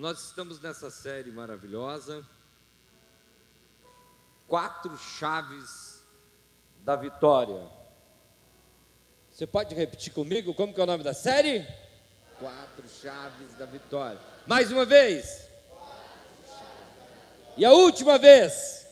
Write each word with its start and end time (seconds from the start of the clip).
Nós 0.00 0.28
estamos 0.28 0.58
nessa 0.58 0.90
série 0.90 1.30
maravilhosa. 1.30 2.26
Quatro 4.48 4.96
chaves 4.96 6.02
da 6.78 6.96
vitória. 6.96 7.70
Você 9.30 9.46
pode 9.46 9.74
repetir 9.74 10.10
comigo 10.14 10.54
como 10.54 10.72
que 10.72 10.80
é 10.80 10.84
o 10.84 10.86
nome 10.86 11.04
da 11.04 11.12
série? 11.12 11.68
Quatro 12.38 12.88
chaves 12.88 13.52
da 13.58 13.66
vitória. 13.66 14.18
Mais 14.46 14.72
uma 14.72 14.86
vez. 14.86 15.46
E 17.58 17.62
a 17.62 17.72
última 17.72 18.16
vez. 18.16 18.86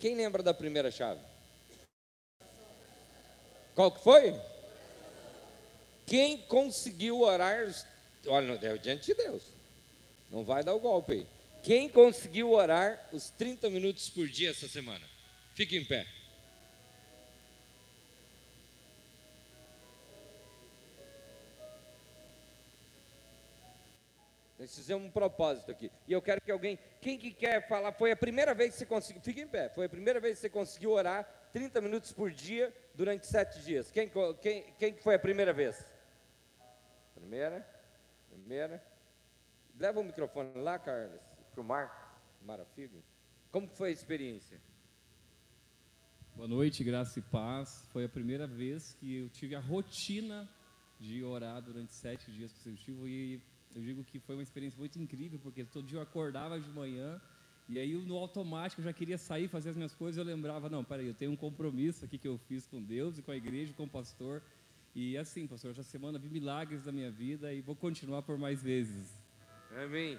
Quem 0.00 0.16
lembra 0.16 0.42
da 0.42 0.52
primeira 0.52 0.90
chave? 0.90 1.20
Qual 3.76 3.92
que 3.92 4.02
foi? 4.02 4.34
Quem 6.04 6.38
conseguiu 6.48 7.20
orar, 7.20 7.72
olha, 8.28 8.58
é 8.62 8.76
diante 8.78 9.06
de 9.06 9.14
Deus, 9.14 9.42
não 10.30 10.44
vai 10.44 10.62
dar 10.62 10.74
o 10.74 10.80
golpe 10.80 11.12
aí. 11.12 11.26
Quem 11.62 11.88
conseguiu 11.88 12.52
orar 12.52 13.08
os 13.12 13.30
30 13.30 13.68
minutos 13.70 14.08
por 14.08 14.26
dia 14.28 14.50
essa 14.50 14.68
semana? 14.68 15.04
Fique 15.54 15.76
em 15.76 15.84
pé. 15.84 16.06
Nós 24.58 24.74
fizemos 24.74 25.06
um 25.06 25.10
propósito 25.10 25.70
aqui. 25.70 25.90
E 26.06 26.12
eu 26.12 26.20
quero 26.20 26.40
que 26.40 26.50
alguém, 26.50 26.78
quem 27.00 27.16
que 27.16 27.32
quer 27.32 27.66
falar, 27.68 27.92
foi 27.92 28.10
a 28.10 28.16
primeira 28.16 28.54
vez 28.54 28.72
que 28.72 28.78
você 28.78 28.86
conseguiu, 28.86 29.22
fique 29.22 29.40
em 29.40 29.46
pé, 29.46 29.68
foi 29.68 29.86
a 29.86 29.88
primeira 29.88 30.18
vez 30.20 30.36
que 30.36 30.40
você 30.42 30.50
conseguiu 30.50 30.90
orar 30.92 31.24
30 31.52 31.80
minutos 31.80 32.12
por 32.12 32.30
dia 32.30 32.74
durante 32.94 33.26
sete 33.26 33.60
dias. 33.60 33.90
Quem, 33.90 34.10
quem, 34.40 34.62
quem 34.78 34.96
foi 34.96 35.14
a 35.14 35.18
primeira 35.18 35.52
vez? 35.52 35.84
Primeira, 37.14 37.77
primeira. 38.38 38.82
Leva 39.78 40.00
o 40.00 40.04
microfone 40.04 40.60
lá, 40.60 40.78
Carlos, 40.78 41.20
para 41.52 41.60
o 41.60 41.64
Marco 41.64 41.96
Marafigo. 42.42 43.02
Como 43.50 43.68
foi 43.68 43.90
a 43.90 43.92
experiência? 43.92 44.60
Boa 46.34 46.48
noite, 46.48 46.84
graça 46.84 47.18
e 47.18 47.22
paz. 47.22 47.86
Foi 47.92 48.04
a 48.04 48.08
primeira 48.08 48.46
vez 48.46 48.94
que 48.94 49.18
eu 49.18 49.28
tive 49.28 49.54
a 49.54 49.60
rotina 49.60 50.48
de 51.00 51.22
orar 51.22 51.60
durante 51.62 51.92
sete 51.92 52.30
dias 52.30 52.52
consecutivos 52.52 53.08
e 53.08 53.40
eu 53.74 53.82
digo 53.82 54.04
que 54.04 54.18
foi 54.18 54.34
uma 54.34 54.42
experiência 54.42 54.78
muito 54.78 54.98
incrível, 54.98 55.38
porque 55.38 55.64
todo 55.64 55.86
dia 55.86 55.98
eu 55.98 56.02
acordava 56.02 56.58
de 56.58 56.70
manhã 56.70 57.20
e 57.68 57.78
aí 57.78 57.92
no 57.94 58.16
automático 58.16 58.80
eu 58.80 58.84
já 58.84 58.92
queria 58.92 59.18
sair, 59.18 59.46
fazer 59.46 59.70
as 59.70 59.76
minhas 59.76 59.94
coisas, 59.94 60.16
eu 60.16 60.24
lembrava, 60.24 60.68
não, 60.68 60.82
peraí, 60.82 61.06
eu 61.06 61.14
tenho 61.14 61.32
um 61.32 61.36
compromisso 61.36 62.04
aqui 62.04 62.18
que 62.18 62.26
eu 62.26 62.38
fiz 62.38 62.66
com 62.66 62.82
Deus 62.82 63.18
e 63.18 63.22
com 63.22 63.30
a 63.30 63.36
igreja, 63.36 63.74
com 63.74 63.84
o 63.84 63.88
pastor. 63.88 64.42
E 65.00 65.16
assim, 65.16 65.46
pastor, 65.46 65.70
essa 65.70 65.84
semana 65.84 66.18
vi 66.18 66.28
milagres 66.28 66.82
da 66.82 66.90
minha 66.90 67.08
vida 67.08 67.52
e 67.54 67.60
vou 67.60 67.76
continuar 67.76 68.20
por 68.20 68.36
mais 68.36 68.60
vezes. 68.60 69.16
Amém. 69.70 70.18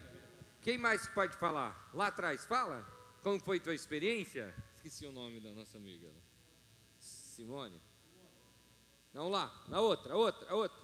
Quem 0.61 0.77
mais 0.77 1.05
pode 1.09 1.35
falar? 1.35 1.91
Lá 1.93 2.07
atrás, 2.07 2.45
fala. 2.45 2.87
Como 3.21 3.37
foi 3.41 3.59
tua 3.59 3.75
experiência? 3.75 4.55
Esqueci 4.77 5.05
o 5.05 5.11
nome 5.11 5.41
da 5.41 5.51
nossa 5.51 5.77
amiga. 5.77 6.07
Simone. 6.97 7.81
Não, 9.13 9.27
lá, 9.27 9.53
na 9.67 9.81
outra, 9.81 10.13
a 10.13 10.15
outra, 10.15 10.49
a 10.49 10.55
outra. 10.55 10.81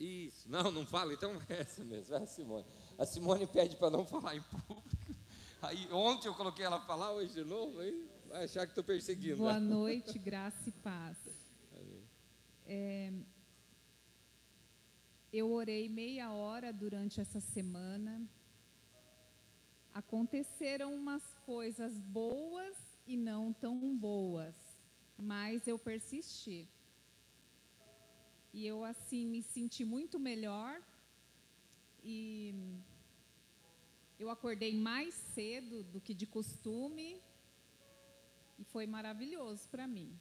Isso, 0.00 0.50
não, 0.50 0.70
não 0.70 0.86
fala, 0.86 1.12
então 1.12 1.42
é 1.50 1.60
essa 1.60 1.84
mesmo, 1.84 2.14
é 2.14 2.22
a 2.22 2.26
Simone. 2.26 2.66
A 2.96 3.04
Simone 3.04 3.46
pede 3.46 3.76
para 3.76 3.90
não 3.90 4.06
falar 4.06 4.34
em 4.34 4.40
público. 4.40 5.14
Aí 5.60 5.92
ontem 5.92 6.26
eu 6.26 6.34
coloquei 6.34 6.64
ela 6.64 6.80
falar, 6.80 7.12
hoje 7.12 7.34
de 7.34 7.44
novo, 7.44 7.78
aí 7.80 8.08
vai 8.26 8.44
achar 8.44 8.64
que 8.64 8.72
estou 8.72 8.82
perseguindo. 8.82 9.36
Boa 9.36 9.60
noite, 9.60 10.18
graça 10.18 10.70
e 10.70 10.72
paz. 10.72 11.41
É, 12.66 13.12
eu 15.32 15.50
orei 15.50 15.88
meia 15.88 16.30
hora 16.30 16.72
durante 16.72 17.20
essa 17.20 17.40
semana. 17.40 18.20
Aconteceram 19.94 20.94
umas 20.94 21.22
coisas 21.46 21.98
boas 21.98 22.76
e 23.06 23.16
não 23.16 23.52
tão 23.52 23.96
boas, 23.96 24.54
mas 25.18 25.66
eu 25.66 25.78
persisti. 25.78 26.68
E 28.52 28.66
eu 28.66 28.84
assim 28.84 29.26
me 29.26 29.42
senti 29.42 29.84
muito 29.84 30.18
melhor 30.20 30.82
e 32.04 32.54
eu 34.18 34.28
acordei 34.30 34.74
mais 34.74 35.14
cedo 35.14 35.82
do 35.84 36.00
que 36.00 36.14
de 36.14 36.26
costume 36.26 37.20
e 38.58 38.64
foi 38.64 38.86
maravilhoso 38.86 39.68
para 39.68 39.86
mim. 39.86 40.16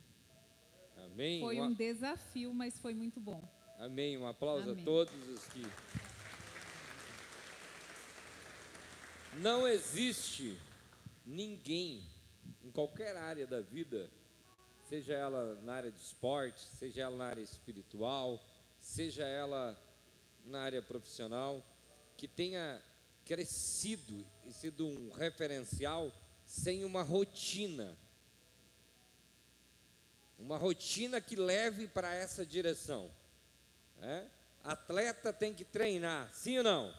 Amém. 1.05 1.39
Foi 1.41 1.59
um 1.59 1.73
desafio, 1.73 2.53
mas 2.53 2.77
foi 2.77 2.93
muito 2.93 3.19
bom. 3.19 3.41
Amém. 3.77 4.17
Um 4.17 4.27
aplauso 4.27 4.71
Amém. 4.71 4.81
a 4.81 4.85
todos 4.85 5.29
os 5.29 5.45
que. 5.45 5.65
Não 9.37 9.67
existe 9.67 10.57
ninguém 11.25 12.03
em 12.63 12.71
qualquer 12.71 13.15
área 13.15 13.47
da 13.47 13.61
vida, 13.61 14.09
seja 14.83 15.13
ela 15.13 15.55
na 15.63 15.73
área 15.73 15.91
de 15.91 16.01
esporte, 16.01 16.61
seja 16.77 17.03
ela 17.03 17.17
na 17.17 17.25
área 17.25 17.41
espiritual, 17.41 18.39
seja 18.79 19.23
ela 19.23 19.77
na 20.45 20.61
área 20.61 20.81
profissional, 20.81 21.65
que 22.17 22.27
tenha 22.27 22.81
crescido 23.25 24.25
e 24.45 24.51
sido 24.51 24.85
um 24.85 25.11
referencial 25.13 26.11
sem 26.45 26.83
uma 26.83 27.01
rotina. 27.01 27.97
Uma 30.41 30.57
rotina 30.57 31.21
que 31.21 31.35
leve 31.35 31.87
para 31.87 32.13
essa 32.13 32.45
direção. 32.45 33.09
É? 34.01 34.25
Atleta 34.63 35.31
tem 35.31 35.53
que 35.53 35.63
treinar, 35.63 36.29
sim 36.33 36.57
ou 36.57 36.63
não? 36.63 36.93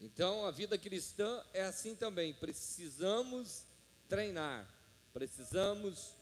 Então 0.00 0.46
a 0.46 0.50
vida 0.50 0.78
cristã 0.78 1.42
é 1.52 1.62
assim 1.62 1.96
também. 1.96 2.32
Precisamos 2.34 3.64
treinar, 4.08 4.68
precisamos 5.12 6.14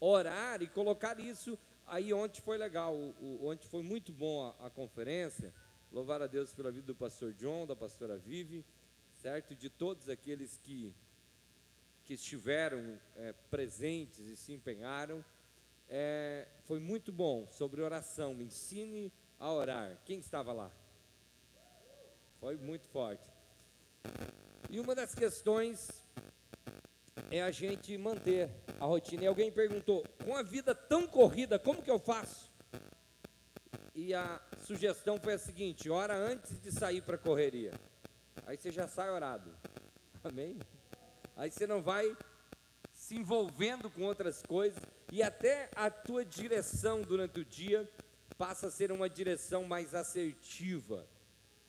orar 0.00 0.62
e 0.62 0.66
colocar 0.66 1.20
isso. 1.20 1.58
Aí 1.86 2.12
ontem 2.12 2.40
foi 2.40 2.58
legal, 2.58 2.94
o, 2.94 3.14
o, 3.20 3.48
ontem 3.48 3.68
foi 3.68 3.82
muito 3.82 4.12
bom 4.12 4.54
a, 4.60 4.66
a 4.66 4.70
conferência 4.70 5.52
Louvar 5.92 6.22
a 6.22 6.26
Deus 6.26 6.50
pela 6.54 6.72
vida 6.72 6.86
do 6.86 6.94
pastor 6.94 7.34
John, 7.34 7.66
da 7.66 7.76
pastora 7.76 8.16
Vive, 8.16 8.64
certo? 9.20 9.54
De 9.54 9.68
todos 9.68 10.08
aqueles 10.08 10.56
que, 10.64 10.90
que 12.04 12.14
estiveram 12.14 12.98
é, 13.16 13.32
presentes 13.50 14.20
e 14.20 14.36
se 14.36 14.52
empenharam. 14.52 15.24
É, 15.88 16.46
foi 16.64 16.80
muito 16.80 17.12
bom 17.12 17.46
sobre 17.48 17.82
oração. 17.82 18.34
Me 18.34 18.44
ensine 18.44 19.12
a 19.38 19.52
orar. 19.52 19.98
Quem 20.04 20.18
estava 20.18 20.52
lá? 20.52 20.70
Foi 22.40 22.56
muito 22.56 22.86
forte. 22.88 23.24
E 24.68 24.80
uma 24.80 24.94
das 24.94 25.14
questões 25.14 25.88
é 27.30 27.42
a 27.42 27.50
gente 27.50 27.96
manter 27.96 28.50
a 28.80 28.84
rotina. 28.84 29.24
E 29.24 29.26
alguém 29.26 29.50
perguntou: 29.52 30.04
com 30.24 30.36
a 30.36 30.42
vida 30.42 30.74
tão 30.74 31.06
corrida, 31.06 31.58
como 31.58 31.82
que 31.82 31.90
eu 31.90 31.98
faço? 31.98 32.50
E 33.94 34.14
a 34.14 34.40
sugestão 34.60 35.18
foi 35.20 35.34
a 35.34 35.38
seguinte: 35.38 35.90
ora 35.90 36.16
antes 36.16 36.60
de 36.60 36.72
sair 36.72 37.02
para 37.02 37.16
a 37.16 37.18
correria. 37.18 37.72
Aí 38.46 38.56
você 38.56 38.70
já 38.70 38.88
sai 38.88 39.10
orado. 39.10 39.54
Amém? 40.24 40.58
Aí 41.36 41.50
você 41.50 41.66
não 41.66 41.82
vai 41.82 42.16
se 42.92 43.16
envolvendo 43.16 43.90
com 43.90 44.02
outras 44.02 44.42
coisas 44.42 44.80
e 45.10 45.22
até 45.22 45.70
a 45.74 45.90
tua 45.90 46.24
direção 46.24 47.02
durante 47.02 47.40
o 47.40 47.44
dia 47.44 47.90
passa 48.38 48.68
a 48.68 48.70
ser 48.70 48.90
uma 48.92 49.08
direção 49.08 49.64
mais 49.64 49.94
assertiva, 49.94 51.06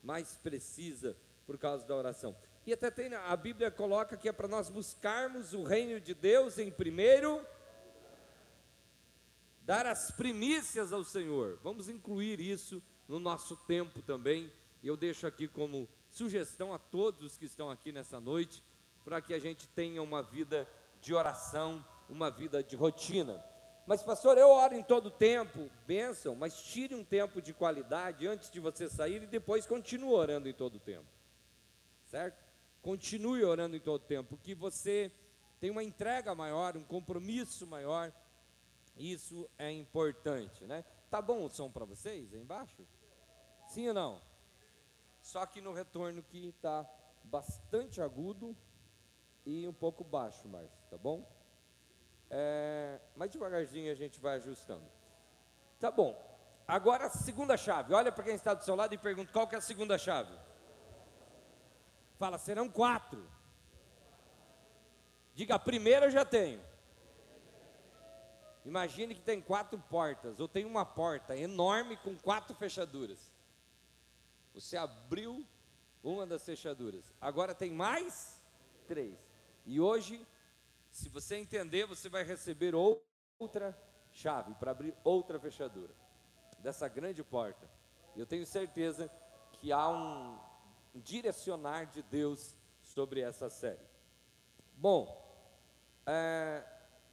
mais 0.02 0.36
precisa 0.36 1.16
por 1.46 1.58
causa 1.58 1.86
da 1.86 1.94
oração. 1.94 2.36
E 2.66 2.72
até 2.72 2.90
tem, 2.90 3.12
a 3.12 3.36
Bíblia 3.36 3.70
coloca 3.70 4.16
que 4.16 4.28
é 4.28 4.32
para 4.32 4.48
nós 4.48 4.70
buscarmos 4.70 5.52
o 5.52 5.62
reino 5.62 6.00
de 6.00 6.14
Deus 6.14 6.58
em 6.58 6.70
primeiro 6.70 7.44
dar 9.60 9.86
as 9.86 10.10
primícias 10.10 10.92
ao 10.92 11.04
Senhor. 11.04 11.58
Vamos 11.62 11.88
incluir 11.88 12.40
isso 12.40 12.82
no 13.06 13.18
nosso 13.18 13.56
tempo 13.56 14.00
também. 14.02 14.50
Eu 14.82 14.96
deixo 14.96 15.26
aqui 15.26 15.48
como 15.48 15.88
sugestão 16.10 16.72
a 16.72 16.78
todos 16.78 17.36
que 17.36 17.46
estão 17.46 17.70
aqui 17.70 17.92
nessa 17.92 18.20
noite, 18.20 18.62
para 19.04 19.20
que 19.20 19.34
a 19.34 19.38
gente 19.38 19.68
tenha 19.68 20.02
uma 20.02 20.22
vida 20.22 20.68
de 21.00 21.14
oração, 21.14 21.84
uma 22.08 22.30
vida 22.30 22.62
de 22.62 22.74
rotina. 22.76 23.44
Mas, 23.86 24.02
pastor, 24.02 24.38
eu 24.38 24.48
oro 24.48 24.74
em 24.74 24.82
todo 24.82 25.10
tempo, 25.10 25.70
bênção, 25.86 26.34
mas 26.34 26.62
tire 26.62 26.94
um 26.94 27.04
tempo 27.04 27.42
de 27.42 27.52
qualidade 27.52 28.26
antes 28.26 28.50
de 28.50 28.58
você 28.58 28.88
sair 28.88 29.22
e 29.22 29.26
depois 29.26 29.66
continue 29.66 30.12
orando 30.12 30.48
em 30.48 30.54
todo 30.54 30.80
tempo. 30.80 31.06
Certo? 32.06 32.42
Continue 32.80 33.44
orando 33.44 33.76
em 33.76 33.80
todo 33.80 34.02
tempo, 34.04 34.38
que 34.38 34.54
você 34.54 35.12
tem 35.60 35.70
uma 35.70 35.82
entrega 35.82 36.34
maior, 36.34 36.76
um 36.76 36.84
compromisso 36.84 37.66
maior 37.66 38.12
isso 38.96 39.48
é 39.58 39.70
importante, 39.72 40.64
né? 40.64 40.84
Tá 41.10 41.20
bom 41.20 41.44
o 41.44 41.48
som 41.48 41.70
para 41.70 41.84
vocês 41.84 42.32
aí 42.32 42.40
embaixo? 42.40 42.86
Sim 43.68 43.88
ou 43.88 43.94
não? 43.94 44.22
Só 45.20 45.44
que 45.46 45.60
no 45.60 45.72
retorno 45.72 46.22
que 46.22 46.48
está 46.48 46.88
bastante 47.24 48.00
agudo 48.00 48.56
e 49.44 49.68
um 49.68 49.72
pouco 49.72 50.02
baixo, 50.02 50.48
Márcio, 50.48 50.82
tá 50.90 50.96
bom? 50.96 51.26
É, 52.30 53.00
mas 53.14 53.30
devagarzinho 53.30 53.90
a 53.92 53.94
gente 53.94 54.20
vai 54.20 54.36
ajustando. 54.36 54.84
Tá 55.78 55.90
bom. 55.90 56.18
Agora 56.66 57.06
a 57.06 57.10
segunda 57.10 57.56
chave. 57.56 57.92
Olha 57.92 58.10
para 58.10 58.24
quem 58.24 58.34
está 58.34 58.54
do 58.54 58.64
seu 58.64 58.74
lado 58.74 58.94
e 58.94 58.98
pergunta 58.98 59.32
qual 59.32 59.46
que 59.46 59.54
é 59.54 59.58
a 59.58 59.60
segunda 59.60 59.98
chave. 59.98 60.34
Fala, 62.18 62.38
serão 62.38 62.68
quatro. 62.68 63.28
Diga, 65.34 65.56
a 65.56 65.58
primeira 65.58 66.06
eu 66.06 66.10
já 66.10 66.24
tenho. 66.24 66.60
Imagine 68.64 69.14
que 69.14 69.20
tem 69.20 69.42
quatro 69.42 69.78
portas, 69.78 70.40
ou 70.40 70.48
tem 70.48 70.64
uma 70.64 70.86
porta 70.86 71.36
enorme 71.36 71.98
com 71.98 72.16
quatro 72.16 72.54
fechaduras. 72.54 73.30
Você 74.54 74.76
abriu 74.76 75.46
uma 76.02 76.24
das 76.26 76.44
fechaduras. 76.44 77.12
Agora 77.20 77.54
tem 77.54 77.70
mais 77.70 78.42
três. 78.86 79.33
E 79.64 79.80
hoje, 79.80 80.26
se 80.90 81.08
você 81.08 81.36
entender, 81.36 81.86
você 81.86 82.08
vai 82.08 82.22
receber 82.22 82.74
outra 82.74 83.76
chave 84.12 84.54
para 84.54 84.70
abrir 84.70 84.94
outra 85.02 85.38
fechadura 85.38 85.94
dessa 86.60 86.88
grande 86.88 87.22
porta. 87.22 87.68
Eu 88.16 88.26
tenho 88.26 88.46
certeza 88.46 89.10
que 89.52 89.72
há 89.72 89.88
um 89.88 90.38
direcionar 90.94 91.86
de 91.86 92.02
Deus 92.02 92.54
sobre 92.80 93.20
essa 93.20 93.50
série. 93.50 93.84
Bom, 94.74 95.20
é, 96.06 96.64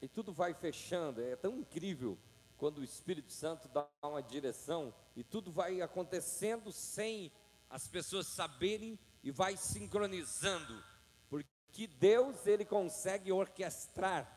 e 0.01 0.07
tudo 0.07 0.33
vai 0.33 0.53
fechando, 0.53 1.21
é 1.21 1.35
tão 1.35 1.57
incrível 1.57 2.17
quando 2.57 2.79
o 2.79 2.83
Espírito 2.83 3.31
Santo 3.31 3.67
dá 3.69 3.87
uma 4.03 4.21
direção 4.21 4.93
e 5.15 5.23
tudo 5.23 5.51
vai 5.51 5.81
acontecendo 5.81 6.71
sem 6.71 7.31
as 7.69 7.87
pessoas 7.87 8.27
saberem 8.27 8.99
e 9.23 9.31
vai 9.31 9.57
sincronizando, 9.57 10.83
porque 11.71 11.87
Deus 11.87 12.45
ele 12.45 12.65
consegue 12.65 13.31
orquestrar 13.31 14.29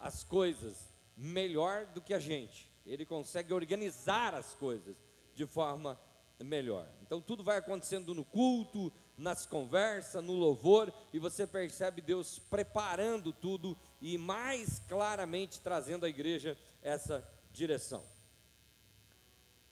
as 0.00 0.24
coisas 0.24 0.74
melhor 1.14 1.84
do 1.84 2.00
que 2.00 2.14
a 2.14 2.18
gente. 2.18 2.66
Ele 2.86 3.04
consegue 3.04 3.52
organizar 3.52 4.34
as 4.34 4.54
coisas 4.54 4.96
de 5.34 5.44
forma 5.44 6.00
melhor. 6.40 6.88
Então 7.02 7.20
tudo 7.20 7.44
vai 7.44 7.58
acontecendo 7.58 8.14
no 8.14 8.24
culto, 8.24 8.90
nas 9.18 9.44
conversas, 9.44 10.24
no 10.24 10.32
louvor, 10.32 10.90
e 11.12 11.18
você 11.18 11.46
percebe 11.46 12.00
Deus 12.00 12.38
preparando 12.38 13.34
tudo 13.34 13.76
e 14.00 14.16
mais 14.16 14.78
claramente 14.88 15.60
trazendo 15.60 16.06
à 16.06 16.08
igreja 16.08 16.56
essa 16.80 17.22
direção. 17.52 18.02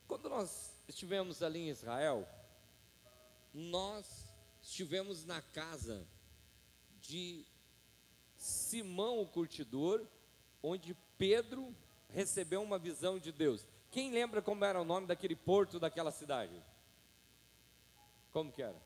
Quando 0.06 0.28
nós 0.28 0.70
estivemos 0.86 1.42
ali 1.42 1.60
em 1.60 1.70
Israel, 1.70 2.28
nós 3.54 4.26
estivemos 4.60 5.24
na 5.24 5.40
casa 5.40 6.06
de 7.06 7.44
Simão 8.36 9.20
o 9.20 9.26
curtidor, 9.26 10.06
onde 10.62 10.94
Pedro 11.16 11.74
recebeu 12.08 12.62
uma 12.62 12.78
visão 12.78 13.18
de 13.18 13.32
Deus. 13.32 13.66
Quem 13.90 14.10
lembra 14.10 14.42
como 14.42 14.64
era 14.64 14.80
o 14.80 14.84
nome 14.84 15.06
daquele 15.06 15.34
porto 15.36 15.78
daquela 15.78 16.10
cidade? 16.10 16.62
Como 18.32 18.52
que 18.52 18.62
era? 18.62 18.76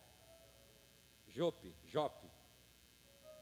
Jope, 1.28 1.75
Jope. 1.87 2.28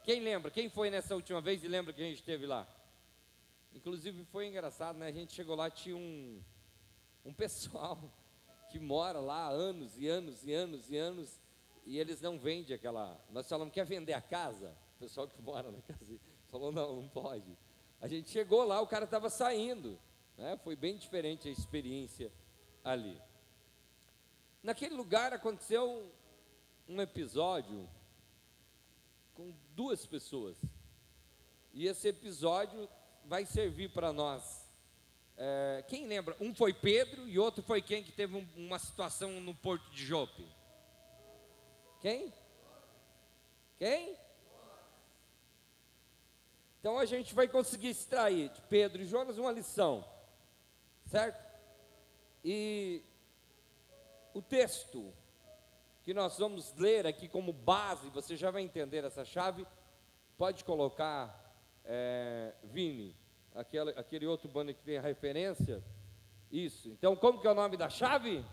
Quem 0.05 0.21
lembra? 0.21 0.51
Quem 0.51 0.71
foi 0.71 0.89
nessa 0.89 1.15
última 1.15 1.41
vez 1.41 1.63
e 1.63 1.69
lembra 1.69 1.93
que 1.93 2.01
a 2.01 2.05
gente 2.05 2.17
esteve 2.17 2.47
lá? 2.47 2.67
Inclusive 3.75 4.25
foi 4.27 4.47
engraçado, 4.47 4.97
né? 4.99 5.09
A 5.09 5.13
gente 5.13 5.35
chegou 5.35 5.55
lá, 5.55 5.71
tinha 5.71 5.97
um, 5.97 6.43
um 7.25 7.33
pessoal 7.33 7.99
que 8.73 8.79
mora 8.79 9.21
lá 9.21 9.47
há 9.47 9.51
anos 9.51 9.99
e 9.99 10.09
anos 10.09 10.45
e 10.45 10.53
anos 10.53 10.91
e 10.91 10.97
anos, 10.97 11.41
e 11.89 11.99
eles 11.99 12.21
não 12.21 12.39
vendem 12.39 12.77
aquela. 12.77 13.19
Nós 13.31 13.49
falamos, 13.49 13.73
quer 13.73 13.87
vender 13.87 14.13
a 14.13 14.21
casa? 14.21 14.77
O 14.97 14.99
pessoal 14.99 15.27
que 15.27 15.41
mora 15.41 15.73
na 15.73 15.81
casa 15.81 16.21
falou, 16.49 16.71
não, 16.71 16.97
não 16.97 17.09
pode. 17.09 17.57
A 17.99 18.07
gente 18.07 18.29
chegou 18.29 18.63
lá, 18.63 18.79
o 18.79 18.87
cara 18.87 19.07
estava 19.07 19.31
saindo. 19.31 19.99
Né? 20.37 20.59
Foi 20.59 20.77
bem 20.77 20.99
diferente 20.99 21.49
a 21.49 21.51
experiência 21.51 22.31
ali. 22.85 23.19
Naquele 24.63 24.95
lugar 24.95 25.33
aconteceu 25.33 26.13
um 26.87 27.01
episódio 27.01 27.89
com 29.33 29.55
duas 29.75 30.05
pessoas. 30.05 30.59
E 31.73 31.87
esse 31.87 32.07
episódio 32.07 32.87
vai 33.25 33.47
servir 33.47 33.89
para 33.93 34.13
nós. 34.13 34.71
É, 35.39 35.83
quem 35.89 36.07
lembra? 36.07 36.37
Um 36.39 36.55
foi 36.55 36.75
Pedro 36.75 37.27
e 37.27 37.39
outro 37.39 37.63
foi 37.63 37.81
quem 37.81 38.05
que 38.05 38.13
teve 38.13 38.37
um, 38.37 38.47
uma 38.57 38.79
situação 38.79 39.41
no 39.41 39.55
porto 39.55 39.91
de 39.91 40.05
Jope? 40.05 40.58
Quem? 42.01 42.33
Quem? 43.79 44.17
Então 46.81 46.99
a 46.99 47.05
gente 47.05 47.35
vai 47.35 47.49
conseguir 47.49 47.89
extrair 47.89 48.51
de 48.51 48.61
Pedro 48.63 49.03
e 49.03 49.07
Jonas 49.07 49.37
uma 49.37 49.51
lição, 49.51 50.05
certo? 51.07 51.45
E 52.45 53.03
o 54.33 54.41
texto 54.41 55.13
que 56.05 56.15
nós 56.15 56.39
vamos 56.39 56.75
ler 56.77 57.07
aqui 57.07 57.29
como 57.29 57.53
base, 57.53 58.09
você 58.11 58.37
já 58.37 58.51
vai 58.51 58.63
entender 58.63 59.05
essa 59.05 59.25
chave. 59.25 59.67
Pode 60.39 60.65
colocar, 60.65 61.55
é, 61.85 62.55
Vini, 62.65 63.15
aquele, 63.55 63.91
aquele 63.91 64.27
outro 64.27 64.49
banner 64.49 64.75
que 64.75 64.83
tem 64.83 64.97
a 64.97 65.03
referência. 65.03 65.83
Isso. 66.51 66.89
Então, 66.91 67.15
como 67.15 67.41
que 67.41 67.47
é 67.47 67.51
o 67.51 67.55
nome 67.55 67.77
da 67.77 67.91
chave? 67.91 68.45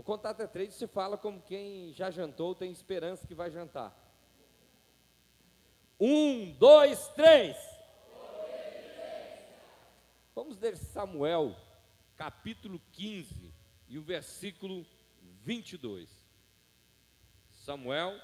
Contar 0.00 0.30
até 0.30 0.46
três 0.46 0.74
e 0.74 0.78
você 0.78 0.86
fala 0.86 1.18
como 1.18 1.42
quem 1.42 1.92
já 1.92 2.10
jantou 2.10 2.54
tem 2.54 2.70
esperança 2.70 3.26
que 3.26 3.34
vai 3.34 3.50
jantar. 3.50 3.94
Um, 6.00 6.52
dois, 6.52 7.08
três. 7.08 7.56
Vamos 10.34 10.58
ler 10.58 10.76
Samuel, 10.76 11.54
capítulo 12.16 12.80
15, 12.92 13.52
e 13.86 13.98
o 13.98 14.02
versículo 14.02 14.86
22. 15.44 16.10
Samuel, 17.50 18.18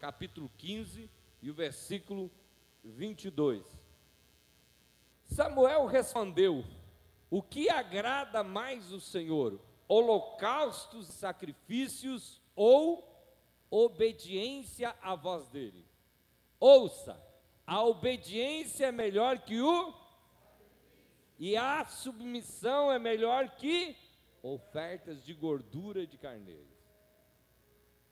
capítulo 0.00 0.50
15 0.58 1.08
e 1.40 1.50
o 1.50 1.54
versículo 1.54 2.30
22. 2.82 3.64
Samuel 5.24 5.86
respondeu: 5.86 6.64
O 7.30 7.42
que 7.42 7.70
agrada 7.70 8.42
mais 8.42 8.92
o 8.92 9.00
Senhor? 9.00 9.60
Holocaustos, 9.88 11.06
sacrifícios 11.08 12.40
ou 12.54 13.06
obediência 13.70 14.94
à 15.00 15.14
voz 15.14 15.48
dele? 15.48 15.86
Ouça, 16.58 17.20
a 17.66 17.82
obediência 17.84 18.86
é 18.86 18.92
melhor 18.92 19.40
que 19.40 19.60
o 19.60 19.94
e 21.38 21.56
a 21.56 21.84
submissão 21.84 22.90
é 22.90 22.98
melhor 22.98 23.56
que 23.56 23.96
ofertas 24.42 25.22
de 25.24 25.34
gordura 25.34 26.06
de 26.06 26.16
carneiro. 26.16 26.66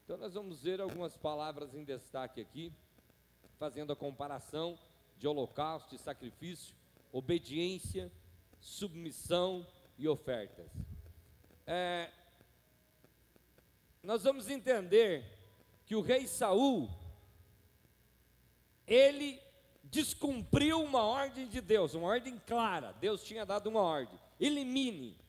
Então 0.04 0.18
nós 0.18 0.34
vamos 0.34 0.62
ver 0.62 0.80
algumas 0.80 1.16
palavras 1.16 1.75
em 1.75 1.84
destaque 1.84 2.40
aqui, 2.40 2.72
fazendo 3.58 3.92
a 3.92 3.96
comparação 3.96 4.78
de 5.16 5.26
holocausto 5.26 5.94
e 5.94 5.99
sacrifício, 5.99 6.75
obediência, 7.10 8.12
submissão 8.60 9.66
e 9.96 10.06
ofertas. 10.06 10.70
É, 11.66 12.11
nós 14.02 14.25
vamos 14.25 14.49
entender 14.49 15.25
que 15.87 15.97
o 15.97 16.00
rei 16.00 16.26
Saul 16.26 16.90
ele 18.87 19.40
descumpriu 19.85 20.83
uma 20.83 21.02
ordem 21.02 21.47
de 21.49 21.61
Deus, 21.61 21.94
uma 21.94 22.09
ordem 22.09 22.40
clara. 22.47 22.92
Deus 23.00 23.25
tinha 23.25 23.47
dado 23.47 23.68
uma 23.68 23.80
ordem: 23.80 24.18
elimine 24.38 25.25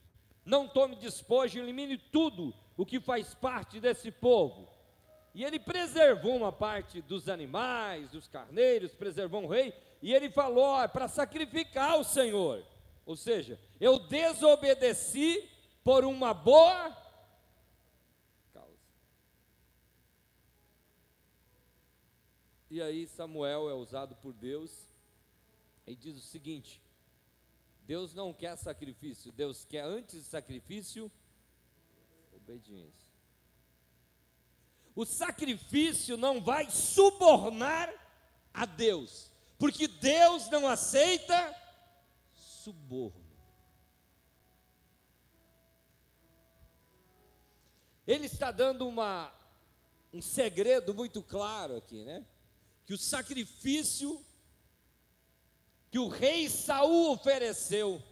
não 0.45 0.67
tome 0.67 0.95
despojo, 0.95 1.57
elimine 1.57 1.97
tudo 1.97 2.53
o 2.77 2.85
que 2.85 2.99
faz 2.99 3.33
parte 3.33 3.79
desse 3.79 4.11
povo. 4.11 4.69
E 5.33 5.43
ele 5.43 5.59
preservou 5.59 6.35
uma 6.35 6.51
parte 6.51 7.01
dos 7.01 7.27
animais, 7.27 8.11
dos 8.11 8.27
carneiros, 8.27 8.93
preservou 8.93 9.41
um 9.41 9.47
rei, 9.47 9.73
e 10.01 10.13
ele 10.13 10.29
falou: 10.29 10.79
é 10.79 10.87
para 10.87 11.07
sacrificar 11.07 11.91
ao 11.91 12.03
Senhor. 12.03 12.63
Ou 13.05 13.15
seja, 13.15 13.59
eu 13.79 13.99
desobedeci 13.99 15.49
por 15.85 16.03
uma 16.03 16.33
boa 16.33 16.89
causa. 18.51 18.73
E 22.71 22.81
aí 22.81 23.07
Samuel 23.07 23.69
é 23.69 23.73
usado 23.75 24.15
por 24.15 24.33
Deus 24.33 24.89
e 25.85 25.95
diz 25.95 26.17
o 26.17 26.21
seguinte: 26.21 26.81
Deus 27.83 28.15
não 28.15 28.33
quer 28.33 28.57
sacrifício, 28.57 29.31
Deus 29.31 29.63
quer 29.63 29.83
antes 29.83 30.23
de 30.23 30.25
sacrifício 30.25 31.11
obediência. 32.33 33.13
O 34.95 35.05
sacrifício 35.05 36.17
não 36.17 36.41
vai 36.41 36.71
subornar 36.71 37.93
a 38.51 38.65
Deus, 38.65 39.31
porque 39.59 39.87
Deus 39.87 40.49
não 40.49 40.67
aceita 40.67 41.55
suborno. 42.33 43.24
Ele 48.07 48.25
está 48.25 48.51
dando 48.51 48.87
uma, 48.87 49.33
um 50.13 50.21
segredo 50.21 50.93
muito 50.93 51.23
claro 51.23 51.77
aqui, 51.77 52.03
né? 52.03 52.25
Que 52.85 52.93
o 52.93 52.97
sacrifício 52.97 54.23
que 55.89 55.99
o 55.99 56.09
rei 56.09 56.49
Saul 56.49 57.13
ofereceu, 57.13 58.03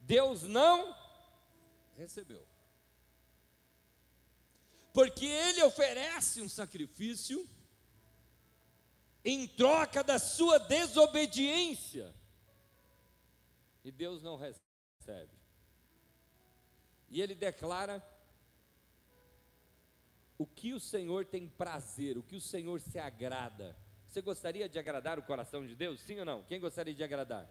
Deus 0.00 0.44
não 0.44 0.96
recebeu. 1.96 2.42
Porque 4.94 5.26
ele 5.26 5.62
oferece 5.62 6.40
um 6.40 6.48
sacrifício 6.48 7.46
em 9.22 9.46
troca 9.46 10.02
da 10.02 10.18
sua 10.18 10.58
desobediência. 10.58 12.14
E 13.84 13.92
Deus 13.92 14.22
não 14.22 14.36
recebe. 14.36 15.38
E 17.10 17.20
ele 17.20 17.34
declara 17.34 18.02
o 20.38 20.46
que 20.46 20.72
o 20.72 20.80
Senhor 20.80 21.24
tem 21.24 21.48
prazer, 21.48 22.18
o 22.18 22.22
que 22.22 22.36
o 22.36 22.40
Senhor 22.40 22.80
se 22.80 22.98
agrada. 22.98 23.76
Você 24.06 24.20
gostaria 24.20 24.68
de 24.68 24.78
agradar 24.78 25.18
o 25.18 25.22
coração 25.22 25.66
de 25.66 25.74
Deus? 25.74 26.00
Sim 26.00 26.18
ou 26.18 26.24
não? 26.24 26.42
Quem 26.42 26.60
gostaria 26.60 26.94
de 26.94 27.02
agradar? 27.02 27.48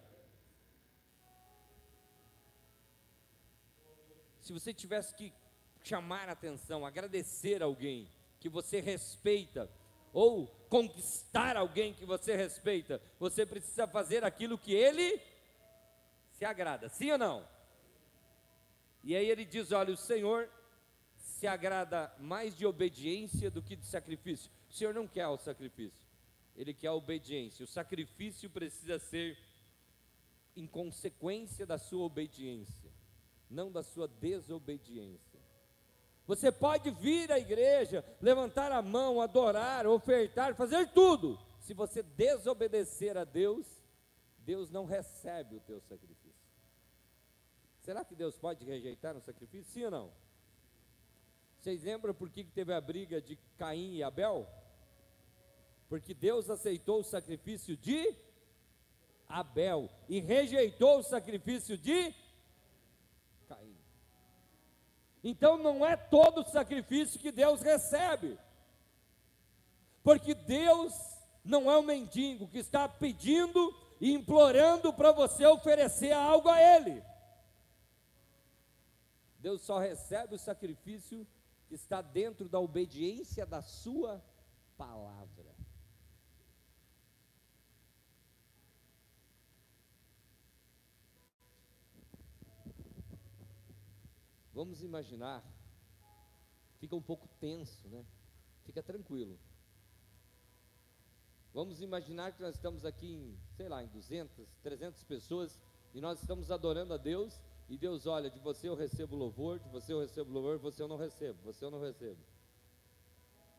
Se 4.42 4.54
você 4.54 4.74
tivesse 4.74 5.14
que 5.16 5.34
chamar 5.84 6.30
atenção, 6.30 6.86
agradecer 6.86 7.64
alguém 7.64 8.08
que 8.40 8.50
você 8.50 8.80
respeita, 8.80 9.70
ou 10.14 10.48
conquistar 10.70 11.58
alguém 11.58 11.94
que 11.94 12.06
você 12.06 12.36
respeita, 12.36 13.02
você 13.20 13.46
precisa 13.46 13.88
fazer 13.88 14.24
aquilo 14.24 14.58
que 14.58 14.74
ele 14.74 15.20
se 16.32 16.46
agrada, 16.46 16.90
sim 16.90 17.12
ou 17.12 17.18
não? 17.18 17.48
E 19.04 19.16
aí 19.16 19.30
ele 19.30 19.46
diz: 19.46 19.72
olha, 19.72 19.94
o 19.94 19.98
Senhor 19.98 20.50
se 21.46 21.48
agrada 21.48 22.12
mais 22.18 22.58
de 22.58 22.66
obediência 22.66 23.52
do 23.52 23.62
que 23.62 23.76
de 23.76 23.86
sacrifício. 23.86 24.50
O 24.68 24.74
Senhor 24.74 24.96
não 24.96 25.08
quer 25.08 25.28
o 25.28 25.38
sacrifício, 25.38 26.08
ele 26.56 26.74
quer 26.74 26.88
a 26.88 26.94
obediência. 26.94 27.64
O 27.64 27.68
sacrifício 27.68 28.50
precisa 28.50 28.98
ser 28.98 29.38
em 30.56 30.66
consequência 30.66 31.64
da 31.64 31.78
sua 31.78 32.04
obediência, 32.04 32.92
não 33.48 33.72
da 33.72 33.84
sua 33.84 34.08
desobediência. 34.08 35.40
Você 36.26 36.52
pode 36.52 36.90
vir 36.90 37.32
à 37.32 37.38
igreja, 37.38 38.04
levantar 38.20 38.72
a 38.72 38.82
mão, 38.82 39.22
adorar, 39.22 39.86
ofertar, 39.86 40.56
fazer 40.56 40.90
tudo. 40.94 41.38
Se 41.60 41.76
você 41.76 42.02
desobedecer 42.02 43.16
a 43.18 43.24
Deus, 43.24 43.68
Deus 44.40 44.72
não 44.72 44.86
recebe 44.86 45.58
o 45.58 45.62
teu 45.62 45.80
sacrifício. 45.82 46.34
Será 47.82 48.04
que 48.04 48.16
Deus 48.16 48.36
pode 48.36 48.66
rejeitar 48.66 49.16
um 49.16 49.22
sacrifício? 49.22 49.72
Sim 49.72 49.84
ou 49.86 49.92
não? 49.92 50.25
Vocês 51.66 51.82
lembram 51.82 52.14
por 52.14 52.30
que 52.30 52.44
teve 52.44 52.72
a 52.72 52.80
briga 52.80 53.20
de 53.20 53.40
Caim 53.58 53.96
e 53.96 54.04
Abel? 54.04 54.48
Porque 55.90 56.14
Deus 56.14 56.48
aceitou 56.48 57.00
o 57.00 57.04
sacrifício 57.04 57.76
de 57.76 58.16
Abel 59.28 59.90
e 60.08 60.20
rejeitou 60.20 61.00
o 61.00 61.04
sacrifício 61.04 61.76
de 61.76 62.14
Então 65.24 65.58
não 65.58 65.84
é 65.84 65.98
todo 65.98 66.48
sacrifício 66.52 67.20
que 67.20 67.32
Deus 67.32 67.64
recebe. 67.64 68.38
Porque 70.04 70.36
Deus 70.36 70.94
não 71.44 71.72
é 71.72 71.80
um 71.80 71.82
mendigo 71.82 72.48
que 72.48 72.60
está 72.60 72.88
pedindo 72.88 73.76
e 74.00 74.14
implorando 74.14 74.94
para 74.94 75.12
você 75.12 75.44
oferecer 75.48 76.12
algo 76.12 76.48
a 76.48 76.62
Ele. 76.62 77.04
Deus 79.40 79.64
só 79.64 79.80
recebe 79.80 80.36
o 80.36 80.38
sacrifício 80.38 81.26
está 81.70 82.02
dentro 82.02 82.48
da 82.48 82.60
obediência 82.60 83.46
da 83.46 83.62
Sua 83.62 84.24
palavra. 84.78 85.56
Vamos 94.54 94.82
imaginar, 94.82 95.44
fica 96.80 96.96
um 96.96 97.02
pouco 97.02 97.28
tenso, 97.42 97.88
né? 97.90 98.06
Fica 98.64 98.82
tranquilo. 98.82 99.38
Vamos 101.54 101.82
imaginar 101.82 102.32
que 102.32 102.42
nós 102.42 102.56
estamos 102.56 102.86
aqui 102.86 103.14
em, 103.14 103.38
sei 103.52 103.68
lá, 103.68 103.84
em 103.84 103.88
200, 103.88 104.48
300 104.62 105.04
pessoas 105.04 105.60
e 105.94 106.02
nós 106.02 106.22
estamos 106.22 106.52
adorando 106.52 106.94
a 106.94 106.98
Deus 106.98 107.42
e 107.68 107.78
Deus 107.78 108.06
olha, 108.06 108.30
de 108.30 108.40
você 108.40 108.70
eu 108.70 108.76
recebo 108.76 109.16
louvor, 109.16 109.60
de 109.60 109.70
você 109.70 109.92
eu 109.92 110.00
recebo 110.00 110.32
louvor, 110.32 110.58
você 110.60 110.84
eu 110.84 110.88
não 110.88 110.98
recebo, 110.98 111.40
você 111.44 111.66
eu 111.66 111.72
não 111.72 111.82
recebo. 111.82 112.22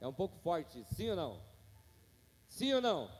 É 0.00 0.06
um 0.06 0.12
pouco 0.12 0.36
forte, 0.38 0.84
sim 0.94 1.10
ou 1.10 1.16
não? 1.16 1.42
Sim 2.48 2.74
ou 2.74 2.80
não? 2.80 3.10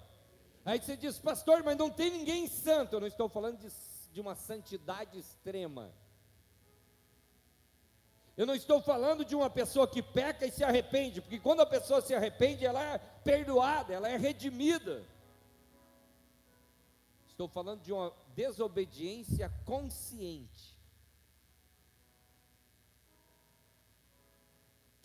Aí 0.65 0.81
você 0.81 0.97
diz, 0.97 1.19
pastor, 1.19 1.63
mas 1.63 1.77
não 1.77 1.91
tem 1.91 2.11
ninguém 2.11 2.47
santo. 2.47 2.95
Eu 2.95 3.01
não 3.01 3.07
estou 3.07 3.29
falando 3.29 3.59
de, 3.59 3.69
de 4.13 4.21
uma 4.21 4.35
santidade 4.35 5.19
extrema. 5.19 5.93
Eu 8.37 8.45
não 8.45 8.55
estou 8.55 8.83
falando 8.83 9.25
de 9.25 9.35
uma 9.35 9.49
pessoa 9.49 9.89
que 9.89 10.03
peca 10.03 10.47
e 10.47 10.53
se 10.53 10.63
arrepende, 10.63 11.23
porque 11.23 11.41
quando 11.41 11.61
a 11.61 11.67
pessoa 11.67 12.03
se 12.03 12.15
arrepende, 12.15 12.67
ela 12.67 12.83
é 12.83 12.99
perdoada, 12.99 13.95
ela 13.95 14.09
é 14.09 14.17
redimida. 14.17 15.03
Estou 17.27 17.49
falando 17.49 17.81
de 17.81 17.93
uma 17.93 18.13
desobediência 18.35 19.51
consciente. 19.65 20.76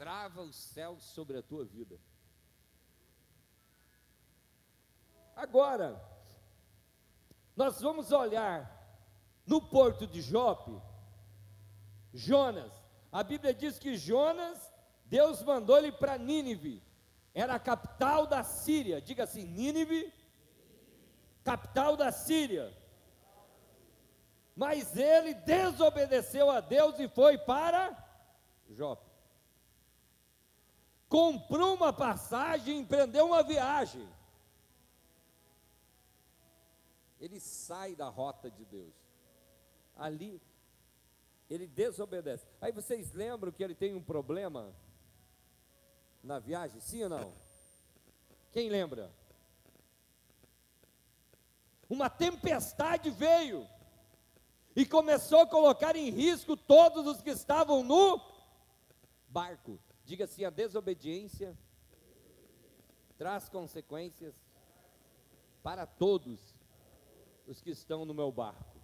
Trava 0.02 0.42
o 0.42 0.52
céu 0.52 1.00
sobre 1.00 1.38
a 1.38 1.44
tua 1.44 1.64
vida. 1.64 1.96
Agora, 5.36 6.04
nós 7.56 7.80
vamos 7.80 8.12
olhar 8.12 8.68
no 9.46 9.62
porto 9.62 10.08
de 10.08 10.20
Jope, 10.20 10.82
Jonas, 12.12 12.74
a 13.12 13.22
Bíblia 13.22 13.54
diz 13.54 13.78
que 13.78 13.96
Jonas, 13.96 14.74
Deus 15.06 15.44
mandou 15.44 15.78
ele 15.78 15.92
para 15.92 16.18
Nínive, 16.18 16.82
era 17.32 17.54
a 17.54 17.60
capital 17.60 18.26
da 18.26 18.44
Síria. 18.44 19.00
Diga 19.00 19.26
assim: 19.26 19.46
Nínive, 19.46 20.12
capital 21.44 21.96
da 21.96 22.12
Síria. 22.12 22.76
Mas 24.56 24.98
ele 24.98 25.36
desobedeceu 25.36 26.50
a 26.50 26.60
Deus 26.60 26.98
e 26.98 27.08
foi 27.08 27.38
para 27.38 27.96
Jope. 28.68 29.11
Comprou 31.12 31.74
uma 31.74 31.92
passagem, 31.92 32.80
empreendeu 32.80 33.26
uma 33.26 33.44
viagem. 33.44 34.08
Ele 37.20 37.38
sai 37.38 37.96
da 37.96 38.08
rota 38.08 38.50
de 38.50 38.64
Deus. 38.64 38.94
Ali 39.98 40.42
ele 41.50 41.68
desobedece. 41.68 42.48
Aí 42.62 42.72
vocês 42.72 43.12
lembram 43.12 43.52
que 43.52 43.62
ele 43.62 43.76
tem 43.76 43.94
um 43.94 44.02
problema 44.02 44.74
na 46.24 46.40
viagem? 46.40 46.80
Sim 46.80 47.04
ou 47.04 47.10
não? 47.10 47.34
Quem 48.54 48.70
lembra? 48.70 49.12
Uma 51.90 52.10
tempestade 52.10 53.10
veio 53.10 53.68
e 54.74 54.86
começou 54.86 55.42
a 55.42 55.48
colocar 55.48 55.94
em 55.98 56.10
risco 56.10 56.56
todos 56.56 57.06
os 57.06 57.22
que 57.22 57.32
estavam 57.32 57.84
no 57.84 58.18
barco. 59.28 59.78
Diga 60.12 60.26
assim: 60.26 60.44
a 60.44 60.50
desobediência 60.50 61.58
traz 63.18 63.48
consequências 63.48 64.36
para 65.64 65.86
todos 65.88 66.54
os 67.48 67.62
que 67.62 67.70
estão 67.70 68.04
no 68.04 68.14
meu 68.14 68.30
barco. 68.30 68.78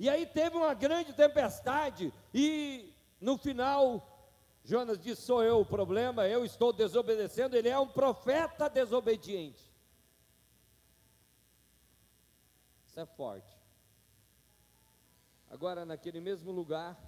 E 0.00 0.10
aí 0.10 0.26
teve 0.26 0.56
uma 0.56 0.74
grande 0.74 1.12
tempestade, 1.12 2.12
e 2.34 2.92
no 3.20 3.38
final, 3.38 4.34
Jonas 4.64 4.98
disse: 4.98 5.22
Sou 5.22 5.44
eu 5.44 5.60
o 5.60 5.64
problema, 5.64 6.26
eu 6.26 6.44
estou 6.44 6.72
desobedecendo. 6.72 7.54
Ele 7.56 7.68
é 7.68 7.78
um 7.78 7.86
profeta 7.86 8.68
desobediente. 8.68 9.72
Isso 12.84 12.98
é 12.98 13.06
forte. 13.06 13.56
Agora, 15.48 15.84
naquele 15.84 16.20
mesmo 16.20 16.50
lugar, 16.50 17.05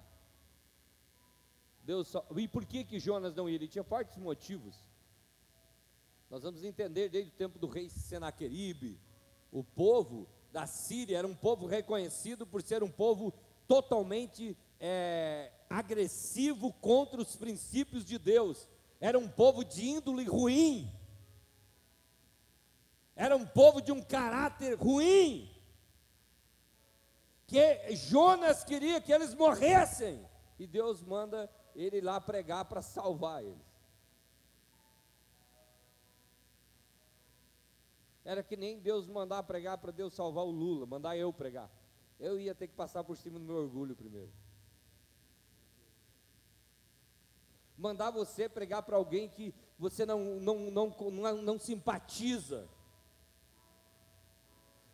Deus 1.89 2.07
só. 2.07 2.23
E 2.37 2.47
por 2.47 2.65
que, 2.65 2.83
que 2.83 2.99
Jonas 2.99 3.33
não 3.33 3.49
ia? 3.49 3.55
Ele 3.55 3.67
tinha 3.67 3.83
fortes 3.83 4.15
motivos. 4.17 4.85
Nós 6.29 6.43
vamos 6.43 6.63
entender 6.63 7.09
desde 7.09 7.31
o 7.31 7.33
tempo 7.33 7.57
do 7.57 7.65
rei 7.65 7.89
Senaqueribe. 7.89 8.99
O 9.51 9.63
povo 9.63 10.29
da 10.51 10.67
Síria 10.67 11.17
era 11.17 11.25
um 11.25 11.33
povo 11.33 11.65
reconhecido 11.65 12.45
por 12.45 12.61
ser 12.61 12.83
um 12.83 12.91
povo 12.91 13.33
totalmente 13.67 14.55
é, 14.79 15.51
agressivo 15.67 16.71
contra 16.73 17.19
os 17.19 17.35
princípios 17.35 18.05
de 18.05 18.19
Deus. 18.19 18.69
Era 19.01 19.17
um 19.17 19.27
povo 19.27 19.65
de 19.65 19.87
índole 19.87 20.25
ruim. 20.25 20.93
Era 23.15 23.35
um 23.35 23.47
povo 23.47 23.81
de 23.81 23.91
um 23.91 23.99
caráter 24.03 24.75
ruim. 24.75 25.51
Que 27.47 27.95
Jonas 27.95 28.63
queria 28.63 29.01
que 29.01 29.11
eles 29.11 29.33
morressem. 29.33 30.23
E 30.59 30.67
Deus 30.67 31.01
manda 31.01 31.49
ele 31.79 32.01
lá 32.01 32.19
pregar 32.19 32.65
para 32.65 32.81
salvar 32.81 33.43
eles. 33.43 33.69
Era 38.25 38.43
que 38.43 38.57
nem 38.57 38.79
Deus 38.79 39.07
mandar 39.07 39.41
pregar 39.43 39.77
para 39.77 39.91
Deus 39.91 40.13
salvar 40.13 40.43
o 40.43 40.51
Lula, 40.51 40.85
mandar 40.85 41.15
eu 41.17 41.31
pregar. 41.31 41.69
eu 42.19 42.37
ia 42.39 42.53
ter 42.53 42.67
que 42.67 42.75
passar 42.75 43.03
por 43.03 43.15
cima 43.15 43.39
do 43.39 43.45
meu 43.45 43.55
orgulho 43.55 43.95
primeiro. 43.95 44.31
Mandar 47.77 48.11
você 48.11 48.49
pregar 48.49 48.83
para 48.83 48.97
alguém 48.97 49.29
que 49.29 49.55
você 49.77 50.05
não, 50.05 50.19
não, 50.41 50.69
não, 50.69 50.89
não, 50.89 51.41
não 51.41 51.57
simpatiza. 51.57 52.67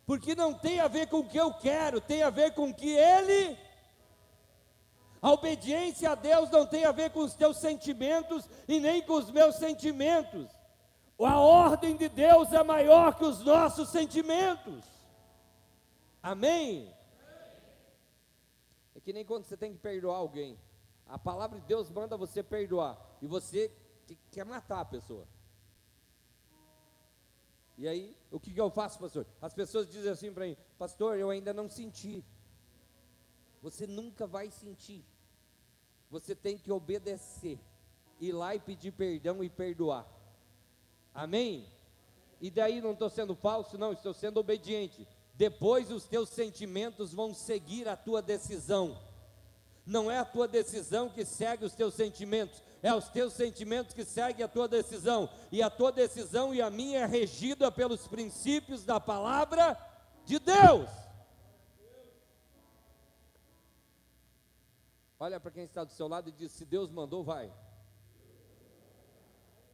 Porque 0.06 0.36
não 0.36 0.54
tem 0.54 0.78
a 0.78 0.86
ver 0.86 1.08
com 1.08 1.18
o 1.18 1.28
que 1.28 1.36
eu 1.36 1.52
quero, 1.52 2.00
tem 2.00 2.22
a 2.22 2.30
ver 2.30 2.54
com 2.54 2.70
o 2.70 2.74
que 2.74 2.88
ele. 2.88 3.58
A 5.20 5.32
obediência 5.32 6.10
a 6.10 6.14
Deus 6.14 6.50
não 6.50 6.66
tem 6.66 6.84
a 6.84 6.92
ver 6.92 7.10
com 7.10 7.20
os 7.20 7.34
teus 7.34 7.58
sentimentos 7.58 8.48
e 8.68 8.78
nem 8.78 9.02
com 9.02 9.14
os 9.14 9.30
meus 9.30 9.56
sentimentos. 9.56 10.50
A 11.18 11.40
ordem 11.40 11.96
de 11.96 12.08
Deus 12.08 12.52
é 12.52 12.62
maior 12.62 13.16
que 13.16 13.24
os 13.24 13.40
nossos 13.40 13.88
sentimentos. 13.88 14.84
Amém? 16.22 16.94
É 18.94 19.00
que 19.00 19.12
nem 19.12 19.24
quando 19.24 19.44
você 19.44 19.56
tem 19.56 19.72
que 19.72 19.78
perdoar 19.78 20.16
alguém. 20.16 20.58
A 21.06 21.18
palavra 21.18 21.58
de 21.60 21.66
Deus 21.66 21.90
manda 21.90 22.16
você 22.16 22.42
perdoar. 22.42 22.98
E 23.22 23.26
você 23.26 23.72
quer 24.30 24.44
matar 24.44 24.80
a 24.80 24.84
pessoa. 24.84 25.26
E 27.78 27.86
aí, 27.86 28.16
o 28.30 28.40
que, 28.40 28.52
que 28.52 28.60
eu 28.60 28.70
faço, 28.70 28.98
pastor? 28.98 29.26
As 29.40 29.52
pessoas 29.52 29.88
dizem 29.88 30.10
assim 30.10 30.32
para 30.32 30.46
mim, 30.46 30.56
pastor, 30.78 31.18
eu 31.18 31.30
ainda 31.30 31.52
não 31.52 31.68
senti. 31.68 32.24
Você 33.66 33.84
nunca 33.84 34.28
vai 34.28 34.48
sentir. 34.48 35.04
Você 36.08 36.36
tem 36.36 36.56
que 36.56 36.70
obedecer. 36.70 37.58
Ir 38.20 38.30
lá 38.30 38.54
e 38.54 38.60
pedir 38.60 38.92
perdão 38.92 39.42
e 39.42 39.50
perdoar. 39.50 40.06
Amém? 41.12 41.66
E 42.40 42.48
daí 42.48 42.80
não 42.80 42.92
estou 42.92 43.10
sendo 43.10 43.34
falso, 43.34 43.76
não, 43.76 43.92
estou 43.92 44.14
sendo 44.14 44.38
obediente. 44.38 45.04
Depois 45.34 45.90
os 45.90 46.04
teus 46.04 46.28
sentimentos 46.28 47.12
vão 47.12 47.34
seguir 47.34 47.88
a 47.88 47.96
tua 47.96 48.22
decisão. 48.22 48.96
Não 49.84 50.08
é 50.08 50.18
a 50.20 50.24
tua 50.24 50.46
decisão 50.46 51.08
que 51.08 51.24
segue 51.24 51.64
os 51.64 51.74
teus 51.74 51.94
sentimentos, 51.94 52.62
é 52.84 52.94
os 52.94 53.08
teus 53.08 53.32
sentimentos 53.32 53.92
que 53.92 54.04
seguem 54.04 54.44
a 54.44 54.48
tua 54.48 54.68
decisão. 54.68 55.28
E 55.50 55.60
a 55.60 55.68
tua 55.68 55.90
decisão 55.90 56.54
e 56.54 56.62
a 56.62 56.70
minha 56.70 57.00
é 57.00 57.06
regida 57.06 57.72
pelos 57.72 58.06
princípios 58.06 58.84
da 58.84 59.00
palavra 59.00 59.76
de 60.24 60.38
Deus. 60.38 61.05
Olha 65.18 65.40
para 65.40 65.50
quem 65.50 65.64
está 65.64 65.82
do 65.82 65.92
seu 65.92 66.06
lado 66.08 66.28
e 66.28 66.32
diz: 66.32 66.52
se 66.52 66.64
Deus 66.64 66.90
mandou, 66.90 67.24
vai. 67.24 67.52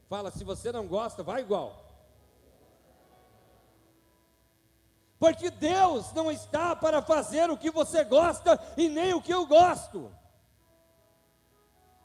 Fala, 0.08 0.30
se 0.30 0.44
você 0.44 0.70
não 0.70 0.86
gosta, 0.86 1.22
vai 1.22 1.40
igual. 1.40 1.90
Porque 5.18 5.50
Deus 5.50 6.12
não 6.12 6.30
está 6.30 6.74
para 6.74 7.00
fazer 7.00 7.50
o 7.50 7.56
que 7.56 7.70
você 7.70 8.04
gosta 8.04 8.60
e 8.76 8.88
nem 8.88 9.14
o 9.14 9.22
que 9.22 9.32
eu 9.32 9.46
gosto. 9.46 10.12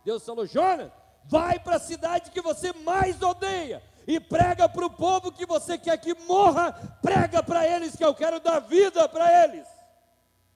Deus 0.04 0.26
falou: 0.26 0.46
Jonas, 0.46 0.92
vai 1.26 1.60
para 1.60 1.76
a 1.76 1.80
cidade 1.80 2.32
que 2.32 2.42
você 2.42 2.72
mais 2.74 3.22
odeia 3.22 3.84
e 4.08 4.20
prega 4.20 4.70
para 4.70 4.86
o 4.86 4.90
povo 4.90 5.32
que 5.32 5.46
você 5.46 5.78
quer 5.78 5.98
que 5.98 6.14
morra, 6.26 6.72
prega 7.02 7.44
para 7.44 7.68
eles 7.68 7.96
que 7.96 8.06
eu 8.06 8.16
quero 8.16 8.40
dar 8.40 8.60
vida 8.60 9.08
para 9.10 9.44
eles. 9.44 9.68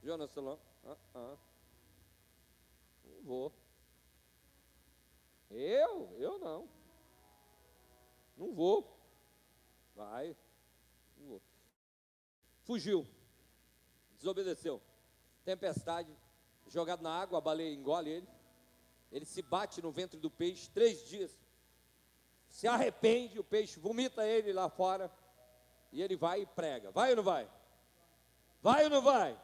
Jonas 0.01 0.31
falou: 0.31 0.59
ah, 0.87 0.95
ah, 1.13 1.35
vou. 3.21 3.53
Eu? 5.49 6.15
Eu 6.17 6.39
não. 6.39 6.69
Não 8.37 8.53
vou. 8.53 8.97
Vai. 9.95 10.35
Não 11.17 11.27
vou. 11.27 11.41
Fugiu. 12.63 13.07
Desobedeceu. 14.17 14.81
Tempestade. 15.43 16.15
Jogado 16.67 17.01
na 17.01 17.11
água, 17.11 17.37
a 17.37 17.41
baleia 17.41 17.73
engole 17.73 18.09
ele. 18.09 18.27
Ele 19.11 19.25
se 19.25 19.41
bate 19.41 19.81
no 19.81 19.91
ventre 19.91 20.19
do 20.19 20.31
peixe 20.31 20.69
três 20.69 21.05
dias. 21.05 21.37
Se 22.49 22.67
arrepende, 22.67 23.39
o 23.39 23.43
peixe 23.43 23.79
vomita 23.79 24.25
ele 24.25 24.53
lá 24.53 24.69
fora. 24.69 25.11
E 25.91 26.01
ele 26.01 26.15
vai 26.15 26.41
e 26.41 26.45
prega. 26.45 26.91
Vai 26.91 27.09
ou 27.11 27.17
não 27.17 27.23
vai? 27.23 27.49
Vai 28.61 28.83
ou 28.85 28.89
não 28.89 29.01
vai? 29.01 29.39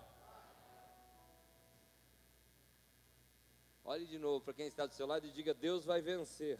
Olhe 3.89 4.05
de 4.05 4.19
novo 4.19 4.43
para 4.43 4.53
quem 4.53 4.67
está 4.67 4.85
do 4.85 4.93
seu 4.93 5.07
lado 5.07 5.25
e 5.25 5.31
diga: 5.31 5.53
Deus 5.53 5.85
vai 5.85 6.01
vencer. 6.01 6.59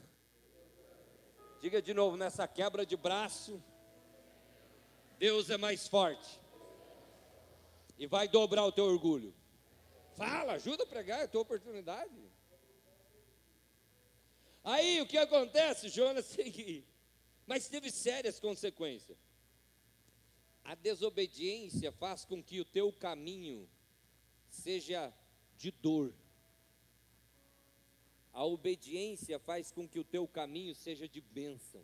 Diga 1.60 1.82
de 1.82 1.94
novo, 1.94 2.16
nessa 2.16 2.48
quebra 2.48 2.86
de 2.86 2.96
braço, 2.96 3.62
Deus 5.20 5.50
é 5.50 5.58
mais 5.58 5.90
forte. 5.90 6.40
E 7.98 8.08
vai 8.08 8.30
dobrar 8.30 8.64
o 8.64 8.72
teu 8.72 8.86
orgulho. 8.86 9.36
Fala, 10.16 10.54
ajuda 10.54 10.84
a 10.84 10.88
pregar, 10.88 11.20
é 11.20 11.24
a 11.24 11.28
tua 11.28 11.42
oportunidade. 11.42 12.32
Aí 14.64 15.02
o 15.02 15.06
que 15.06 15.18
acontece? 15.18 15.90
Jonas. 15.90 16.34
Mas 17.46 17.68
teve 17.68 17.92
sérias 17.92 18.40
consequências. 18.40 19.18
A 20.64 20.76
desobediência 20.76 21.92
faz 21.92 22.24
com 22.24 22.42
que 22.42 22.62
o 22.62 22.66
teu 22.66 22.94
caminho 22.94 23.70
seja 24.48 25.14
de 25.58 25.72
dor. 25.72 26.14
A 28.38 28.46
obediência 28.46 29.40
faz 29.40 29.72
com 29.72 29.88
que 29.88 29.98
o 29.98 30.04
teu 30.04 30.28
caminho 30.28 30.76
seja 30.76 31.10
de 31.10 31.20
bênção, 31.20 31.82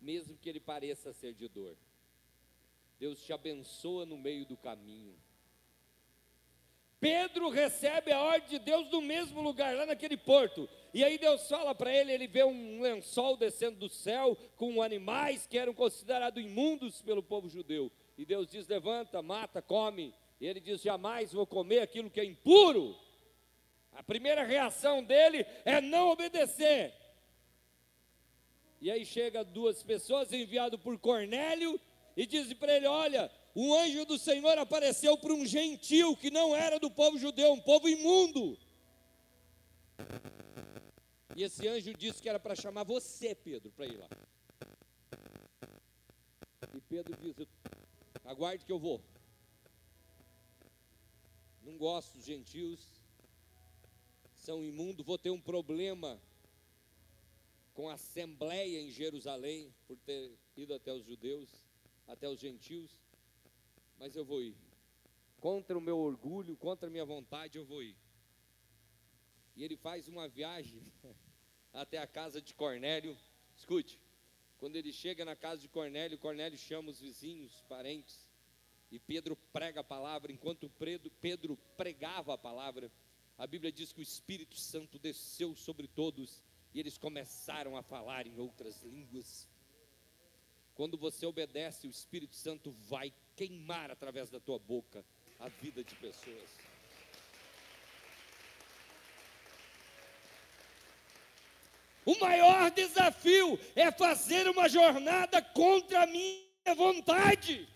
mesmo 0.00 0.34
que 0.38 0.48
ele 0.48 0.58
pareça 0.58 1.12
ser 1.12 1.34
de 1.34 1.46
dor. 1.46 1.76
Deus 2.98 3.22
te 3.22 3.34
abençoa 3.34 4.06
no 4.06 4.16
meio 4.16 4.46
do 4.46 4.56
caminho. 4.56 5.14
Pedro 6.98 7.50
recebe 7.50 8.12
a 8.12 8.22
ordem 8.22 8.48
de 8.48 8.58
Deus 8.58 8.90
no 8.90 9.02
mesmo 9.02 9.42
lugar, 9.42 9.76
lá 9.76 9.84
naquele 9.84 10.16
porto. 10.16 10.66
E 10.94 11.04
aí 11.04 11.18
Deus 11.18 11.46
fala 11.46 11.74
para 11.74 11.94
ele, 11.94 12.12
ele 12.12 12.26
vê 12.26 12.44
um 12.44 12.80
lençol 12.80 13.36
descendo 13.36 13.78
do 13.78 13.90
céu 13.90 14.38
com 14.56 14.80
animais 14.80 15.46
que 15.46 15.58
eram 15.58 15.74
considerados 15.74 16.42
imundos 16.42 17.02
pelo 17.02 17.22
povo 17.22 17.46
judeu. 17.46 17.92
E 18.16 18.24
Deus 18.24 18.48
diz: 18.48 18.66
"Levanta, 18.66 19.20
mata, 19.20 19.60
come". 19.60 20.14
E 20.40 20.46
ele 20.46 20.60
diz: 20.60 20.80
"Jamais 20.80 21.30
vou 21.30 21.46
comer 21.46 21.80
aquilo 21.80 22.08
que 22.08 22.20
é 22.20 22.24
impuro". 22.24 23.04
A 23.96 24.02
primeira 24.02 24.44
reação 24.44 25.02
dele 25.02 25.44
é 25.64 25.80
não 25.80 26.10
obedecer. 26.10 26.94
E 28.78 28.90
aí 28.90 29.06
chega 29.06 29.42
duas 29.42 29.82
pessoas 29.82 30.30
enviado 30.32 30.78
por 30.78 30.98
Cornélio 30.98 31.80
e 32.14 32.26
dizem 32.26 32.54
para 32.54 32.76
ele: 32.76 32.86
"Olha, 32.86 33.30
o 33.54 33.74
anjo 33.74 34.04
do 34.04 34.18
Senhor 34.18 34.58
apareceu 34.58 35.16
para 35.16 35.32
um 35.32 35.46
gentil 35.46 36.14
que 36.14 36.30
não 36.30 36.54
era 36.54 36.78
do 36.78 36.90
povo 36.90 37.18
judeu, 37.18 37.52
um 37.54 37.60
povo 37.60 37.88
imundo. 37.88 38.58
E 41.34 41.42
esse 41.42 41.66
anjo 41.66 41.94
disse 41.94 42.20
que 42.20 42.28
era 42.28 42.38
para 42.38 42.54
chamar 42.54 42.84
você, 42.84 43.34
Pedro, 43.34 43.70
para 43.72 43.86
ir 43.86 43.96
lá. 43.96 44.08
E 46.74 46.80
Pedro 46.82 47.16
diz: 47.16 47.34
Aguarde 48.26 48.66
que 48.66 48.72
eu 48.72 48.78
vou. 48.78 49.02
Não 51.62 51.78
gosto 51.78 52.12
dos 52.18 52.26
gentios, 52.26 52.95
são 54.46 54.64
imundos, 54.64 55.04
vou 55.04 55.18
ter 55.18 55.30
um 55.30 55.40
problema 55.40 56.22
com 57.74 57.88
a 57.88 57.94
assembleia 57.94 58.80
em 58.80 58.92
Jerusalém, 58.92 59.74
por 59.88 59.96
ter 59.98 60.38
ido 60.56 60.72
até 60.72 60.92
os 60.92 61.04
judeus, 61.04 61.50
até 62.06 62.28
os 62.28 62.38
gentios, 62.38 62.92
mas 63.98 64.14
eu 64.14 64.24
vou 64.24 64.40
ir. 64.40 64.54
Contra 65.40 65.76
o 65.76 65.80
meu 65.80 65.98
orgulho, 65.98 66.56
contra 66.56 66.86
a 66.86 66.90
minha 66.90 67.04
vontade, 67.04 67.58
eu 67.58 67.64
vou 67.64 67.82
ir. 67.82 67.96
E 69.56 69.64
ele 69.64 69.76
faz 69.76 70.06
uma 70.06 70.28
viagem 70.28 70.80
até 71.74 71.98
a 71.98 72.06
casa 72.06 72.40
de 72.40 72.54
Cornélio. 72.54 73.18
Escute, 73.56 74.00
quando 74.58 74.76
ele 74.76 74.92
chega 74.92 75.24
na 75.24 75.34
casa 75.34 75.60
de 75.60 75.68
Cornélio, 75.68 76.18
Cornélio 76.18 76.56
chama 76.56 76.92
os 76.92 77.00
vizinhos, 77.00 77.64
parentes, 77.68 78.30
e 78.92 79.00
Pedro 79.00 79.34
prega 79.52 79.80
a 79.80 79.84
palavra. 79.84 80.30
Enquanto 80.30 80.70
Pedro 81.20 81.56
pregava 81.76 82.34
a 82.34 82.38
palavra, 82.38 82.92
a 83.38 83.46
Bíblia 83.46 83.70
diz 83.70 83.92
que 83.92 84.00
o 84.00 84.02
Espírito 84.02 84.56
Santo 84.56 84.98
desceu 84.98 85.54
sobre 85.54 85.86
todos 85.86 86.42
e 86.72 86.80
eles 86.80 86.96
começaram 86.96 87.76
a 87.76 87.82
falar 87.82 88.26
em 88.26 88.38
outras 88.38 88.82
línguas. 88.82 89.48
Quando 90.74 90.96
você 90.96 91.26
obedece, 91.26 91.86
o 91.86 91.90
Espírito 91.90 92.34
Santo 92.34 92.70
vai 92.88 93.12
queimar 93.34 93.90
através 93.90 94.30
da 94.30 94.40
tua 94.40 94.58
boca 94.58 95.04
a 95.38 95.48
vida 95.48 95.84
de 95.84 95.94
pessoas. 95.96 96.50
O 102.06 102.18
maior 102.20 102.70
desafio 102.70 103.58
é 103.74 103.90
fazer 103.90 104.48
uma 104.48 104.68
jornada 104.68 105.42
contra 105.42 106.04
a 106.04 106.06
minha 106.06 106.74
vontade. 106.76 107.68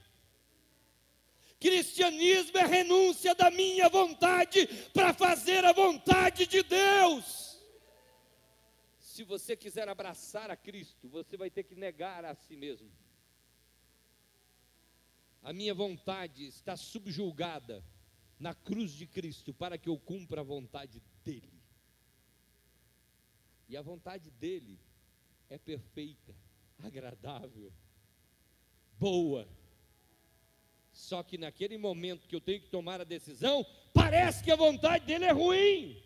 Cristianismo 1.61 2.57
é 2.57 2.65
renúncia 2.65 3.35
da 3.35 3.51
minha 3.51 3.87
vontade 3.91 4.67
para 4.95 5.13
fazer 5.13 5.63
a 5.63 5.75
vontade 5.75 6.47
de 6.47 6.63
Deus. 6.63 7.61
Se 8.99 9.23
você 9.23 9.55
quiser 9.55 9.87
abraçar 9.87 10.51
a 10.51 10.57
Cristo, 10.57 11.07
você 11.07 11.37
vai 11.37 11.51
ter 11.51 11.65
que 11.65 11.75
negar 11.75 12.25
a 12.25 12.35
si 12.35 12.57
mesmo. 12.57 12.91
A 15.43 15.53
minha 15.53 15.75
vontade 15.75 16.47
está 16.47 16.79
subjulgada 16.79 17.85
na 18.39 18.55
cruz 18.55 18.93
de 18.93 19.07
Cristo 19.07 19.53
para 19.53 19.77
que 19.77 19.91
eu 19.91 19.99
cumpra 19.99 20.41
a 20.41 20.45
vontade 20.45 21.03
dEle. 21.23 21.61
E 23.69 23.77
a 23.77 23.83
vontade 23.83 24.31
dEle 24.31 24.81
é 25.51 25.59
perfeita, 25.59 26.35
agradável, 26.79 27.71
boa. 28.99 29.47
Só 31.01 31.23
que 31.23 31.39
naquele 31.39 31.79
momento 31.79 32.29
que 32.29 32.37
eu 32.37 32.41
tenho 32.41 32.61
que 32.61 32.69
tomar 32.69 33.01
a 33.01 33.05
decisão, 33.05 33.67
parece 33.95 34.45
que 34.45 34.51
a 34.51 34.57
vontade 34.57 35.07
dele 35.07 35.25
é 35.25 35.33
ruim. 35.33 36.01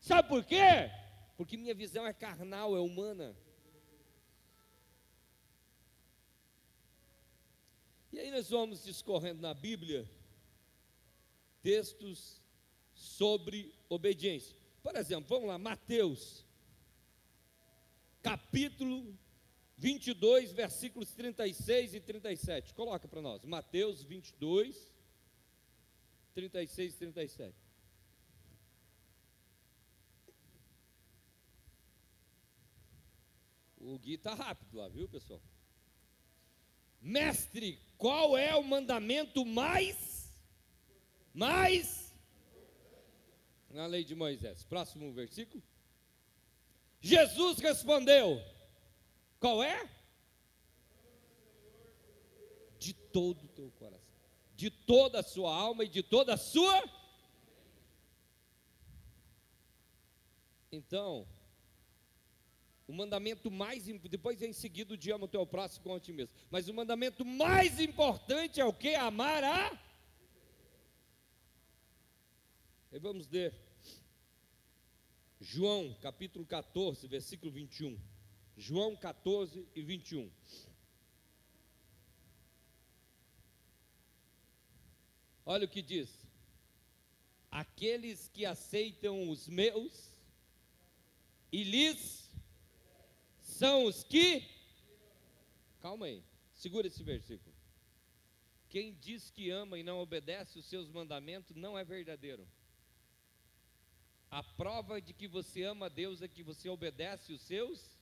Sabe 0.00 0.28
por 0.28 0.44
quê? 0.44 0.90
Porque 1.36 1.56
minha 1.56 1.74
visão 1.74 2.06
é 2.06 2.12
carnal, 2.12 2.76
é 2.76 2.80
humana. 2.80 3.36
E 8.12 8.18
aí 8.18 8.30
nós 8.30 8.50
vamos 8.50 8.84
discorrendo 8.84 9.40
na 9.40 9.54
Bíblia 9.54 10.10
textos 11.62 12.42
sobre 12.92 13.72
obediência. 13.88 14.56
Por 14.82 14.96
exemplo, 14.96 15.28
vamos 15.28 15.48
lá, 15.48 15.56
Mateus, 15.56 16.44
capítulo 18.20 19.16
22, 19.82 20.52
versículos 20.52 21.10
36 21.10 21.94
e 21.94 22.00
37. 22.00 22.72
Coloca 22.72 23.08
para 23.08 23.20
nós. 23.20 23.44
Mateus 23.44 24.00
22, 24.04 24.76
36 26.34 26.94
e 26.94 26.96
37. 26.98 27.54
O 33.78 33.98
Gui 33.98 34.14
está 34.14 34.34
rápido 34.34 34.76
lá, 34.76 34.88
viu, 34.88 35.08
pessoal? 35.08 35.42
Mestre, 37.00 37.80
qual 37.98 38.38
é 38.38 38.54
o 38.54 38.62
mandamento 38.62 39.44
mais, 39.44 40.32
mais, 41.34 42.14
na 43.68 43.86
lei 43.86 44.04
de 44.04 44.14
Moisés? 44.14 44.62
Próximo 44.62 45.12
versículo. 45.12 45.60
Jesus 47.00 47.58
respondeu: 47.58 48.40
Qual 49.42 49.60
é? 49.60 49.90
De 52.78 52.94
todo 52.94 53.42
o 53.42 53.48
teu 53.48 53.72
coração, 53.72 54.06
de 54.54 54.70
toda 54.70 55.18
a 55.18 55.22
sua 55.24 55.52
alma 55.52 55.82
e 55.82 55.88
de 55.88 56.00
toda 56.00 56.34
a 56.34 56.36
sua. 56.36 56.80
Então, 60.70 61.26
o 62.86 62.92
mandamento 62.92 63.50
mais 63.50 63.86
depois 64.08 64.38
vem 64.38 64.52
seguido 64.52 64.96
de 64.96 65.10
ama 65.10 65.24
o 65.24 65.28
teu 65.28 65.44
próximo 65.44 65.82
como 65.82 65.96
a 65.96 66.00
ti 66.00 66.12
mesmo. 66.12 66.36
Mas 66.48 66.68
o 66.68 66.74
mandamento 66.74 67.24
mais 67.24 67.80
importante 67.80 68.60
é 68.60 68.64
o 68.64 68.72
que? 68.72 68.94
Amar 68.94 69.42
a. 69.42 69.76
E 72.92 72.98
vamos 73.00 73.26
ler 73.26 73.52
João 75.40 75.92
capítulo 76.00 76.46
14, 76.46 77.08
versículo 77.08 77.50
21. 77.50 78.11
João 78.56 78.96
14 78.96 79.66
e 79.74 79.82
21. 79.82 80.30
Olha 85.44 85.64
o 85.64 85.68
que 85.68 85.82
diz: 85.82 86.10
Aqueles 87.50 88.28
que 88.28 88.46
aceitam 88.46 89.28
os 89.28 89.48
meus 89.48 90.12
e 91.50 91.64
lhes 91.64 92.30
são 93.40 93.84
os 93.84 94.04
que. 94.04 94.42
Calma 95.80 96.06
aí, 96.06 96.22
segura 96.54 96.86
esse 96.86 97.02
versículo. 97.02 97.54
Quem 98.68 98.94
diz 98.94 99.30
que 99.30 99.50
ama 99.50 99.78
e 99.78 99.82
não 99.82 99.98
obedece 99.98 100.58
os 100.58 100.64
seus 100.64 100.88
mandamentos 100.88 101.54
não 101.54 101.76
é 101.76 101.84
verdadeiro. 101.84 102.48
A 104.30 104.42
prova 104.42 104.98
de 104.98 105.12
que 105.12 105.28
você 105.28 105.62
ama 105.64 105.86
a 105.86 105.88
Deus 105.90 106.22
é 106.22 106.28
que 106.28 106.42
você 106.42 106.70
obedece 106.70 107.34
os 107.34 107.42
seus 107.42 108.01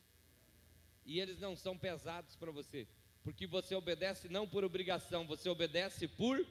e 1.05 1.21
eles 1.21 1.39
não 1.39 1.57
são 1.57 1.77
pesados 1.77 2.37
para 2.37 2.51
você, 2.51 2.87
porque 3.23 3.47
você 3.47 3.75
obedece 3.75 4.29
não 4.29 4.47
por 4.47 4.65
obrigação, 4.65 5.27
você 5.27 5.49
obedece 5.49 6.07
por 6.09 6.45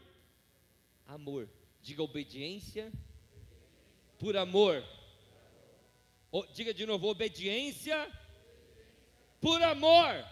amor. 1.07 1.49
Diga 1.81 2.03
obediência 2.03 2.91
por 4.17 4.35
amor. 4.35 4.83
O, 6.31 6.45
diga 6.47 6.73
de 6.73 6.85
novo, 6.85 7.07
obediência 7.07 8.11
por 9.39 9.61
amor. 9.63 10.25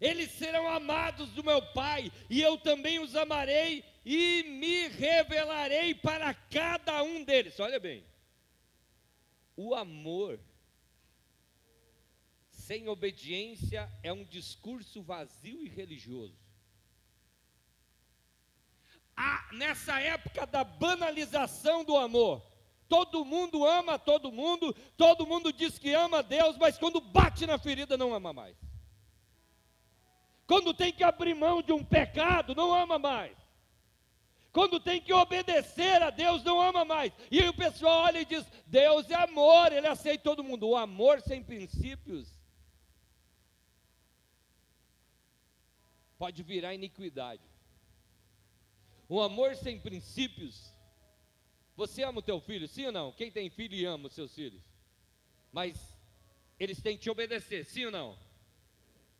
Eles 0.00 0.32
serão 0.32 0.68
amados 0.68 1.30
do 1.30 1.44
meu 1.44 1.62
Pai, 1.72 2.10
e 2.28 2.42
eu 2.42 2.58
também 2.58 2.98
os 2.98 3.14
amarei 3.14 3.84
e 4.04 4.42
me 4.42 4.88
revelarei 4.88 5.94
para 5.94 6.34
cada 6.34 7.02
um 7.04 7.22
deles. 7.22 7.58
Olha 7.60 7.78
bem, 7.78 8.04
o 9.56 9.74
amor 9.74 10.40
sem 12.66 12.88
obediência 12.88 13.90
é 14.02 14.12
um 14.12 14.24
discurso 14.24 15.02
vazio 15.02 15.60
e 15.62 15.68
religioso. 15.68 16.38
Ah, 19.16 19.48
nessa 19.52 20.00
época 20.00 20.46
da 20.46 20.62
banalização 20.64 21.84
do 21.84 21.96
amor, 21.96 22.42
todo 22.88 23.24
mundo 23.24 23.66
ama 23.66 23.98
todo 23.98 24.32
mundo, 24.32 24.74
todo 24.96 25.26
mundo 25.26 25.52
diz 25.52 25.78
que 25.78 25.92
ama 25.92 26.22
Deus, 26.22 26.56
mas 26.56 26.78
quando 26.78 27.00
bate 27.00 27.46
na 27.46 27.58
ferida 27.58 27.96
não 27.96 28.14
ama 28.14 28.32
mais. 28.32 28.56
Quando 30.46 30.72
tem 30.72 30.92
que 30.92 31.04
abrir 31.04 31.34
mão 31.34 31.62
de 31.62 31.72
um 31.72 31.84
pecado, 31.84 32.54
não 32.54 32.72
ama 32.72 32.98
mais. 32.98 33.36
Quando 34.52 34.78
tem 34.78 35.00
que 35.00 35.12
obedecer 35.12 36.02
a 36.02 36.10
Deus, 36.10 36.44
não 36.44 36.60
ama 36.60 36.84
mais. 36.84 37.12
E 37.30 37.40
aí 37.40 37.48
o 37.48 37.54
pessoal 37.54 38.04
olha 38.04 38.20
e 38.20 38.24
diz: 38.24 38.44
Deus 38.66 39.10
é 39.10 39.14
amor, 39.14 39.72
Ele 39.72 39.86
aceita 39.86 40.24
todo 40.24 40.44
mundo. 40.44 40.68
O 40.68 40.76
amor 40.76 41.22
sem 41.22 41.42
princípios 41.42 42.41
pode 46.22 46.40
virar 46.44 46.72
iniquidade. 46.72 47.42
O 49.08 49.20
amor 49.20 49.56
sem 49.56 49.80
princípios. 49.80 50.72
Você 51.74 52.04
ama 52.04 52.20
o 52.20 52.22
teu 52.22 52.40
filho, 52.40 52.68
sim 52.68 52.86
ou 52.86 52.92
não? 52.92 53.10
Quem 53.10 53.28
tem 53.28 53.50
filho 53.50 53.90
ama 53.90 54.06
os 54.06 54.12
seus 54.12 54.32
filhos? 54.32 54.62
Mas 55.50 55.74
eles 56.60 56.80
têm 56.80 56.96
que 56.96 57.02
te 57.02 57.10
obedecer, 57.10 57.64
sim 57.64 57.86
ou 57.86 57.90
não? 57.90 58.16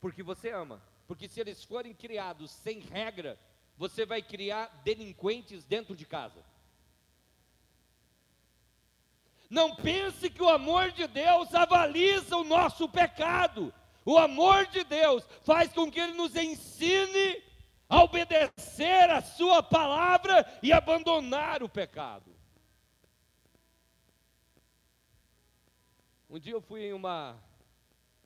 Porque 0.00 0.22
você 0.22 0.50
ama. 0.50 0.80
Porque 1.08 1.26
se 1.26 1.40
eles 1.40 1.64
forem 1.64 1.92
criados 1.92 2.52
sem 2.52 2.78
regra, 2.78 3.36
você 3.76 4.06
vai 4.06 4.22
criar 4.22 4.68
delinquentes 4.84 5.64
dentro 5.64 5.96
de 5.96 6.06
casa. 6.06 6.40
Não 9.50 9.74
pense 9.74 10.30
que 10.30 10.40
o 10.40 10.48
amor 10.48 10.92
de 10.92 11.08
Deus 11.08 11.52
avaliza 11.52 12.36
o 12.36 12.44
nosso 12.44 12.88
pecado. 12.88 13.74
O 14.04 14.18
amor 14.18 14.66
de 14.66 14.84
Deus 14.84 15.24
faz 15.42 15.72
com 15.72 15.90
que 15.90 16.00
Ele 16.00 16.14
nos 16.14 16.34
ensine 16.34 17.42
a 17.88 18.02
obedecer 18.02 19.10
a 19.10 19.22
Sua 19.22 19.62
palavra 19.62 20.46
e 20.62 20.72
abandonar 20.72 21.62
o 21.62 21.68
pecado. 21.68 22.34
Um 26.28 26.38
dia 26.38 26.54
eu 26.54 26.62
fui 26.62 26.84
em 26.84 26.92
uma 26.92 27.38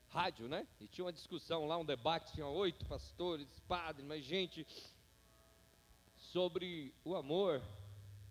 rádio, 0.09 0.49
né? 0.49 0.67
E 0.81 0.87
tinha 0.87 1.05
uma 1.05 1.13
discussão 1.13 1.67
lá, 1.67 1.77
um 1.77 1.85
debate, 1.85 2.33
tinha 2.33 2.47
oito 2.47 2.87
pastores, 2.87 3.49
padres, 3.67 4.07
mas 4.07 4.25
gente 4.25 4.67
sobre 6.17 6.95
o 7.05 7.15
amor, 7.15 7.61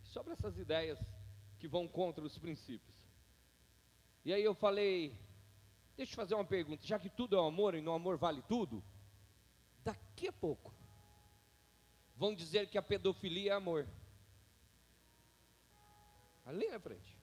sobre 0.03 0.33
essas 0.33 0.57
ideias 0.57 0.97
que 1.59 1.67
vão 1.67 1.87
contra 1.87 2.23
os 2.23 2.37
princípios. 2.37 2.95
E 4.23 4.33
aí 4.33 4.43
eu 4.43 4.55
falei, 4.55 5.13
deixa 5.95 6.11
eu 6.13 6.15
fazer 6.15 6.35
uma 6.35 6.45
pergunta, 6.45 6.85
já 6.85 6.99
que 6.99 7.09
tudo 7.09 7.37
é 7.37 7.47
amor 7.47 7.75
e 7.75 7.81
no 7.81 7.93
amor 7.93 8.17
vale 8.17 8.41
tudo, 8.43 8.83
daqui 9.83 10.27
a 10.27 10.33
pouco 10.33 10.73
vão 12.15 12.33
dizer 12.33 12.69
que 12.69 12.77
a 12.77 12.81
pedofilia 12.81 13.51
é 13.51 13.55
amor. 13.55 13.87
Ali 16.45 16.67
na 16.69 16.79
frente. 16.79 17.17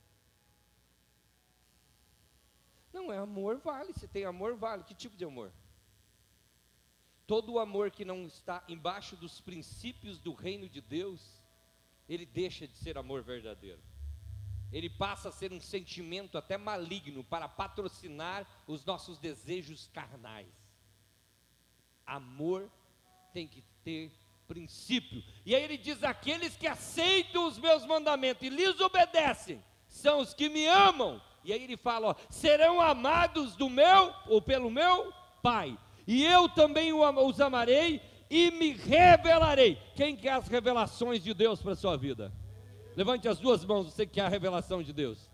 Não 2.92 3.12
é 3.12 3.18
amor, 3.18 3.58
vale. 3.58 3.92
Se 3.94 4.06
tem 4.06 4.24
amor, 4.24 4.56
vale. 4.56 4.84
Que 4.84 4.94
tipo 4.94 5.16
de 5.16 5.24
amor? 5.24 5.52
Todo 7.26 7.52
o 7.52 7.58
amor 7.58 7.90
que 7.90 8.04
não 8.04 8.26
está 8.26 8.62
embaixo 8.68 9.16
dos 9.16 9.40
princípios 9.40 10.18
do 10.18 10.34
reino 10.34 10.68
de 10.68 10.80
Deus, 10.80 11.40
ele 12.08 12.26
deixa 12.26 12.66
de 12.66 12.76
ser 12.76 12.98
amor 12.98 13.22
verdadeiro. 13.22 13.80
Ele 14.72 14.88
passa 14.88 15.28
a 15.28 15.32
ser 15.32 15.52
um 15.52 15.60
sentimento 15.60 16.38
até 16.38 16.56
maligno 16.56 17.22
para 17.22 17.48
patrocinar 17.48 18.46
os 18.66 18.84
nossos 18.84 19.18
desejos 19.18 19.88
carnais. 19.92 20.48
Amor 22.06 22.70
tem 23.32 23.46
que 23.46 23.62
ter 23.84 24.10
princípio. 24.48 25.22
E 25.44 25.54
aí 25.54 25.62
ele 25.62 25.76
diz: 25.76 26.02
aqueles 26.02 26.56
que 26.56 26.66
aceitam 26.66 27.46
os 27.46 27.58
meus 27.58 27.84
mandamentos 27.84 28.42
e 28.42 28.48
lhes 28.48 28.80
obedecem, 28.80 29.62
são 29.86 30.20
os 30.20 30.32
que 30.32 30.48
me 30.48 30.66
amam. 30.66 31.20
E 31.44 31.52
aí 31.52 31.62
ele 31.62 31.76
fala: 31.76 32.08
ó, 32.08 32.14
serão 32.30 32.80
amados 32.80 33.56
do 33.56 33.68
meu 33.68 34.14
ou 34.26 34.40
pelo 34.40 34.70
meu 34.70 35.12
Pai 35.42 35.76
e 36.06 36.24
eu 36.24 36.48
também 36.48 36.92
os 36.92 37.40
amarei 37.40 38.00
e 38.28 38.50
me 38.50 38.72
revelarei. 38.72 39.78
Quem 39.94 40.16
quer 40.16 40.32
as 40.32 40.48
revelações 40.48 41.22
de 41.22 41.32
Deus 41.34 41.60
para 41.60 41.72
a 41.72 41.76
sua 41.76 41.96
vida? 41.96 42.32
Levante 42.96 43.28
as 43.28 43.38
duas 43.38 43.64
mãos, 43.64 43.92
você 43.92 44.04
que 44.04 44.14
quer 44.14 44.22
a 44.22 44.28
revelação 44.28 44.82
de 44.82 44.92
Deus. 44.92 45.30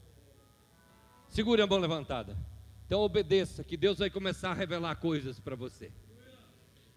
Segure 1.29 1.61
a 1.61 1.66
mão 1.66 1.79
levantada. 1.79 2.37
Então 2.87 3.01
obedeça, 3.01 3.62
que 3.62 3.77
Deus 3.77 3.99
vai 3.99 4.09
começar 4.09 4.51
a 4.51 4.55
revelar 4.55 4.97
coisas 4.97 5.38
para 5.38 5.55
você. 5.55 5.90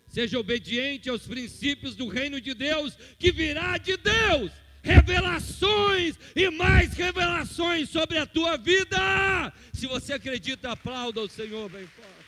Seja 0.07 0.39
obediente 0.39 1.09
aos 1.09 1.25
princípios 1.25 1.95
do 1.95 2.07
reino 2.07 2.39
de 2.39 2.53
Deus, 2.53 2.97
que 3.17 3.31
virá 3.31 3.77
de 3.77 3.97
Deus. 3.97 4.51
Revelações 4.83 6.17
e 6.35 6.49
mais 6.49 6.93
revelações 6.93 7.89
sobre 7.89 8.17
a 8.17 8.25
tua 8.25 8.57
vida. 8.57 9.53
Se 9.73 9.87
você 9.87 10.13
acredita, 10.13 10.71
aplauda 10.71 11.21
o 11.21 11.29
Senhor 11.29 11.69
bem 11.69 11.85
forte. 11.87 12.20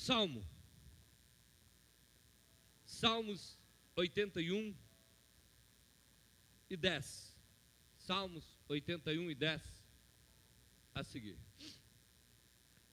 Salmo. 0.00 0.42
Salmos 2.86 3.58
81 3.94 4.74
e 6.70 6.76
10. 6.76 7.36
Salmos 7.98 8.44
81 8.66 9.30
e 9.30 9.34
10. 9.34 9.62
A 10.94 11.04
seguir. 11.04 11.36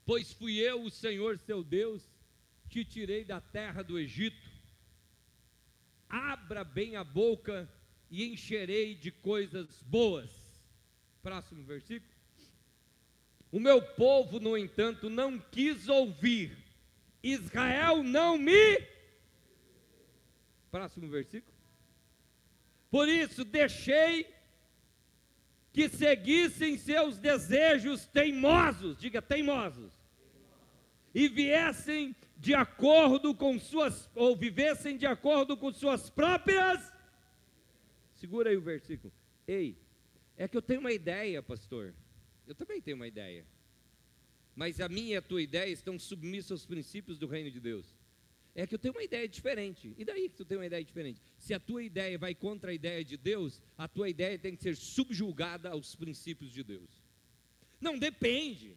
Pois 0.05 0.33
fui 0.33 0.57
eu, 0.57 0.83
o 0.83 0.91
Senhor 0.91 1.39
seu 1.39 1.63
Deus, 1.63 2.03
que 2.69 2.83
tirei 2.83 3.23
da 3.23 3.39
terra 3.39 3.81
do 3.83 3.97
Egito. 3.97 4.51
Abra 6.09 6.65
bem 6.65 6.97
a 6.97 7.05
boca 7.05 7.71
e 8.11 8.25
encherei 8.25 8.93
de 8.93 9.11
coisas 9.11 9.81
boas. 9.83 10.29
Próximo 11.23 11.63
versículo. 11.63 12.11
O 13.49 13.61
meu 13.61 13.81
povo, 13.81 14.41
no 14.41 14.57
entanto, 14.57 15.09
não 15.09 15.39
quis 15.39 15.87
ouvir. 15.87 16.66
Israel 17.31 18.03
não 18.03 18.37
me. 18.37 18.81
Próximo 20.71 21.09
versículo. 21.09 21.55
Por 22.89 23.07
isso 23.07 23.43
deixei 23.43 24.27
que 25.73 25.89
seguissem 25.89 26.77
seus 26.77 27.17
desejos 27.17 28.05
teimosos, 28.07 28.97
diga 28.97 29.21
teimosos, 29.21 29.91
e 31.13 31.27
viessem 31.27 32.15
de 32.37 32.53
acordo 32.53 33.35
com 33.35 33.59
suas, 33.59 34.09
ou 34.15 34.35
vivessem 34.35 34.97
de 34.97 35.05
acordo 35.05 35.57
com 35.57 35.71
suas 35.71 36.09
próprias. 36.09 36.91
Segura 38.15 38.49
aí 38.49 38.57
o 38.57 38.61
versículo. 38.61 39.13
Ei, 39.47 39.77
é 40.35 40.47
que 40.47 40.57
eu 40.57 40.61
tenho 40.61 40.79
uma 40.79 40.91
ideia, 40.91 41.41
pastor. 41.43 41.93
Eu 42.47 42.55
também 42.55 42.81
tenho 42.81 42.97
uma 42.97 43.07
ideia. 43.07 43.45
Mas 44.57 44.81
a 44.81 44.89
minha 44.89 45.13
e 45.13 45.15
a 45.15 45.21
tua 45.21 45.41
ideia 45.41 45.71
estão 45.71 45.97
submissas 45.97 46.51
aos 46.51 46.65
princípios 46.65 47.17
do 47.17 47.27
reino 47.27 47.49
de 47.49 47.61
Deus 47.61 47.95
é 48.57 48.65
que 48.65 48.73
eu 48.73 48.79
tenho 48.79 48.95
uma 48.95 49.03
ideia 49.03 49.29
diferente. 49.29 49.93
E 49.95 50.03
daí 50.03 50.27
que 50.27 50.35
tu 50.35 50.43
tem 50.43 50.57
uma 50.57 50.65
ideia 50.65 50.83
diferente? 50.83 51.21
Se 51.37 51.53
a 51.53 51.59
tua 51.59 51.83
ideia 51.83 52.17
vai 52.17 52.33
contra 52.33 52.71
a 52.71 52.73
ideia 52.73 53.05
de 53.05 53.15
Deus, 53.15 53.61
a 53.77 53.87
tua 53.87 54.09
ideia 54.09 54.37
tem 54.39 54.55
que 54.55 54.63
ser 54.63 54.75
subjugada 54.75 55.69
aos 55.69 55.95
princípios 55.95 56.51
de 56.51 56.63
Deus. 56.63 56.89
Não 57.79 57.99
depende. 57.99 58.75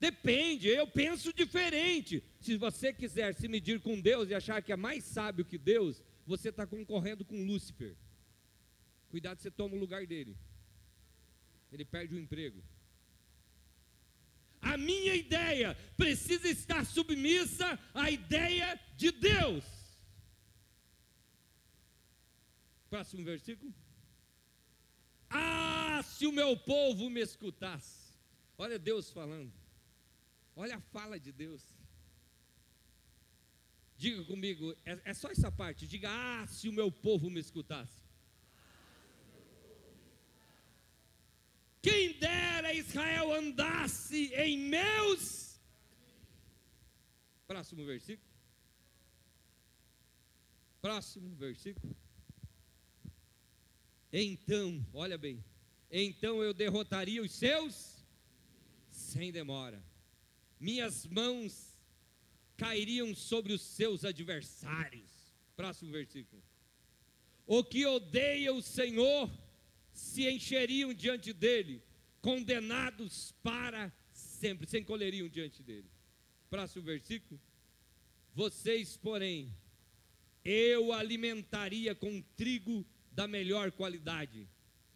Depende, 0.00 0.66
eu 0.66 0.84
penso 0.84 1.32
diferente. 1.32 2.24
Se 2.40 2.56
você 2.56 2.92
quiser 2.92 3.34
se 3.34 3.46
medir 3.46 3.78
com 3.80 4.00
Deus 4.00 4.28
e 4.28 4.34
achar 4.34 4.60
que 4.60 4.72
é 4.72 4.76
mais 4.76 5.04
sábio 5.04 5.44
que 5.44 5.56
Deus, 5.56 6.02
você 6.26 6.48
está 6.48 6.66
concorrendo 6.66 7.24
com 7.24 7.46
Lúcifer. 7.46 7.94
Cuidado, 9.10 9.38
você 9.38 9.50
toma 9.50 9.76
o 9.76 9.78
lugar 9.78 10.04
dele. 10.08 10.36
Ele 11.70 11.84
perde 11.84 12.16
o 12.16 12.18
emprego. 12.18 12.60
A 14.62 14.76
minha 14.78 15.14
ideia 15.14 15.74
precisa 15.96 16.48
estar 16.48 16.86
submissa 16.86 17.78
à 17.92 18.10
ideia 18.10 18.80
de 18.96 19.10
Deus. 19.10 19.64
Próximo 22.88 23.24
versículo. 23.24 23.74
Ah, 25.28 26.00
se 26.04 26.26
o 26.26 26.32
meu 26.32 26.56
povo 26.56 27.10
me 27.10 27.20
escutasse. 27.20 28.12
Olha 28.56 28.78
Deus 28.78 29.10
falando. 29.10 29.52
Olha 30.54 30.76
a 30.76 30.80
fala 30.80 31.18
de 31.18 31.32
Deus. 31.32 31.62
Diga 33.96 34.24
comigo, 34.24 34.76
é, 34.84 35.00
é 35.06 35.14
só 35.14 35.30
essa 35.30 35.50
parte. 35.50 35.86
Diga, 35.86 36.08
ah, 36.10 36.46
se 36.46 36.68
o 36.68 36.72
meu 36.72 36.92
povo 36.92 37.28
me 37.30 37.40
escutasse. 37.40 38.01
Quem 41.82 42.12
dera 42.14 42.72
Israel 42.72 43.32
andasse 43.32 44.32
em 44.34 44.56
meus. 44.56 45.60
Próximo 47.46 47.84
versículo. 47.84 48.30
Próximo 50.80 51.34
versículo. 51.34 51.96
Então, 54.12 54.84
olha 54.94 55.18
bem. 55.18 55.44
Então 55.90 56.42
eu 56.42 56.54
derrotaria 56.54 57.20
os 57.20 57.32
seus 57.32 58.06
sem 58.90 59.32
demora. 59.32 59.82
Minhas 60.60 61.04
mãos 61.06 61.76
cairiam 62.56 63.14
sobre 63.14 63.52
os 63.52 63.60
seus 63.62 64.04
adversários. 64.04 65.10
Próximo 65.56 65.90
versículo. 65.90 66.42
O 67.44 67.64
que 67.64 67.84
odeia 67.84 68.54
o 68.54 68.62
Senhor 68.62 69.28
se 69.92 70.28
encheriam 70.28 70.92
diante 70.92 71.32
dele, 71.32 71.82
condenados 72.20 73.34
para 73.42 73.92
sempre, 74.12 74.66
se 74.66 74.78
encolheriam 74.78 75.28
diante 75.28 75.62
dele. 75.62 75.90
Próximo 76.50 76.84
versículo. 76.84 77.40
Vocês, 78.34 78.96
porém, 78.96 79.54
eu 80.44 80.92
alimentaria 80.92 81.94
com 81.94 82.22
trigo 82.36 82.84
da 83.12 83.28
melhor 83.28 83.70
qualidade, 83.72 84.48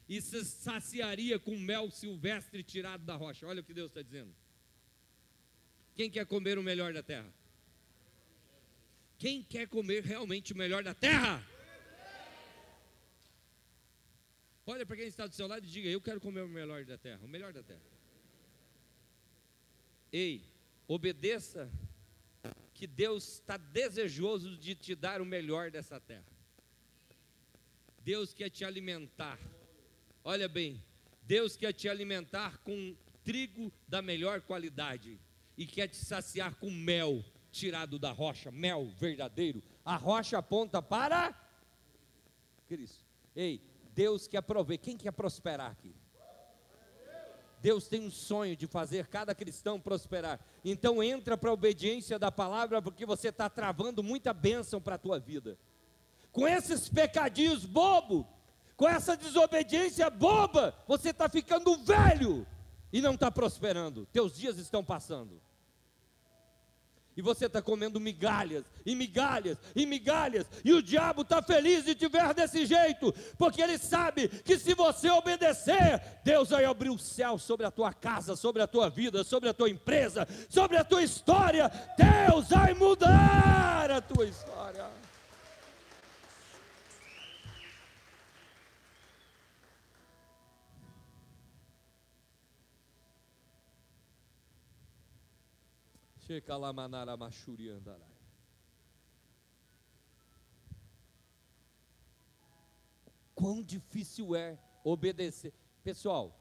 e 0.08 0.20
se 0.20 0.44
saciaria 0.44 1.38
com 1.38 1.56
mel 1.58 1.90
silvestre 1.90 2.62
tirado 2.62 3.04
da 3.04 3.14
rocha. 3.14 3.46
Olha 3.46 3.60
o 3.60 3.64
que 3.64 3.74
Deus 3.74 3.88
está 3.88 4.02
dizendo. 4.02 4.34
Quem 5.94 6.10
quer 6.10 6.24
comer 6.26 6.58
o 6.58 6.62
melhor 6.62 6.92
da 6.92 7.02
terra? 7.02 7.32
Quem 9.18 9.42
quer 9.42 9.66
comer 9.66 10.02
realmente 10.04 10.52
o 10.52 10.56
melhor 10.56 10.82
da 10.84 10.94
terra? 10.94 11.44
Olha 14.66 14.84
para 14.84 14.96
quem 14.96 15.06
está 15.06 15.26
do 15.26 15.34
seu 15.34 15.46
lado 15.46 15.64
e 15.64 15.70
diga: 15.70 15.88
Eu 15.88 16.00
quero 16.00 16.20
comer 16.20 16.42
o 16.42 16.48
melhor 16.48 16.84
da 16.84 16.98
terra, 16.98 17.20
o 17.24 17.28
melhor 17.28 17.52
da 17.52 17.62
terra. 17.62 17.80
Ei, 20.12 20.42
obedeça, 20.88 21.70
que 22.74 22.86
Deus 22.86 23.34
está 23.34 23.56
desejoso 23.56 24.56
de 24.56 24.74
te 24.74 24.94
dar 24.94 25.20
o 25.20 25.24
melhor 25.24 25.70
dessa 25.70 26.00
terra. 26.00 26.26
Deus 28.02 28.34
quer 28.34 28.50
te 28.50 28.64
alimentar. 28.64 29.38
Olha 30.24 30.48
bem, 30.48 30.82
Deus 31.22 31.56
quer 31.56 31.72
te 31.72 31.88
alimentar 31.88 32.58
com 32.58 32.96
trigo 33.24 33.72
da 33.86 34.02
melhor 34.02 34.40
qualidade 34.40 35.18
e 35.56 35.66
quer 35.66 35.88
te 35.88 35.96
saciar 35.96 36.54
com 36.56 36.70
mel 36.70 37.24
tirado 37.50 37.98
da 37.98 38.12
rocha, 38.12 38.50
mel 38.50 38.90
verdadeiro. 38.98 39.62
A 39.84 39.96
rocha 39.96 40.38
aponta 40.38 40.82
para 40.82 41.34
Cristo. 42.68 43.04
Ei, 43.34 43.60
Deus 43.96 44.28
quer 44.28 44.42
prover. 44.42 44.78
Quem 44.78 44.94
quer 44.94 45.10
prosperar 45.10 45.70
aqui? 45.70 45.96
Deus 47.62 47.88
tem 47.88 48.02
um 48.02 48.10
sonho 48.10 48.54
de 48.54 48.66
fazer 48.66 49.06
cada 49.06 49.34
cristão 49.34 49.80
prosperar. 49.80 50.38
Então 50.62 51.02
entra 51.02 51.38
para 51.38 51.48
a 51.48 51.54
obediência 51.54 52.18
da 52.18 52.30
palavra, 52.30 52.82
porque 52.82 53.06
você 53.06 53.28
está 53.28 53.48
travando 53.48 54.02
muita 54.02 54.34
bênção 54.34 54.82
para 54.82 54.96
a 54.96 54.98
tua 54.98 55.18
vida. 55.18 55.58
Com 56.30 56.46
esses 56.46 56.90
pecadinhos 56.90 57.64
bobo, 57.64 58.28
com 58.76 58.86
essa 58.86 59.16
desobediência 59.16 60.10
boba, 60.10 60.74
você 60.86 61.08
está 61.08 61.26
ficando 61.26 61.74
velho 61.78 62.46
e 62.92 63.00
não 63.00 63.14
está 63.14 63.30
prosperando. 63.30 64.04
Teus 64.12 64.36
dias 64.36 64.58
estão 64.58 64.84
passando 64.84 65.40
e 67.16 67.22
você 67.22 67.46
está 67.46 67.62
comendo 67.62 67.98
migalhas, 67.98 68.64
e 68.84 68.94
migalhas, 68.94 69.56
e 69.74 69.86
migalhas, 69.86 70.46
e 70.64 70.72
o 70.72 70.82
diabo 70.82 71.22
está 71.22 71.42
feliz 71.42 71.84
de 71.84 71.94
te 71.94 72.08
ver 72.08 72.34
desse 72.34 72.66
jeito, 72.66 73.14
porque 73.38 73.62
ele 73.62 73.78
sabe 73.78 74.28
que 74.28 74.58
se 74.58 74.74
você 74.74 75.08
obedecer, 75.10 76.02
Deus 76.24 76.50
vai 76.50 76.64
abrir 76.64 76.90
o 76.90 76.98
céu 76.98 77.38
sobre 77.38 77.64
a 77.64 77.70
tua 77.70 77.92
casa, 77.92 78.36
sobre 78.36 78.62
a 78.62 78.66
tua 78.66 78.90
vida, 78.90 79.24
sobre 79.24 79.48
a 79.48 79.54
tua 79.54 79.70
empresa, 79.70 80.28
sobre 80.48 80.76
a 80.76 80.84
tua 80.84 81.02
história. 81.02 81.70
Deus 81.96 82.48
vai 82.48 82.74
mudar 82.74 83.90
a 83.90 84.00
tua 84.00 84.26
história. 84.26 85.05
Quão 103.34 103.62
difícil 103.62 104.34
é 104.34 104.58
obedecer. 104.82 105.52
Pessoal, 105.84 106.36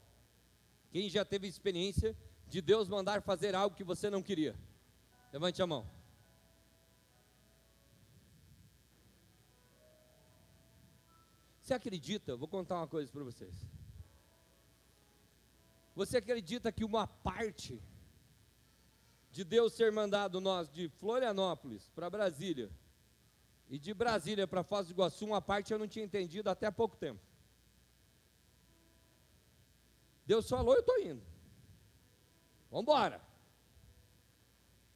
quem 0.92 1.10
já 1.10 1.24
teve 1.24 1.48
experiência 1.48 2.18
de 2.48 2.62
Deus 2.62 2.90
mandar 2.90 3.22
fazer 3.22 3.54
algo 3.54 3.76
que 3.76 3.84
você 3.84 4.10
não 4.10 4.24
queria? 4.24 4.56
Levante 5.32 5.62
a 5.62 5.68
mão. 5.68 5.88
Você 11.62 11.74
acredita? 11.74 12.36
Vou 12.36 12.48
contar 12.48 12.78
uma 12.78 12.88
coisa 12.88 13.12
para 13.12 13.24
vocês. 13.24 13.54
Você 15.96 16.18
acredita 16.18 16.72
que 16.72 16.86
uma 16.86 17.08
parte 17.08 17.82
de 19.36 19.44
Deus 19.44 19.74
ser 19.74 19.92
mandado 19.92 20.40
nós 20.40 20.72
de 20.72 20.88
Florianópolis 20.88 21.90
para 21.94 22.10
Brasília 22.10 22.72
e 23.70 23.78
de 23.78 23.94
Brasília 23.94 24.48
para 24.48 24.64
Foz 24.64 24.88
do 24.88 24.94
Iguaçu, 24.94 25.26
uma 25.26 25.42
parte 25.42 25.74
eu 25.74 25.78
não 25.78 25.90
tinha 25.90 26.06
entendido 26.06 26.50
até 26.50 26.68
há 26.68 26.72
pouco 26.72 26.96
tempo. 26.96 27.20
Deus 30.26 30.48
falou, 30.48 30.74
eu 30.74 30.80
estou 30.80 30.98
indo. 31.02 31.22
Vamos 32.72 32.84
embora. 32.84 33.22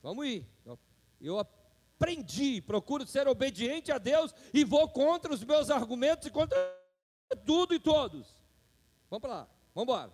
Vamos 0.01 0.25
ir. 0.25 0.47
Eu 1.19 1.37
aprendi, 1.37 2.61
procuro 2.61 3.05
ser 3.05 3.27
obediente 3.27 3.91
a 3.91 3.97
Deus 3.97 4.33
e 4.53 4.63
vou 4.63 4.87
contra 4.87 5.33
os 5.33 5.43
meus 5.43 5.69
argumentos 5.69 6.25
e 6.25 6.31
contra 6.31 6.57
tudo 7.45 7.73
e 7.73 7.79
todos. 7.79 8.41
Vamos 9.09 9.21
para 9.21 9.33
lá, 9.33 9.49
vamos 9.75 9.93
embora. 9.93 10.13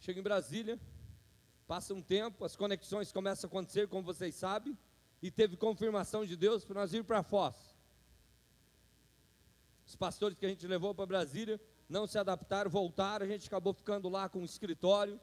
Chego 0.00 0.20
em 0.20 0.22
Brasília, 0.22 0.78
passa 1.68 1.92
um 1.92 2.00
tempo, 2.00 2.46
as 2.46 2.56
conexões 2.56 3.12
começam 3.12 3.46
a 3.46 3.50
acontecer, 3.50 3.86
como 3.88 4.02
vocês 4.02 4.34
sabem, 4.34 4.76
e 5.20 5.30
teve 5.30 5.54
confirmação 5.54 6.24
de 6.24 6.34
Deus 6.34 6.64
para 6.64 6.80
nós 6.80 6.94
ir 6.94 7.04
para 7.04 7.22
Foz. 7.22 7.54
Os 9.86 9.94
pastores 9.94 10.38
que 10.38 10.46
a 10.46 10.48
gente 10.48 10.66
levou 10.66 10.94
para 10.94 11.04
Brasília 11.04 11.60
não 11.86 12.06
se 12.06 12.18
adaptaram, 12.18 12.70
voltaram, 12.70 13.26
a 13.26 13.28
gente 13.28 13.46
acabou 13.46 13.74
ficando 13.74 14.08
lá 14.08 14.30
com 14.30 14.40
um 14.40 14.44
escritório 14.46 15.20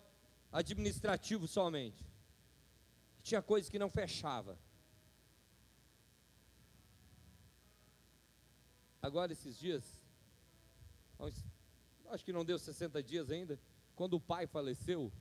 administrativo 0.52 1.48
somente. 1.48 2.06
Tinha 3.24 3.42
coisas 3.42 3.70
que 3.70 3.80
não 3.80 3.90
fechava. 3.90 4.56
Agora 9.02 9.32
esses 9.32 9.58
dias, 9.58 10.00
acho 12.10 12.24
que 12.24 12.32
não 12.32 12.46
deu 12.46 12.60
60 12.60 13.02
dias 13.02 13.32
ainda, 13.32 13.60
quando 13.96 14.14
o 14.14 14.22
pai 14.22 14.46
faleceu, 14.46 15.12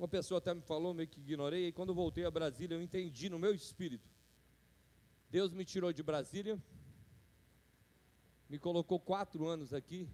uma 0.00 0.08
pessoa 0.08 0.38
até 0.38 0.54
me 0.54 0.62
falou, 0.62 0.94
meio 0.94 1.06
que 1.06 1.20
ignorei, 1.20 1.66
e 1.66 1.72
quando 1.72 1.94
voltei 1.94 2.24
a 2.24 2.30
Brasília, 2.30 2.74
eu 2.74 2.80
entendi 2.80 3.28
no 3.28 3.38
meu 3.38 3.54
espírito. 3.54 4.08
Deus 5.30 5.52
me 5.52 5.62
tirou 5.62 5.92
de 5.92 6.02
Brasília, 6.02 6.58
me 8.48 8.58
colocou 8.58 8.98
quatro 8.98 9.46
anos 9.46 9.74
aqui. 9.74 10.08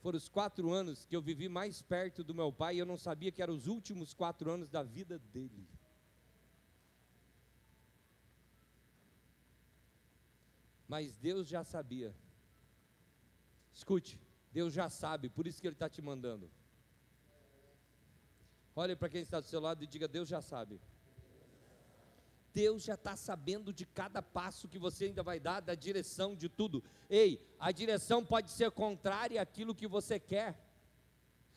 Foram 0.00 0.16
os 0.16 0.28
quatro 0.28 0.70
anos 0.70 1.04
que 1.06 1.16
eu 1.16 1.20
vivi 1.20 1.48
mais 1.48 1.82
perto 1.82 2.22
do 2.22 2.32
meu 2.32 2.52
pai 2.52 2.76
e 2.76 2.78
eu 2.78 2.86
não 2.86 2.96
sabia 2.96 3.32
que 3.32 3.42
eram 3.42 3.54
os 3.54 3.66
últimos 3.66 4.14
quatro 4.14 4.48
anos 4.48 4.70
da 4.70 4.84
vida 4.84 5.18
dele. 5.18 5.66
Mas 10.86 11.18
Deus 11.18 11.48
já 11.48 11.64
sabia. 11.64 12.14
Escute, 13.72 14.20
Deus 14.52 14.72
já 14.72 14.88
sabe, 14.88 15.28
por 15.28 15.48
isso 15.48 15.60
que 15.60 15.66
Ele 15.66 15.74
está 15.74 15.88
te 15.88 16.00
mandando. 16.00 16.48
Olhe 18.76 18.96
para 18.96 19.08
quem 19.08 19.22
está 19.22 19.38
do 19.38 19.46
seu 19.46 19.60
lado 19.60 19.84
e 19.84 19.86
diga: 19.86 20.08
Deus 20.08 20.28
já 20.28 20.40
sabe. 20.40 20.80
Deus 22.52 22.84
já 22.84 22.94
está 22.94 23.16
sabendo 23.16 23.72
de 23.72 23.84
cada 23.84 24.22
passo 24.22 24.68
que 24.68 24.78
você 24.78 25.06
ainda 25.06 25.22
vai 25.22 25.40
dar, 25.40 25.60
da 25.60 25.74
direção 25.74 26.36
de 26.36 26.48
tudo. 26.48 26.82
Ei, 27.10 27.44
a 27.58 27.72
direção 27.72 28.24
pode 28.24 28.50
ser 28.52 28.70
contrária 28.70 29.42
àquilo 29.42 29.74
que 29.74 29.88
você 29.88 30.20
quer, 30.20 30.56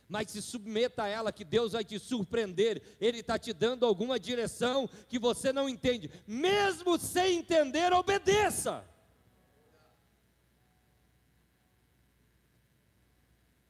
mas 0.10 0.32
se 0.32 0.42
submeta 0.42 1.04
a 1.04 1.08
ela, 1.08 1.32
que 1.32 1.46
Deus 1.46 1.74
vai 1.74 1.84
te 1.84 2.00
surpreender. 2.00 2.82
Ele 3.00 3.20
está 3.20 3.38
te 3.38 3.54
dando 3.54 3.86
alguma 3.86 4.20
direção 4.20 4.90
que 5.08 5.20
você 5.20 5.54
não 5.54 5.70
entende, 5.70 6.10
mesmo 6.26 6.98
sem 6.98 7.40
entender, 7.40 7.94
obedeça. 7.94 8.84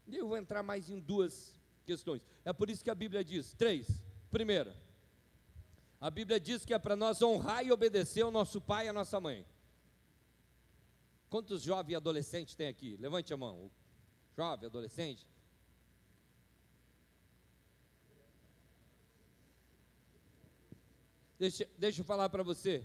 Eu 0.07 0.29
vou 0.29 0.37
entrar 0.37 0.63
mais 0.63 0.89
em 0.89 0.99
duas 0.99 1.56
questões. 1.87 2.21
É 2.43 2.51
por 2.51 2.69
isso 2.69 2.83
que 2.83 2.89
a 2.89 2.95
Bíblia 2.95 3.23
diz: 3.23 3.53
três. 3.53 3.87
Primeira, 4.29 4.75
a 6.01 6.11
Bíblia 6.11 6.39
diz 6.39 6.65
que 6.65 6.73
é 6.73 6.79
para 6.79 6.95
nós 6.95 7.21
honrar 7.21 7.65
e 7.65 7.71
obedecer 7.71 8.23
o 8.23 8.29
nosso 8.29 8.59
pai 8.59 8.85
e 8.85 8.89
a 8.89 8.93
nossa 8.93 9.19
mãe. 9.19 9.45
Quantos 11.29 11.61
jovens 11.63 11.93
e 11.93 11.95
adolescentes 11.95 12.55
tem 12.55 12.67
aqui? 12.67 12.97
Levante 12.97 13.33
a 13.33 13.37
mão. 13.37 13.71
Jovem, 14.35 14.67
adolescente. 14.67 15.25
Deixa, 21.39 21.67
deixa 21.77 22.01
eu 22.01 22.05
falar 22.05 22.29
para 22.29 22.43
você. 22.43 22.83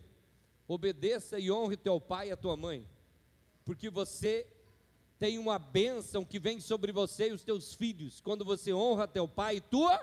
Obedeça 0.69 1.39
e 1.39 1.51
honre 1.51 1.77
teu 1.77 2.01
pai 2.01 2.29
e 2.29 2.33
a 2.33 2.37
tua 2.37 2.57
mãe. 2.57 2.87
Porque 3.65 3.91
você 3.91 4.47
tem 5.23 5.39
uma 5.39 5.57
bênção 5.57 6.25
que 6.25 6.41
vem 6.41 6.59
sobre 6.61 6.91
você 6.91 7.29
e 7.29 7.33
os 7.33 7.45
teus 7.45 7.75
filhos. 7.75 8.21
Quando 8.21 8.45
você 8.45 8.75
honra 8.75 9.07
teu 9.07 9.29
pai 9.29 9.59
e 9.59 9.61
tua 9.61 10.03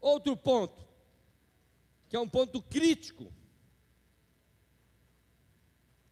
Outro 0.00 0.34
ponto, 0.34 0.82
que 2.08 2.16
é 2.16 2.20
um 2.20 2.28
ponto 2.28 2.62
crítico, 2.62 3.30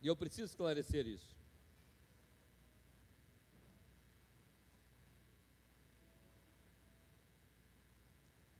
e 0.03 0.07
eu 0.07 0.17
preciso 0.17 0.51
esclarecer 0.51 1.07
isso. 1.07 1.35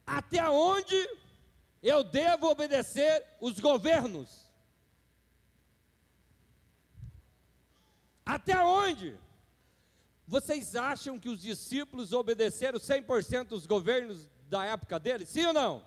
Até 0.07 0.49
onde 0.49 0.97
eu 1.83 2.05
devo 2.05 2.47
obedecer 2.49 3.27
os 3.41 3.59
governos? 3.59 4.44
Até 8.25 8.59
onde? 8.63 9.19
Vocês 10.27 10.75
acham 10.75 11.19
que 11.19 11.29
os 11.29 11.41
discípulos 11.41 12.13
obedeceram 12.13 12.79
100% 12.79 13.53
os 13.53 13.67
governos 13.67 14.31
da 14.49 14.65
época 14.65 14.99
dele? 14.99 15.27
Sim 15.27 15.47
ou 15.47 15.53
não? 15.53 15.87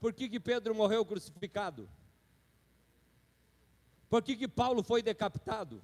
Por 0.00 0.12
que, 0.12 0.28
que 0.28 0.40
Pedro 0.40 0.74
morreu 0.74 1.04
crucificado? 1.04 1.88
Por 4.08 4.22
que, 4.22 4.36
que 4.36 4.48
Paulo 4.48 4.82
foi 4.82 5.02
decapitado? 5.02 5.82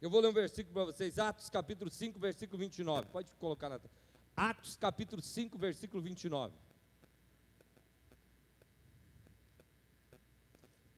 Eu 0.00 0.10
vou 0.10 0.20
ler 0.20 0.28
um 0.28 0.32
versículo 0.32 0.74
para 0.74 0.84
vocês, 0.84 1.18
Atos 1.18 1.48
capítulo 1.48 1.90
5, 1.90 2.18
versículo 2.18 2.58
29. 2.58 3.06
Pode 3.08 3.30
colocar 3.36 3.68
na 3.68 3.80
Atos 4.36 4.76
capítulo 4.76 5.22
5, 5.22 5.56
versículo 5.56 6.02
29. 6.02 6.54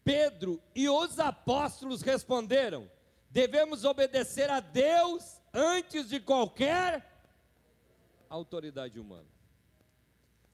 Pedro 0.07 0.63
e 0.73 0.89
os 0.89 1.19
apóstolos 1.19 2.01
responderam: 2.01 2.89
devemos 3.29 3.85
obedecer 3.85 4.49
a 4.49 4.61
Deus 4.61 5.43
antes 5.53 6.09
de 6.09 6.21
qualquer 6.21 7.05
autoridade 8.31 9.01
humana. 9.01 9.27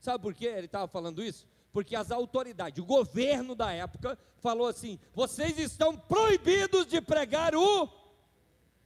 Sabe 0.00 0.22
por 0.22 0.32
que 0.32 0.46
ele 0.46 0.64
estava 0.64 0.88
falando 0.88 1.22
isso? 1.22 1.46
Porque 1.70 1.94
as 1.94 2.10
autoridades, 2.10 2.82
o 2.82 2.86
governo 2.86 3.54
da 3.54 3.70
época, 3.70 4.18
falou 4.38 4.66
assim: 4.66 4.98
vocês 5.12 5.58
estão 5.58 5.98
proibidos 5.98 6.86
de 6.86 7.02
pregar 7.02 7.54
o 7.54 7.90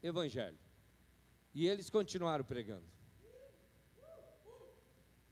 Evangelho. 0.03 0.59
E 1.55 1.69
eles 1.69 1.89
continuaram 1.89 2.45
pregando. 2.45 2.96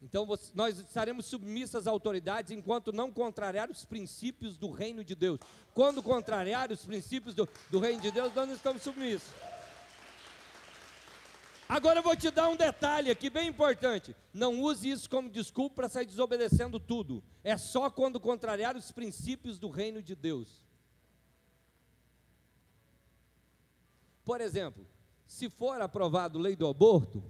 Então 0.05 0.29
nós 0.53 0.79
estaremos 0.79 1.25
submissos 1.25 1.75
às 1.75 1.87
autoridades 1.87 2.51
enquanto 2.51 2.93
não 2.93 3.11
contrariar 3.11 3.71
os 3.71 3.87
princípios 3.87 4.59
do 4.59 4.71
reino 4.71 5.03
de 5.03 5.15
Deus. 5.15 5.41
Quando 5.73 6.03
contrariar 6.03 6.71
os 6.71 6.85
princípios 6.85 7.35
do, 7.35 7.49
do 7.71 7.81
reino 7.81 8.03
de 8.03 8.11
Deus, 8.11 8.35
nós 8.35 8.47
não 8.47 8.55
estamos 8.55 8.83
submissos. 8.83 9.33
Agora 11.67 12.01
eu 12.01 12.03
vou 12.03 12.15
te 12.15 12.31
dar 12.31 12.51
um 12.51 12.57
detalhe 12.57 13.11
aqui 13.11 13.31
bem 13.31 13.49
importante. 13.49 14.15
Não 14.31 14.61
use 14.61 14.91
isso 14.91 15.09
como 15.09 15.31
desculpa 15.31 15.77
para 15.77 15.89
sair 15.89 16.05
desobedecendo 16.05 16.79
tudo. 16.79 17.25
É 17.43 17.57
só 17.57 17.89
quando 17.89 18.21
contrariar 18.21 18.77
os 18.77 18.93
princípios 18.93 19.59
do 19.59 19.71
reino 19.71 20.03
de 20.03 20.15
Deus. 20.15 20.63
Por 24.23 24.43
exemplo, 24.43 24.87
se 25.27 25.49
for 25.49 25.81
aprovado 25.81 26.39
lei 26.39 26.55
do 26.55 26.69
aborto, 26.69 27.25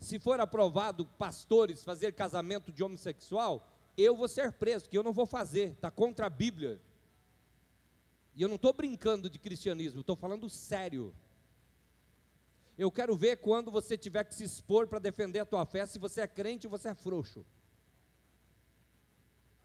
se 0.00 0.18
for 0.18 0.40
aprovado 0.40 1.06
pastores 1.06 1.82
fazer 1.82 2.12
casamento 2.12 2.72
de 2.72 2.82
homossexual, 2.82 3.66
eu 3.96 4.16
vou 4.16 4.28
ser 4.28 4.52
preso, 4.52 4.88
que 4.88 4.98
eu 4.98 5.02
não 5.02 5.12
vou 5.12 5.26
fazer, 5.26 5.72
está 5.72 5.90
contra 5.90 6.26
a 6.26 6.30
Bíblia. 6.30 6.80
E 8.34 8.42
eu 8.42 8.48
não 8.48 8.56
estou 8.56 8.72
brincando 8.72 9.30
de 9.30 9.38
cristianismo, 9.38 10.00
estou 10.00 10.16
falando 10.16 10.48
sério. 10.50 11.14
Eu 12.76 12.90
quero 12.90 13.16
ver 13.16 13.36
quando 13.36 13.70
você 13.70 13.96
tiver 13.96 14.24
que 14.24 14.34
se 14.34 14.44
expor 14.44 14.88
para 14.88 14.98
defender 14.98 15.40
a 15.40 15.46
tua 15.46 15.64
fé, 15.64 15.86
se 15.86 15.98
você 15.98 16.22
é 16.22 16.26
crente 16.26 16.66
ou 16.66 16.70
você 16.70 16.88
é 16.88 16.94
frouxo. 16.94 17.46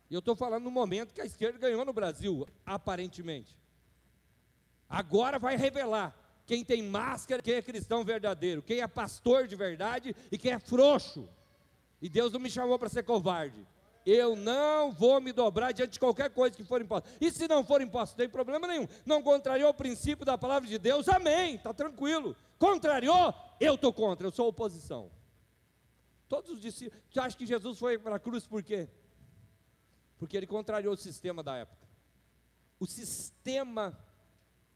E 0.09 0.13
eu 0.13 0.19
estou 0.19 0.35
falando 0.35 0.63
no 0.63 0.71
momento 0.71 1.13
que 1.13 1.21
a 1.21 1.25
esquerda 1.25 1.57
ganhou 1.57 1.83
no 1.83 1.93
Brasil, 1.93 2.47
aparentemente. 2.65 3.57
Agora 4.87 5.37
vai 5.37 5.55
revelar 5.55 6.15
quem 6.49 6.65
tem 6.65 6.81
máscara, 6.81 7.43
quem 7.43 7.53
é 7.53 7.61
cristão 7.61 8.03
verdadeiro, 8.03 8.63
quem 8.63 8.81
é 8.81 8.87
pastor 8.87 9.47
de 9.47 9.55
verdade 9.55 10.15
e 10.31 10.35
quem 10.35 10.51
é 10.51 10.57
frouxo. 10.57 11.29
E 12.01 12.09
Deus 12.09 12.33
não 12.33 12.39
me 12.39 12.49
chamou 12.49 12.79
para 12.79 12.89
ser 12.89 13.03
covarde. 13.03 13.67
Eu 14.03 14.35
não 14.35 14.91
vou 14.91 15.21
me 15.21 15.31
dobrar 15.31 15.73
diante 15.73 15.91
de 15.91 15.99
qualquer 15.99 16.31
coisa 16.31 16.57
que 16.57 16.63
for 16.63 16.81
imposta. 16.81 17.07
E 17.21 17.29
se 17.29 17.47
não 17.47 17.63
for 17.63 17.83
imposto, 17.83 18.15
não 18.15 18.17
tem 18.17 18.27
problema 18.27 18.65
nenhum. 18.65 18.87
Não 19.05 19.21
contrariou 19.21 19.69
o 19.69 19.73
princípio 19.75 20.25
da 20.25 20.39
palavra 20.39 20.67
de 20.67 20.79
Deus, 20.79 21.07
amém, 21.07 21.53
está 21.53 21.71
tranquilo. 21.71 22.35
Contrariou, 22.57 23.31
eu 23.59 23.75
estou 23.75 23.93
contra, 23.93 24.25
eu 24.25 24.31
sou 24.31 24.47
oposição. 24.47 25.11
Todos 26.27 26.49
os 26.49 26.59
discípulos. 26.59 26.99
Você 27.11 27.19
acha 27.19 27.37
que 27.37 27.45
Jesus 27.45 27.77
foi 27.77 27.99
para 27.99 28.15
a 28.15 28.19
cruz 28.19 28.47
por 28.47 28.63
quê? 28.63 28.89
Porque 30.17 30.35
ele 30.35 30.47
contrariou 30.47 30.95
o 30.95 30.97
sistema 30.97 31.43
da 31.43 31.57
época. 31.57 31.87
O 32.79 32.87
sistema 32.87 33.95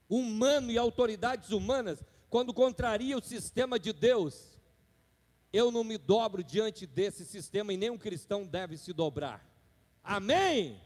humano 0.10 0.72
e 0.72 0.78
autoridades 0.78 1.52
humanas, 1.52 2.04
quando 2.30 2.54
contraria 2.54 3.18
o 3.18 3.24
sistema 3.24 3.80
de 3.80 3.94
Deus, 3.94 4.60
eu 5.52 5.72
não 5.72 5.84
me 5.84 5.98
dobro 5.98 6.44
diante 6.44 6.88
desse 6.88 7.26
sistema 7.26 7.72
e 7.72 7.78
nenhum 7.78 7.98
cristão 7.98 8.46
deve 8.46 8.76
se 8.78 8.92
dobrar. 8.92 9.46
Amém? 10.04 10.42
Amém? 10.42 10.82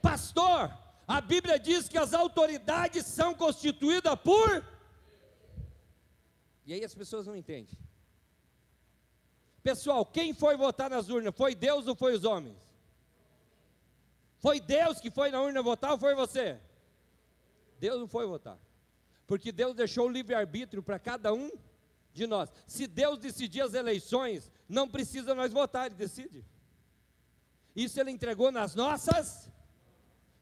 Pastor, 0.00 0.72
a 1.06 1.20
Bíblia 1.20 1.58
diz 1.58 1.88
que 1.88 1.98
as 1.98 2.14
autoridades 2.14 3.06
são 3.06 3.34
constituídas 3.34 4.14
por. 4.20 4.64
E 6.66 6.72
aí 6.72 6.84
as 6.84 6.94
pessoas 6.94 7.26
não 7.26 7.36
entendem. 7.36 7.78
Pessoal, 9.62 10.04
quem 10.06 10.32
foi 10.32 10.56
votar 10.56 10.88
nas 10.88 11.08
urnas? 11.08 11.34
Foi 11.34 11.54
Deus 11.54 11.86
ou 11.86 11.94
foi 11.94 12.14
os 12.14 12.24
homens? 12.24 12.56
Foi 14.38 14.60
Deus 14.60 15.00
que 15.00 15.10
foi 15.10 15.30
na 15.30 15.42
urna 15.42 15.62
votar 15.62 15.92
ou 15.92 15.98
foi 15.98 16.14
você? 16.14 16.58
Deus 17.78 18.00
não 18.00 18.08
foi 18.08 18.26
votar. 18.26 18.58
Porque 19.26 19.52
Deus 19.52 19.74
deixou 19.74 20.06
o 20.06 20.10
livre-arbítrio 20.10 20.82
para 20.82 20.98
cada 20.98 21.32
um 21.32 21.50
de 22.12 22.26
nós. 22.26 22.50
Se 22.66 22.86
Deus 22.86 23.18
decidir 23.18 23.60
as 23.60 23.74
eleições, 23.74 24.50
não 24.68 24.88
precisa 24.88 25.34
nós 25.34 25.52
votar, 25.52 25.86
Ele 25.86 25.94
decide. 25.94 26.44
Isso 27.76 28.00
Ele 28.00 28.10
entregou 28.10 28.50
nas 28.50 28.74
nossas. 28.74 29.50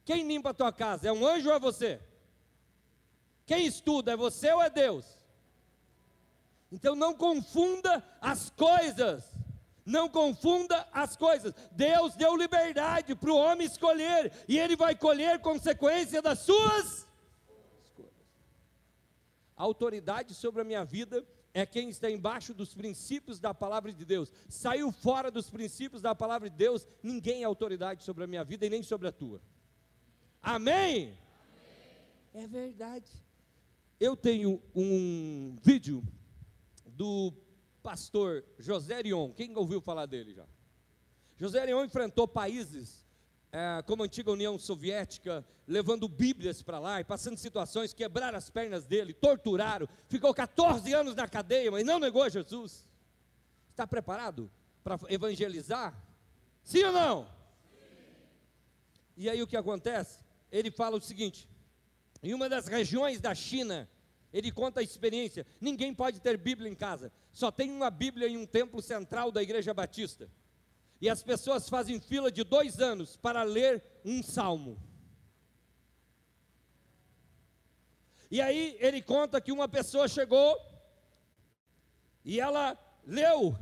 Quem 0.04 0.26
limpa 0.26 0.50
a 0.50 0.54
tua 0.54 0.72
casa? 0.72 1.08
É 1.08 1.12
um 1.12 1.26
anjo 1.26 1.48
ou 1.48 1.54
é 1.54 1.58
você? 1.58 2.00
Quem 3.44 3.66
estuda? 3.66 4.12
É 4.12 4.16
você 4.16 4.52
ou 4.52 4.62
é 4.62 4.70
Deus? 4.70 5.04
Então 6.70 6.94
não 6.94 7.14
confunda 7.14 8.02
as 8.20 8.50
coisas. 8.50 9.24
Não 9.84 10.08
confunda 10.08 10.86
as 10.92 11.16
coisas. 11.16 11.52
Deus 11.72 12.16
deu 12.16 12.36
liberdade 12.36 13.14
para 13.14 13.30
o 13.30 13.36
homem 13.36 13.66
escolher, 13.66 14.32
e 14.48 14.58
ele 14.58 14.74
vai 14.74 14.96
colher 14.96 15.38
consequência 15.38 16.20
das 16.20 16.40
suas 16.40 17.05
a 19.56 19.62
autoridade 19.62 20.34
sobre 20.34 20.60
a 20.60 20.64
minha 20.64 20.84
vida 20.84 21.26
é 21.54 21.64
quem 21.64 21.88
está 21.88 22.10
embaixo 22.10 22.52
dos 22.52 22.74
princípios 22.74 23.40
da 23.40 23.54
palavra 23.54 23.90
de 23.90 24.04
Deus. 24.04 24.30
Saiu 24.48 24.92
fora 24.92 25.30
dos 25.30 25.48
princípios 25.48 26.02
da 26.02 26.14
palavra 26.14 26.50
de 26.50 26.56
Deus, 26.56 26.86
ninguém 27.02 27.42
é 27.42 27.44
autoridade 27.46 28.04
sobre 28.04 28.24
a 28.24 28.26
minha 28.26 28.44
vida 28.44 28.66
e 28.66 28.70
nem 28.70 28.82
sobre 28.82 29.08
a 29.08 29.12
tua. 29.12 29.40
Amém? 30.42 31.16
Amém. 32.34 32.44
É 32.44 32.46
verdade. 32.46 33.10
Eu 33.98 34.14
tenho 34.14 34.62
um 34.74 35.56
vídeo 35.62 36.04
do 36.84 37.32
pastor 37.82 38.44
José 38.58 39.00
Rion. 39.00 39.32
Quem 39.32 39.56
ouviu 39.56 39.80
falar 39.80 40.04
dele 40.04 40.34
já? 40.34 40.46
José 41.38 41.64
Rion 41.64 41.82
enfrentou 41.84 42.28
países 42.28 43.05
é, 43.56 43.82
como 43.84 44.02
a 44.02 44.04
antiga 44.04 44.30
União 44.30 44.58
Soviética, 44.58 45.42
levando 45.66 46.06
Bíblias 46.06 46.60
para 46.60 46.78
lá 46.78 47.00
e 47.00 47.04
passando 47.04 47.38
situações, 47.38 47.94
quebraram 47.94 48.36
as 48.36 48.50
pernas 48.50 48.84
dele, 48.84 49.14
torturaram, 49.14 49.88
ficou 50.08 50.34
14 50.34 50.92
anos 50.92 51.14
na 51.14 51.26
cadeia, 51.26 51.70
mas 51.70 51.82
não 51.82 51.98
negou 51.98 52.28
Jesus. 52.28 52.84
Está 53.70 53.86
preparado 53.86 54.50
para 54.84 54.98
evangelizar? 55.08 55.98
Sim 56.62 56.84
ou 56.84 56.92
não? 56.92 57.24
Sim. 57.24 57.30
E 59.16 59.30
aí 59.30 59.42
o 59.42 59.46
que 59.46 59.56
acontece? 59.56 60.18
Ele 60.52 60.70
fala 60.70 60.98
o 60.98 61.00
seguinte: 61.00 61.48
em 62.22 62.34
uma 62.34 62.50
das 62.50 62.66
regiões 62.66 63.22
da 63.22 63.34
China, 63.34 63.88
ele 64.34 64.52
conta 64.52 64.80
a 64.80 64.82
experiência: 64.82 65.46
ninguém 65.58 65.94
pode 65.94 66.20
ter 66.20 66.36
Bíblia 66.36 66.70
em 66.70 66.74
casa, 66.74 67.10
só 67.32 67.50
tem 67.50 67.70
uma 67.70 67.90
Bíblia 67.90 68.28
em 68.28 68.36
um 68.36 68.44
templo 68.44 68.82
central 68.82 69.32
da 69.32 69.42
Igreja 69.42 69.72
Batista. 69.72 70.28
E 71.00 71.08
as 71.08 71.22
pessoas 71.22 71.68
fazem 71.68 72.00
fila 72.00 72.30
de 72.30 72.42
dois 72.42 72.80
anos 72.80 73.16
para 73.16 73.42
ler 73.42 73.82
um 74.04 74.22
salmo. 74.22 74.80
E 78.30 78.40
aí 78.40 78.76
ele 78.80 79.02
conta 79.02 79.40
que 79.40 79.52
uma 79.52 79.68
pessoa 79.68 80.08
chegou 80.08 80.58
e 82.24 82.40
ela 82.40 82.76
leu 83.04 83.56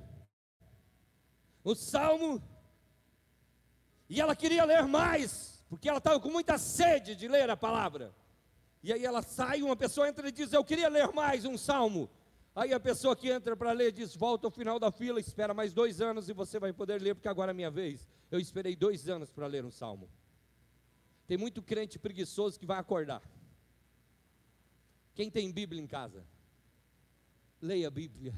o 1.62 1.74
salmo 1.74 2.43
e 4.09 4.20
ela 4.20 4.37
queria 4.37 4.64
ler 4.64 4.87
mais, 4.87 5.64
porque 5.68 5.89
ela 5.89 5.99
estava 5.99 6.20
com 6.20 6.30
muita 6.30 6.57
sede 6.57 7.16
de 7.16 7.26
ler 7.26 7.51
a 7.51 7.57
palavra. 7.57 8.14
E 8.82 8.93
aí 8.93 9.05
ela 9.05 9.22
sai, 9.22 9.62
uma 9.62 9.76
pessoa 9.76 10.09
entra 10.09 10.28
e 10.28 10.32
diz: 10.32 10.53
Eu 10.53 10.64
queria 10.64 10.89
ler 10.89 11.12
mais 11.12 11.45
um 11.45 11.57
salmo. 11.57 12.11
Aí 12.55 12.72
a 12.72 12.78
pessoa 12.78 13.16
que 13.16 13.30
entra 13.30 13.57
para 13.57 13.72
ler 13.72 13.90
diz: 13.90 14.14
volta 14.14 14.46
ao 14.46 14.50
final 14.50 14.78
da 14.78 14.92
fila, 14.92 15.18
espera 15.18 15.52
mais 15.52 15.72
dois 15.72 16.00
anos 16.00 16.28
e 16.28 16.32
você 16.32 16.59
vai 16.59 16.72
poder 16.72 17.02
ler, 17.02 17.14
porque 17.14 17.28
agora 17.28 17.50
é 17.50 17.55
minha 17.55 17.70
vez. 17.70 18.09
Eu 18.30 18.38
esperei 18.38 18.76
dois 18.76 19.09
anos 19.09 19.30
para 19.30 19.46
ler 19.46 19.64
um 19.64 19.70
salmo. 19.70 20.09
Tem 21.26 21.36
muito 21.36 21.62
crente 21.62 21.98
preguiçoso 21.98 22.59
que 22.59 22.66
vai 22.66 22.78
acordar. 22.78 23.22
Quem 25.14 25.30
tem 25.30 25.50
Bíblia 25.50 25.82
em 25.82 25.86
casa? 25.86 26.24
Leia 27.61 27.88
a 27.88 27.90
Bíblia. 27.90 28.34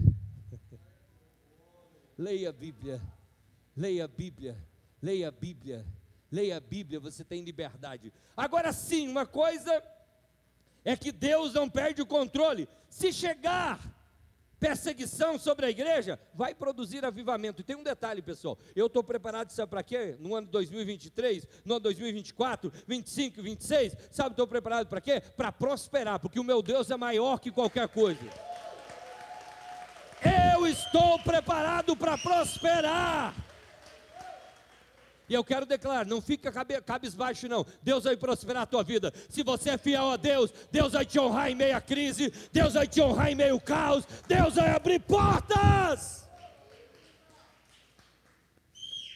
Leia 2.16 2.48
a 2.48 2.52
Bíblia. 2.52 3.02
Leia 3.76 4.04
a 4.04 4.08
Bíblia. 4.08 4.56
Leia 5.02 5.28
a 5.28 5.30
Bíblia. 5.30 5.86
Leia 6.30 6.56
a 6.56 6.60
Bíblia, 6.60 7.00
você 7.00 7.24
tem 7.24 7.42
liberdade. 7.44 8.12
Agora 8.36 8.72
sim, 8.72 9.08
uma 9.08 9.26
coisa 9.26 9.82
é 10.84 10.96
que 10.96 11.12
Deus 11.12 11.54
não 11.54 11.68
perde 11.68 12.02
o 12.02 12.06
controle. 12.06 12.68
Se 12.88 13.12
chegar 13.12 13.95
perseguição 14.59 15.38
sobre 15.38 15.66
a 15.66 15.70
igreja, 15.70 16.18
vai 16.34 16.54
produzir 16.54 17.04
avivamento. 17.04 17.61
E 17.61 17.64
tem 17.64 17.76
um 17.76 17.82
detalhe, 17.82 18.22
pessoal. 18.22 18.59
Eu 18.74 18.86
estou 18.86 19.02
preparado, 19.04 19.50
sabe 19.50 19.70
para 19.70 19.82
quê? 19.82 20.16
No 20.18 20.34
ano 20.34 20.46
2023, 20.48 21.46
no 21.64 21.74
ano 21.74 21.80
2024, 21.80 22.72
25, 22.86 23.42
26, 23.42 23.96
sabe, 24.11 24.30
estou 24.30 24.46
preparado 24.46 24.88
para 24.88 25.00
quê? 25.00 25.20
Para 25.36 25.52
prosperar, 25.52 26.18
porque 26.18 26.40
o 26.40 26.44
meu 26.44 26.62
Deus 26.62 26.90
é 26.90 26.96
maior 26.96 27.38
que 27.38 27.50
qualquer 27.50 27.88
coisa. 27.88 28.26
Eu 30.54 30.66
estou 30.66 31.18
preparado 31.20 31.96
para 31.96 32.18
prosperar. 32.18 33.34
E 35.29 35.35
eu 35.35 35.43
quero 35.43 35.66
declarar, 35.66 36.07
não 36.07 36.20
fica 36.20 36.53
cabisbaixo 36.81 37.49
não, 37.49 37.66
Deus 37.83 38.05
vai 38.05 38.16
prosperar 38.16 38.62
a 38.62 38.66
tua 38.66 38.85
vida, 38.85 39.12
se 39.29 39.43
você 39.43 39.70
é 39.70 39.79
fiel 39.79 40.11
a 40.11 40.16
Deus, 40.16 40.53
Deus 40.70 40.93
vai 40.93 41.05
te 41.05 41.18
honrar 41.18 41.51
em 41.51 41.55
meio 41.55 41.77
à 41.77 41.81
crise, 41.81 42.33
Deus 42.53 42.74
vai 42.74 42.87
te 42.87 43.01
honrar 43.01 43.31
em 43.31 43.35
meio 43.35 43.55
ao 43.55 43.61
caos, 43.61 44.05
Deus 44.29 44.55
vai 44.55 44.70
abrir 44.70 45.01
portas, 45.01 46.29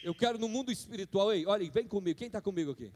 eu 0.03 0.15
quero 0.15 0.37
no 0.37 0.49
mundo 0.49 0.71
espiritual, 0.71 1.31
ei, 1.31 1.45
olha, 1.45 1.69
vem 1.69 1.87
comigo, 1.87 2.17
quem 2.17 2.27
está 2.27 2.41
comigo 2.41 2.71
aqui? 2.71 2.91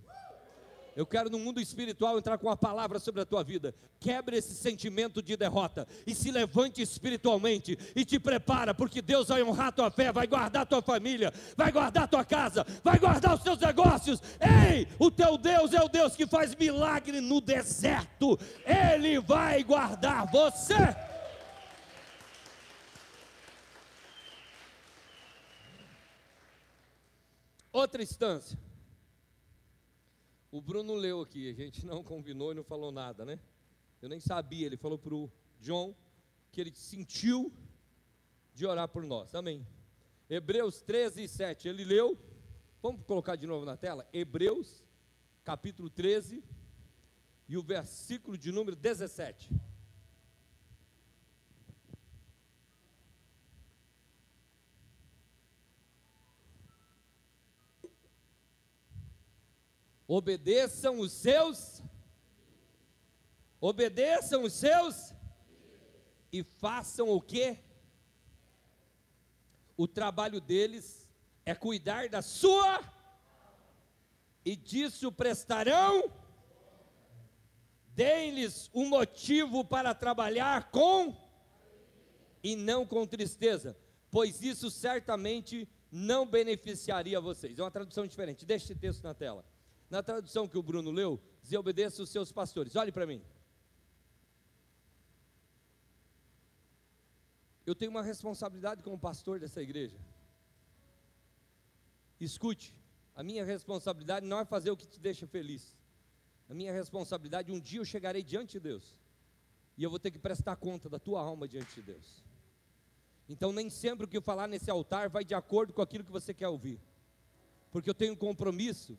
Eu 0.96 1.06
quero 1.06 1.30
no 1.30 1.38
mundo 1.38 1.60
espiritual 1.60 2.18
entrar 2.18 2.38
com 2.38 2.50
a 2.50 2.56
palavra 2.56 3.00
sobre 3.00 3.22
a 3.22 3.26
tua 3.26 3.44
vida. 3.44 3.76
Quebre 4.00 4.38
esse 4.38 4.56
sentimento 4.56 5.22
de 5.22 5.36
derrota 5.36 5.86
e 6.08 6.16
se 6.16 6.32
levante 6.32 6.82
espiritualmente 6.82 7.78
e 7.94 8.06
te 8.06 8.18
prepara, 8.18 8.74
porque 8.74 9.02
Deus 9.02 9.28
vai 9.28 9.44
honrar 9.44 9.74
tua 9.74 9.92
fé, 9.92 10.14
vai 10.14 10.26
guardar 10.26 10.66
tua 10.66 10.82
família, 10.82 11.34
vai 11.58 11.70
guardar 11.70 12.08
tua 12.08 12.24
casa, 12.24 12.66
vai 12.82 12.98
guardar 12.98 13.36
os 13.36 13.44
teus 13.44 13.60
negócios. 13.60 14.22
Ei, 14.40 14.88
o 14.98 15.12
teu 15.12 15.38
Deus 15.38 15.74
é 15.74 15.84
o 15.84 15.90
Deus 15.90 16.16
que 16.16 16.26
faz 16.26 16.56
milagre 16.56 17.20
no 17.20 17.42
deserto. 17.42 18.40
Ele 18.66 19.20
vai 19.20 19.66
guardar 19.66 20.32
você. 20.32 20.96
Outra 27.74 28.02
instância. 28.02 28.65
O 30.56 30.62
Bruno 30.62 30.94
leu 30.94 31.20
aqui, 31.20 31.50
a 31.50 31.54
gente 31.54 31.86
não 31.86 32.02
combinou 32.02 32.54
e 32.54 32.56
não 32.56 32.64
falou 32.64 32.90
nada, 32.90 33.26
né? 33.26 33.38
Eu 34.02 34.08
nem 34.08 34.22
sabia, 34.22 34.66
ele 34.66 34.78
falou 34.78 34.98
para 34.98 35.14
o 35.14 35.30
John 35.60 35.94
que 36.50 36.62
ele 36.62 36.74
sentiu 36.74 37.52
de 38.54 38.66
orar 38.66 38.88
por 38.88 39.04
nós, 39.04 39.36
amém. 39.36 39.68
Hebreus 40.30 40.80
13 40.80 41.24
e 41.24 41.28
7, 41.28 41.68
ele 41.68 41.84
leu, 41.84 42.18
vamos 42.82 43.04
colocar 43.04 43.36
de 43.36 43.46
novo 43.46 43.66
na 43.66 43.76
tela? 43.76 44.08
Hebreus, 44.14 44.82
capítulo 45.44 45.90
13, 45.90 46.42
e 47.50 47.58
o 47.58 47.62
versículo 47.62 48.38
de 48.38 48.50
número 48.50 48.78
17. 48.78 49.50
Obedeçam 60.08 61.00
os 61.00 61.12
seus. 61.12 61.82
Obedeçam 63.60 64.44
os 64.44 64.54
seus. 64.54 65.14
E 66.32 66.44
façam 66.44 67.10
o 67.10 67.22
quê? 67.22 67.60
O 69.78 69.88
trabalho 69.88 70.40
deles 70.40 71.08
é 71.46 71.54
cuidar 71.56 72.10
da 72.10 72.22
sua. 72.22 72.84
E 74.44 74.56
disso 74.56 75.12
prestarão. 75.12 76.12
Deem-lhes 77.88 78.70
um 78.74 78.90
motivo 78.90 79.64
para 79.64 79.96
trabalhar 79.96 80.70
com 80.70 81.16
e 82.44 82.56
não 82.56 82.86
com 82.86 83.08
tristeza, 83.08 83.76
pois 84.12 84.44
isso 84.44 84.70
certamente 84.70 85.68
não 85.90 86.28
beneficiaria 86.28 87.20
vocês. 87.20 87.58
É 87.58 87.64
uma 87.64 87.72
tradução 87.72 88.06
diferente. 88.06 88.46
Deixa 88.46 88.66
esse 88.66 88.76
texto 88.76 89.02
na 89.02 89.14
tela. 89.14 89.44
Na 89.90 90.02
tradução 90.02 90.48
que 90.48 90.58
o 90.58 90.64
Bruno 90.64 90.92
leu, 90.92 91.22
diz: 91.42 91.54
obedeça 91.54 92.02
os 92.02 92.10
seus 92.10 92.32
pastores. 92.32 92.76
Olhe 92.76 92.92
para 92.92 93.06
mim. 93.06 93.22
Eu 97.66 97.74
tenho 97.74 97.92
uma 97.92 98.04
responsabilidade 98.04 98.84
como 98.84 98.98
pastor 98.98 99.40
dessa 99.40 99.62
igreja. 99.62 99.98
Escute, 102.20 102.74
a 103.16 103.24
minha 103.24 103.44
responsabilidade 103.44 104.26
não 104.26 104.40
é 104.40 104.46
fazer 104.46 104.72
o 104.72 104.78
que 104.78 104.86
te 104.86 105.00
deixa 105.00 105.26
feliz. 105.26 105.76
A 106.48 106.54
minha 106.54 106.72
responsabilidade, 106.72 107.52
um 107.52 107.60
dia 107.60 107.80
eu 107.80 107.86
chegarei 107.86 108.22
diante 108.22 108.54
de 108.54 108.60
Deus. 108.60 108.96
E 109.78 109.84
eu 109.84 109.90
vou 109.90 110.00
ter 110.00 110.12
que 110.12 110.20
prestar 110.20 110.56
conta 110.56 110.88
da 110.88 111.00
tua 111.00 111.22
alma 111.22 111.48
diante 111.48 111.76
de 111.76 111.82
Deus. 111.82 112.24
Então, 113.28 113.52
nem 113.52 113.70
sempre 113.70 114.06
o 114.06 114.08
que 114.08 114.18
eu 114.18 114.22
falar 114.22 114.48
nesse 114.48 114.70
altar 114.70 115.10
vai 115.10 115.26
de 115.26 115.34
acordo 115.34 115.74
com 115.74 115.82
aquilo 115.82 116.04
que 116.04 116.12
você 116.12 116.34
quer 116.34 116.48
ouvir. 116.48 116.80
Porque 117.72 117.90
eu 117.90 117.96
tenho 117.96 118.14
um 118.14 118.16
compromisso, 118.16 118.98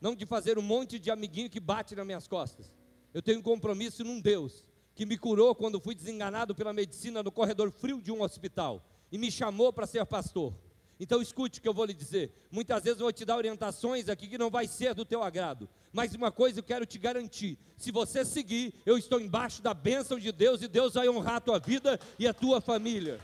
não 0.00 0.14
de 0.14 0.26
fazer 0.26 0.58
um 0.58 0.62
monte 0.62 0.98
de 0.98 1.10
amiguinho 1.10 1.50
que 1.50 1.60
bate 1.60 1.94
nas 1.94 2.06
minhas 2.06 2.28
costas. 2.28 2.70
Eu 3.12 3.22
tenho 3.22 3.38
um 3.38 3.42
compromisso 3.42 4.04
num 4.04 4.20
Deus 4.20 4.64
que 4.94 5.06
me 5.06 5.16
curou 5.16 5.54
quando 5.54 5.80
fui 5.80 5.94
desenganado 5.94 6.54
pela 6.54 6.72
medicina 6.72 7.22
no 7.22 7.30
corredor 7.30 7.70
frio 7.70 8.02
de 8.02 8.10
um 8.10 8.22
hospital 8.22 8.84
e 9.10 9.18
me 9.18 9.30
chamou 9.30 9.72
para 9.72 9.86
ser 9.86 10.04
pastor. 10.04 10.52
Então 11.00 11.22
escute 11.22 11.58
o 11.58 11.62
que 11.62 11.68
eu 11.68 11.74
vou 11.74 11.84
lhe 11.84 11.94
dizer. 11.94 12.48
Muitas 12.50 12.82
vezes 12.82 12.98
eu 12.98 13.04
vou 13.04 13.12
te 13.12 13.24
dar 13.24 13.36
orientações 13.36 14.08
aqui 14.08 14.26
que 14.26 14.36
não 14.36 14.50
vai 14.50 14.66
ser 14.66 14.94
do 14.94 15.04
teu 15.04 15.22
agrado. 15.22 15.68
Mas 15.92 16.14
uma 16.14 16.32
coisa 16.32 16.58
eu 16.58 16.64
quero 16.64 16.84
te 16.84 16.98
garantir: 16.98 17.56
se 17.76 17.92
você 17.92 18.24
seguir, 18.24 18.74
eu 18.84 18.98
estou 18.98 19.20
embaixo 19.20 19.62
da 19.62 19.72
bênção 19.72 20.18
de 20.18 20.32
Deus 20.32 20.60
e 20.60 20.68
Deus 20.68 20.94
vai 20.94 21.08
honrar 21.08 21.36
a 21.36 21.40
tua 21.40 21.58
vida 21.60 22.00
e 22.18 22.26
a 22.26 22.34
tua 22.34 22.60
família. 22.60 23.20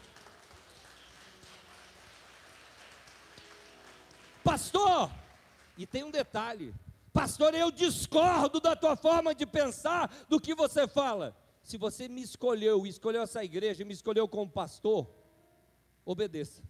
Pastor, 4.44 5.10
e 5.76 5.86
tem 5.86 6.04
um 6.04 6.10
detalhe: 6.10 6.74
Pastor, 7.12 7.54
eu 7.54 7.70
discordo 7.70 8.60
da 8.60 8.74
tua 8.74 8.96
forma 8.96 9.34
de 9.34 9.46
pensar, 9.46 10.12
do 10.28 10.40
que 10.40 10.54
você 10.54 10.86
fala. 10.86 11.36
Se 11.62 11.78
você 11.78 12.08
me 12.08 12.22
escolheu, 12.22 12.86
escolheu 12.86 13.22
essa 13.22 13.42
igreja, 13.42 13.84
me 13.84 13.94
escolheu 13.94 14.28
como 14.28 14.50
pastor, 14.50 15.08
obedeça. 16.04 16.62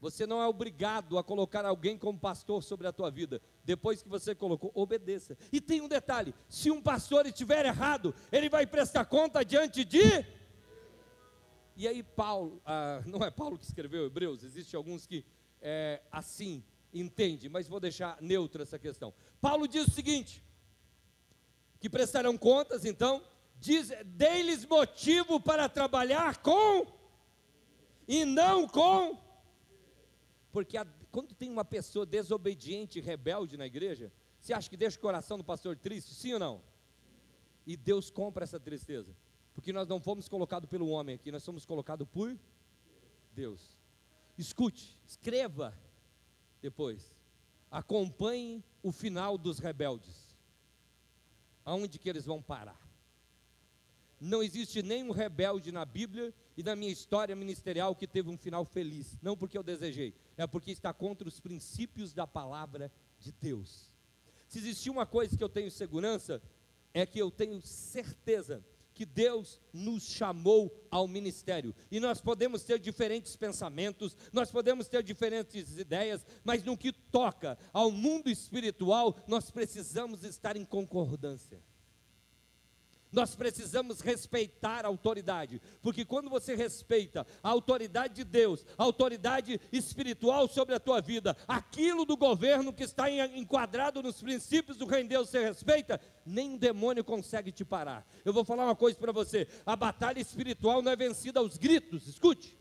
Você 0.00 0.26
não 0.26 0.40
é 0.40 0.46
obrigado 0.46 1.18
a 1.18 1.22
colocar 1.22 1.64
alguém 1.64 1.98
como 1.98 2.18
pastor 2.18 2.62
sobre 2.62 2.86
a 2.86 2.92
tua 2.92 3.10
vida. 3.10 3.40
Depois 3.62 4.02
que 4.02 4.08
você 4.08 4.34
colocou, 4.34 4.72
obedeça. 4.74 5.36
E 5.52 5.60
tem 5.60 5.80
um 5.80 5.88
detalhe: 5.88 6.34
se 6.48 6.70
um 6.70 6.80
pastor 6.80 7.26
estiver 7.26 7.66
errado, 7.66 8.14
ele 8.32 8.48
vai 8.48 8.66
prestar 8.66 9.04
conta 9.04 9.44
diante 9.44 9.84
de. 9.84 10.24
E 11.76 11.86
aí, 11.86 12.02
Paulo, 12.02 12.60
ah, 12.64 13.02
não 13.06 13.22
é 13.22 13.30
Paulo 13.30 13.58
que 13.58 13.64
escreveu 13.64 14.06
Hebreus, 14.06 14.42
existem 14.42 14.76
alguns 14.76 15.06
que 15.06 15.24
é, 15.60 16.02
assim 16.10 16.64
entende, 16.92 17.48
mas 17.48 17.68
vou 17.68 17.80
deixar 17.80 18.20
neutra 18.20 18.62
essa 18.62 18.78
questão. 18.78 19.12
Paulo 19.40 19.66
diz 19.66 19.86
o 19.86 19.90
seguinte: 19.90 20.42
que 21.78 21.88
prestarão 21.88 22.36
contas, 22.36 22.84
então, 22.84 23.22
diz, 23.58 23.90
dê-lhes 24.04 24.64
motivo 24.64 25.40
para 25.40 25.68
trabalhar 25.68 26.38
com 26.38 26.86
e 28.06 28.24
não 28.24 28.66
com 28.66 29.30
porque 30.52 30.76
a, 30.76 30.86
quando 31.10 31.34
tem 31.34 31.50
uma 31.50 31.64
pessoa 31.64 32.04
desobediente 32.04 33.00
rebelde 33.00 33.56
na 33.56 33.66
igreja, 33.66 34.12
você 34.40 34.52
acha 34.52 34.68
que 34.68 34.76
deixa 34.76 34.96
o 34.96 35.00
coração 35.00 35.38
do 35.38 35.44
pastor 35.44 35.76
triste? 35.76 36.14
Sim 36.14 36.34
ou 36.34 36.38
não? 36.38 36.62
E 37.66 37.76
Deus 37.76 38.10
compra 38.10 38.44
essa 38.44 38.58
tristeza. 38.58 39.14
Porque 39.54 39.72
nós 39.72 39.86
não 39.86 40.00
fomos 40.00 40.28
colocados 40.28 40.68
pelo 40.68 40.88
homem 40.88 41.14
aqui, 41.14 41.30
nós 41.30 41.42
somos 41.42 41.64
colocados 41.64 42.06
por 42.08 42.36
Deus. 43.32 43.78
Escute, 44.38 44.98
escreva 45.06 45.76
depois. 46.60 47.14
Acompanhe 47.70 48.64
o 48.82 48.92
final 48.92 49.38
dos 49.38 49.58
rebeldes. 49.58 50.36
Aonde 51.64 51.98
que 51.98 52.08
eles 52.08 52.24
vão 52.24 52.42
parar? 52.42 52.80
Não 54.20 54.42
existe 54.42 54.82
nenhum 54.82 55.12
rebelde 55.12 55.72
na 55.72 55.84
Bíblia 55.84 56.34
e 56.56 56.62
na 56.62 56.76
minha 56.76 56.92
história 56.92 57.34
ministerial 57.34 57.96
que 57.96 58.06
teve 58.06 58.28
um 58.28 58.36
final 58.36 58.64
feliz. 58.64 59.18
Não 59.22 59.36
porque 59.36 59.56
eu 59.56 59.62
desejei, 59.62 60.14
é 60.36 60.46
porque 60.46 60.70
está 60.70 60.92
contra 60.92 61.26
os 61.26 61.40
princípios 61.40 62.12
da 62.12 62.26
palavra 62.26 62.92
de 63.18 63.32
Deus. 63.32 63.90
Se 64.46 64.58
existir 64.58 64.90
uma 64.90 65.06
coisa 65.06 65.36
que 65.36 65.44
eu 65.44 65.48
tenho 65.48 65.70
segurança, 65.70 66.42
é 66.92 67.06
que 67.06 67.18
eu 67.18 67.30
tenho 67.30 67.62
certeza 67.62 68.64
que 69.00 69.06
Deus 69.06 69.58
nos 69.72 70.02
chamou 70.02 70.70
ao 70.90 71.08
ministério. 71.08 71.74
E 71.90 71.98
nós 71.98 72.20
podemos 72.20 72.64
ter 72.64 72.78
diferentes 72.78 73.34
pensamentos, 73.34 74.14
nós 74.30 74.50
podemos 74.50 74.88
ter 74.88 75.02
diferentes 75.02 75.78
ideias, 75.78 76.20
mas 76.44 76.62
no 76.62 76.76
que 76.76 76.92
toca 76.92 77.56
ao 77.72 77.90
mundo 77.90 78.28
espiritual, 78.28 79.16
nós 79.26 79.50
precisamos 79.50 80.22
estar 80.22 80.54
em 80.54 80.66
concordância. 80.66 81.62
Nós 83.12 83.34
precisamos 83.34 84.00
respeitar 84.00 84.84
a 84.84 84.88
autoridade, 84.88 85.60
porque 85.82 86.04
quando 86.04 86.30
você 86.30 86.54
respeita 86.54 87.26
a 87.42 87.48
autoridade 87.48 88.14
de 88.14 88.24
Deus, 88.24 88.64
a 88.78 88.84
autoridade 88.84 89.60
espiritual 89.72 90.48
sobre 90.48 90.74
a 90.74 90.80
tua 90.80 91.00
vida, 91.00 91.36
aquilo 91.48 92.04
do 92.04 92.16
governo 92.16 92.72
que 92.72 92.84
está 92.84 93.10
enquadrado 93.10 94.02
nos 94.02 94.22
princípios 94.22 94.76
do 94.76 94.86
reino 94.86 95.08
de 95.08 95.16
Deus 95.16 95.28
você 95.28 95.44
respeita, 95.44 96.00
nem 96.24 96.50
um 96.50 96.56
demônio 96.56 97.02
consegue 97.02 97.50
te 97.50 97.64
parar. 97.64 98.06
Eu 98.24 98.32
vou 98.32 98.44
falar 98.44 98.64
uma 98.64 98.76
coisa 98.76 98.96
para 98.96 99.10
você: 99.10 99.48
a 99.66 99.74
batalha 99.74 100.20
espiritual 100.20 100.80
não 100.80 100.92
é 100.92 100.96
vencida 100.96 101.40
aos 101.40 101.58
gritos, 101.58 102.06
escute. 102.06 102.56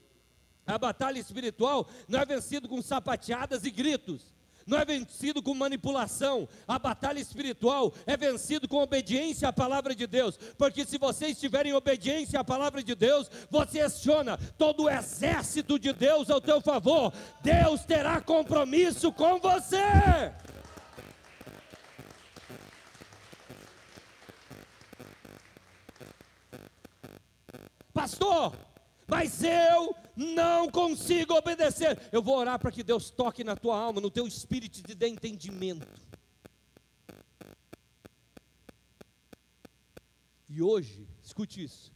A 0.65 0.77
batalha 0.77 1.19
espiritual 1.19 1.87
não 2.07 2.19
é 2.19 2.25
vencida 2.25 2.67
com 2.67 2.81
sapateadas 2.81 3.65
e 3.65 3.71
gritos 3.71 4.38
não 4.69 4.77
é 4.77 4.85
vencido 4.85 5.41
com 5.41 5.53
manipulação. 5.53 6.47
A 6.67 6.77
batalha 6.77 7.19
espiritual 7.19 7.91
é 8.05 8.15
vencido 8.15 8.67
com 8.67 8.77
obediência 8.77 9.47
à 9.47 9.53
palavra 9.53 9.95
de 9.95 10.05
Deus. 10.05 10.37
Porque 10.57 10.85
se 10.85 10.97
você 10.97 11.27
estiver 11.27 11.65
em 11.65 11.73
obediência 11.73 12.39
à 12.39 12.43
palavra 12.43 12.83
de 12.83 12.93
Deus, 12.93 13.29
você 13.49 13.81
aciona 13.81 14.37
todo 14.57 14.83
o 14.83 14.89
exército 14.89 15.79
de 15.79 15.91
Deus 15.91 16.29
ao 16.29 16.39
teu 16.39 16.61
favor. 16.61 17.11
Deus 17.41 17.83
terá 17.83 18.21
compromisso 18.21 19.11
com 19.11 19.39
você. 19.39 20.31
Pastor, 27.91 28.55
mas 29.07 29.43
eu 29.43 29.95
não 30.19 30.69
consigo 30.69 31.33
obedecer. 31.33 31.97
Eu 32.11 32.21
vou 32.21 32.37
orar 32.37 32.59
para 32.59 32.71
que 32.71 32.83
Deus 32.83 33.09
toque 33.09 33.41
na 33.43 33.55
tua 33.55 33.77
alma, 33.77 34.01
no 34.01 34.11
teu 34.11 34.27
espírito 34.27 34.83
te 34.83 34.93
dê 34.93 35.07
entendimento. 35.07 35.87
E 40.49 40.61
hoje, 40.61 41.07
escute 41.23 41.63
isso: 41.63 41.93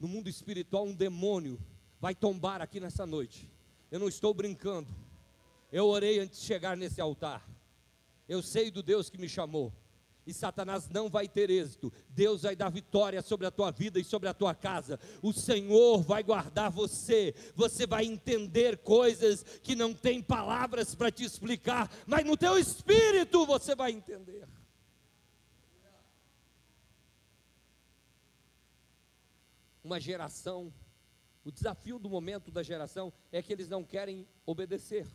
no 0.00 0.08
mundo 0.08 0.28
espiritual, 0.28 0.86
um 0.86 0.94
demônio 0.94 1.60
vai 2.00 2.14
tombar 2.14 2.62
aqui 2.62 2.80
nessa 2.80 3.04
noite. 3.04 3.50
Eu 3.90 4.00
não 4.00 4.08
estou 4.08 4.32
brincando. 4.32 4.88
Eu 5.70 5.86
orei 5.86 6.18
antes 6.18 6.40
de 6.40 6.46
chegar 6.46 6.76
nesse 6.76 7.00
altar. 7.00 7.46
Eu 8.26 8.42
sei 8.42 8.70
do 8.70 8.82
Deus 8.82 9.10
que 9.10 9.18
me 9.18 9.28
chamou 9.28 9.72
e 10.26 10.34
Satanás 10.34 10.88
não 10.90 11.08
vai 11.08 11.28
ter 11.28 11.50
êxito. 11.50 11.92
Deus 12.08 12.42
vai 12.42 12.56
dar 12.56 12.68
vitória 12.68 13.22
sobre 13.22 13.46
a 13.46 13.50
tua 13.50 13.70
vida 13.70 14.00
e 14.00 14.04
sobre 14.04 14.28
a 14.28 14.34
tua 14.34 14.54
casa. 14.54 14.98
O 15.22 15.32
Senhor 15.32 16.02
vai 16.02 16.22
guardar 16.22 16.70
você. 16.70 17.34
Você 17.54 17.86
vai 17.86 18.04
entender 18.04 18.78
coisas 18.78 19.44
que 19.62 19.76
não 19.76 19.94
tem 19.94 20.20
palavras 20.20 20.94
para 20.94 21.12
te 21.12 21.24
explicar, 21.24 21.90
mas 22.06 22.24
no 22.24 22.36
teu 22.36 22.58
espírito 22.58 23.46
você 23.46 23.76
vai 23.76 23.92
entender. 23.92 24.48
Uma 29.84 30.00
geração, 30.00 30.74
o 31.44 31.52
desafio 31.52 32.00
do 32.00 32.10
momento 32.10 32.50
da 32.50 32.64
geração 32.64 33.12
é 33.30 33.40
que 33.40 33.52
eles 33.52 33.68
não 33.68 33.84
querem 33.84 34.26
obedecer. 34.44 35.06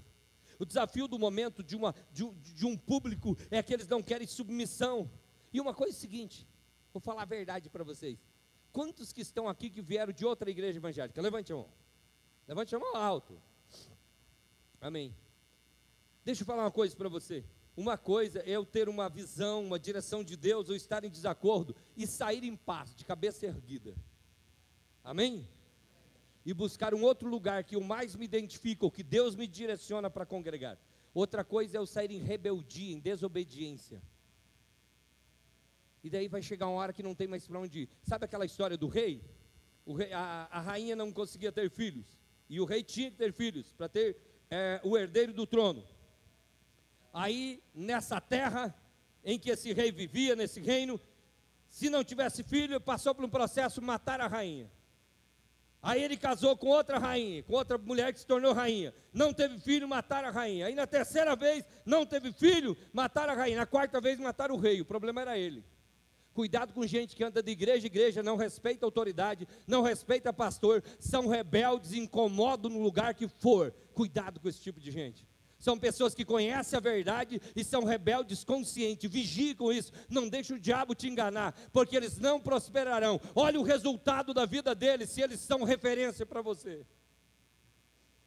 O 0.62 0.66
desafio 0.66 1.08
do 1.08 1.18
momento 1.18 1.64
de, 1.64 1.76
uma, 1.76 1.96
de, 2.12 2.24
de 2.54 2.68
um 2.68 2.78
público 2.78 3.36
é 3.50 3.64
que 3.64 3.74
eles 3.74 3.88
não 3.88 4.00
querem 4.04 4.28
submissão. 4.28 5.10
E 5.52 5.60
uma 5.60 5.74
coisa 5.74 5.96
é 5.96 5.98
a 5.98 6.00
seguinte, 6.00 6.48
vou 6.94 7.02
falar 7.02 7.24
a 7.24 7.26
verdade 7.26 7.68
para 7.68 7.84
vocês. 7.84 8.24
Quantos 8.72 9.12
que 9.12 9.22
estão 9.22 9.50
aqui 9.50 9.72
que 9.72 9.82
vieram 9.82 10.14
de 10.14 10.24
outra 10.24 10.52
igreja 10.52 10.78
evangélica? 10.78 11.20
Levante 11.20 11.52
a 11.52 11.56
mão. 11.56 11.68
Levante 12.48 12.76
a 12.76 12.80
mão 12.80 12.96
alto. 12.96 13.42
Amém. 14.80 15.16
Deixa 16.24 16.44
eu 16.44 16.46
falar 16.46 16.62
uma 16.62 16.72
coisa 16.72 16.96
para 16.96 17.10
você. 17.10 17.44
Uma 17.76 17.98
coisa 17.98 18.42
é 18.42 18.52
eu 18.52 18.64
ter 18.64 18.88
uma 18.88 19.10
visão, 19.10 19.66
uma 19.66 19.80
direção 19.80 20.24
de 20.24 20.38
Deus, 20.38 20.70
ou 20.70 20.76
estar 20.76 21.04
em 21.04 21.10
desacordo 21.10 21.76
e 21.98 22.06
sair 22.06 22.44
em 22.44 22.56
paz, 22.56 22.96
de 22.96 23.04
cabeça 23.04 23.48
erguida. 23.48 23.96
Amém? 25.04 25.44
E 26.46 26.54
buscar 26.54 26.94
um 26.94 27.04
outro 27.04 27.30
lugar 27.30 27.64
que 27.64 27.76
eu 27.76 27.82
mais 27.82 28.16
me 28.16 28.26
identifico, 28.26 28.90
que 28.90 29.04
Deus 29.04 29.36
me 29.36 29.46
direciona 29.46 30.10
para 30.10 30.26
congregar. 30.26 30.78
Outra 31.14 31.44
coisa 31.44 31.78
é 31.78 31.80
eu 31.80 31.86
sair 31.86 32.12
em 32.12 32.20
rebeldia, 32.20 32.94
em 32.96 33.00
desobediência. 33.00 34.02
E 36.04 36.10
daí 36.10 36.28
vai 36.28 36.42
chegar 36.42 36.68
uma 36.68 36.82
hora 36.82 36.94
que 36.94 37.04
não 37.04 37.14
tem 37.14 37.28
mais 37.28 37.46
para 37.46 37.60
onde 37.60 37.82
ir. 37.82 37.90
Sabe 38.04 38.26
aquela 38.26 38.46
história 38.46 38.76
do 38.76 38.88
rei? 38.88 39.22
rei 39.86 40.12
a, 40.14 40.48
a, 40.50 40.60
rainha 40.60 40.96
não 40.96 41.12
conseguia 41.12 41.52
ter 41.52 41.70
filhos. 41.70 42.20
E 42.50 42.60
o 42.60 42.66
rei 42.66 42.84
tinha 42.84 43.12
que 43.12 43.18
ter 43.18 43.32
filhos 43.34 43.72
para 43.74 43.88
ter 43.88 44.18
é, 44.50 44.82
o 44.84 44.98
herdeiro 44.98 45.34
do 45.34 45.46
trono. 45.46 45.84
Aí, 47.14 47.62
nessa 47.74 48.20
terra 48.20 48.74
em 49.24 49.38
que 49.38 49.52
esse 49.52 49.74
rei 49.74 49.92
vivia, 49.92 50.36
nesse 50.36 50.60
reino, 50.60 51.00
se 51.70 51.90
não 51.90 52.04
tivesse 52.04 52.44
filho, 52.44 52.82
passou 52.82 53.14
por 53.14 53.24
um 53.24 53.30
processo 53.30 53.82
matar 53.82 54.20
a 54.20 54.28
rainha. 54.28 54.72
Aí 55.84 56.04
ele 56.04 56.16
casou 56.16 56.56
com 56.56 56.68
outra 56.68 57.00
rainha, 57.00 57.42
com 57.42 57.54
outra 57.54 57.78
mulher 57.78 58.14
que 58.14 58.20
se 58.20 58.28
tornou 58.28 58.54
rainha. 58.54 58.94
Não 59.12 59.34
teve 59.34 59.60
filho, 59.60 59.88
mataram 59.88 60.28
a 60.30 60.32
rainha. 60.32 60.68
Aí 60.68 60.76
na 60.76 60.86
terceira 60.86 61.36
vez, 61.36 61.66
não 61.84 62.06
teve 62.06 62.32
filho, 62.32 62.78
mataram 62.94 63.34
a 63.34 63.36
rainha. 63.36 63.58
Na 63.58 63.66
quarta 63.66 64.00
vez, 64.00 64.20
mataram 64.20 64.56
o 64.56 64.60
rei. 64.60 64.80
O 64.80 64.86
problema 64.86 65.22
era 65.22 65.38
ele. 65.38 65.64
Cuidado 66.34 66.72
com 66.72 66.86
gente 66.86 67.16
que 67.16 67.24
anda 67.24 67.42
de 67.42 67.52
igreja 67.52 67.88
em 67.88 67.88
igreja, 67.88 68.24
não 68.24 68.38
respeita 68.38 68.86
autoridade, 68.86 69.48
não 69.68 69.82
respeita 69.82 70.32
pastor, 70.32 70.82
são 70.98 71.28
rebeldes, 71.28 71.92
incomodam 71.94 72.72
no 72.72 72.82
lugar 72.82 73.14
que 73.14 73.28
for. 73.28 73.74
Cuidado 73.94 74.40
com 74.40 74.48
esse 74.48 74.62
tipo 74.62 74.80
de 74.80 74.92
gente. 74.92 75.28
São 75.62 75.78
pessoas 75.78 76.16
que 76.16 76.26
conhecem 76.26 76.76
a 76.76 76.82
verdade 76.82 77.40
e 77.56 77.64
são 77.64 77.84
rebeldes 77.84 78.44
conscientes. 78.44 79.10
Vigie 79.10 79.54
com 79.54 79.72
isso. 79.72 79.94
Não 80.10 80.28
deixe 80.28 80.56
o 80.56 80.60
diabo 80.60 80.96
te 80.96 81.08
enganar, 81.08 81.54
porque 81.72 81.96
eles 81.96 82.18
não 82.18 82.42
prosperarão. 82.42 83.22
Olha 83.36 83.60
o 83.60 83.64
resultado 83.64 84.34
da 84.34 84.44
vida 84.44 84.74
deles, 84.74 85.12
se 85.12 85.22
eles 85.22 85.40
são 85.40 85.64
referência 85.64 86.26
para 86.26 86.42
você. 86.42 86.84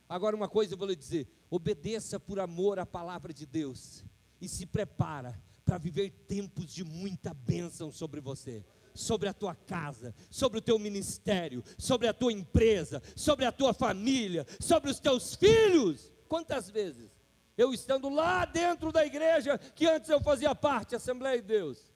Agora, 0.09 0.37
uma 0.37 0.49
coisa 0.49 0.75
eu 0.75 0.79
vou 0.79 0.87
lhe 0.87 0.95
dizer: 0.95 1.27
obedeça 1.51 2.21
por 2.21 2.39
amor 2.39 2.79
à 2.79 2.87
palavra 2.87 3.35
de 3.35 3.45
Deus 3.45 4.05
e 4.41 4.49
se 4.49 4.65
prepara 4.65 5.37
para 5.65 5.77
viver 5.77 6.11
tempos 6.29 6.73
de 6.73 6.85
muita 6.85 7.35
bênção 7.35 7.91
sobre 7.91 8.21
você, 8.21 8.65
sobre 8.95 9.29
a 9.29 9.35
tua 9.35 9.57
casa, 9.57 10.15
sobre 10.31 10.59
o 10.59 10.63
teu 10.63 10.79
ministério, 10.79 11.65
sobre 11.77 12.07
a 12.07 12.15
tua 12.15 12.33
empresa, 12.33 13.03
sobre 13.17 13.45
a 13.45 13.51
tua 13.51 13.75
família, 13.75 14.47
sobre 14.61 14.89
os 14.89 15.01
teus 15.01 15.35
filhos. 15.35 16.13
Quantas 16.29 16.71
vezes 16.71 17.14
eu 17.57 17.73
estando 17.73 18.09
lá 18.09 18.45
dentro 18.45 18.91
da 18.91 19.05
igreja 19.05 19.59
que 19.59 19.87
antes 19.87 20.11
eu 20.11 20.21
fazia 20.21 20.55
parte, 20.55 20.95
Assembleia 20.95 21.41
de 21.41 21.47
Deus, 21.47 21.93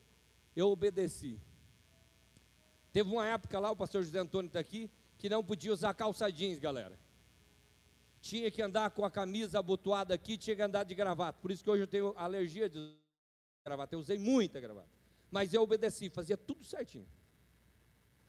eu 0.54 0.70
obedeci. 0.70 1.40
Teve 2.92 3.10
uma 3.10 3.26
época 3.26 3.58
lá, 3.58 3.70
o 3.70 3.76
pastor 3.76 4.02
José 4.02 4.18
Antônio 4.18 4.48
está 4.48 4.60
aqui, 4.60 4.90
que 5.18 5.28
não 5.28 5.44
podia 5.44 5.72
usar 5.72 5.92
calça 5.94 6.30
jeans, 6.30 6.58
galera. 6.58 6.98
Tinha 8.20 8.50
que 8.50 8.62
andar 8.62 8.90
com 8.90 9.04
a 9.04 9.10
camisa 9.10 9.58
abotoada 9.58 10.14
aqui, 10.14 10.36
tinha 10.36 10.56
que 10.56 10.62
andar 10.62 10.84
de 10.84 10.94
gravata. 10.94 11.38
Por 11.40 11.50
isso 11.50 11.62
que 11.62 11.70
hoje 11.70 11.82
eu 11.82 11.86
tenho 11.86 12.12
alergia 12.16 12.68
de 12.68 12.94
gravata. 13.64 13.94
Eu 13.94 14.00
usei 14.00 14.18
muita 14.18 14.60
gravata. 14.60 14.88
Mas 15.30 15.52
eu 15.52 15.62
obedeci, 15.62 16.08
fazia 16.08 16.36
tudo 16.36 16.64
certinho. 16.64 17.06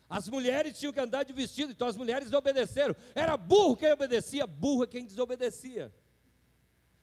As 0.10 0.28
mulheres 0.28 0.78
tinham 0.78 0.92
que 0.92 1.00
andar 1.00 1.24
de 1.24 1.32
vestido, 1.32 1.72
então 1.72 1.88
as 1.88 1.96
mulheres 1.96 2.34
obedeceram. 2.34 2.96
Era 3.14 3.38
burro 3.38 3.78
quem 3.78 3.92
obedecia, 3.92 4.46
burro 4.46 4.88
quem 4.88 5.06
desobedecia. 5.06 5.94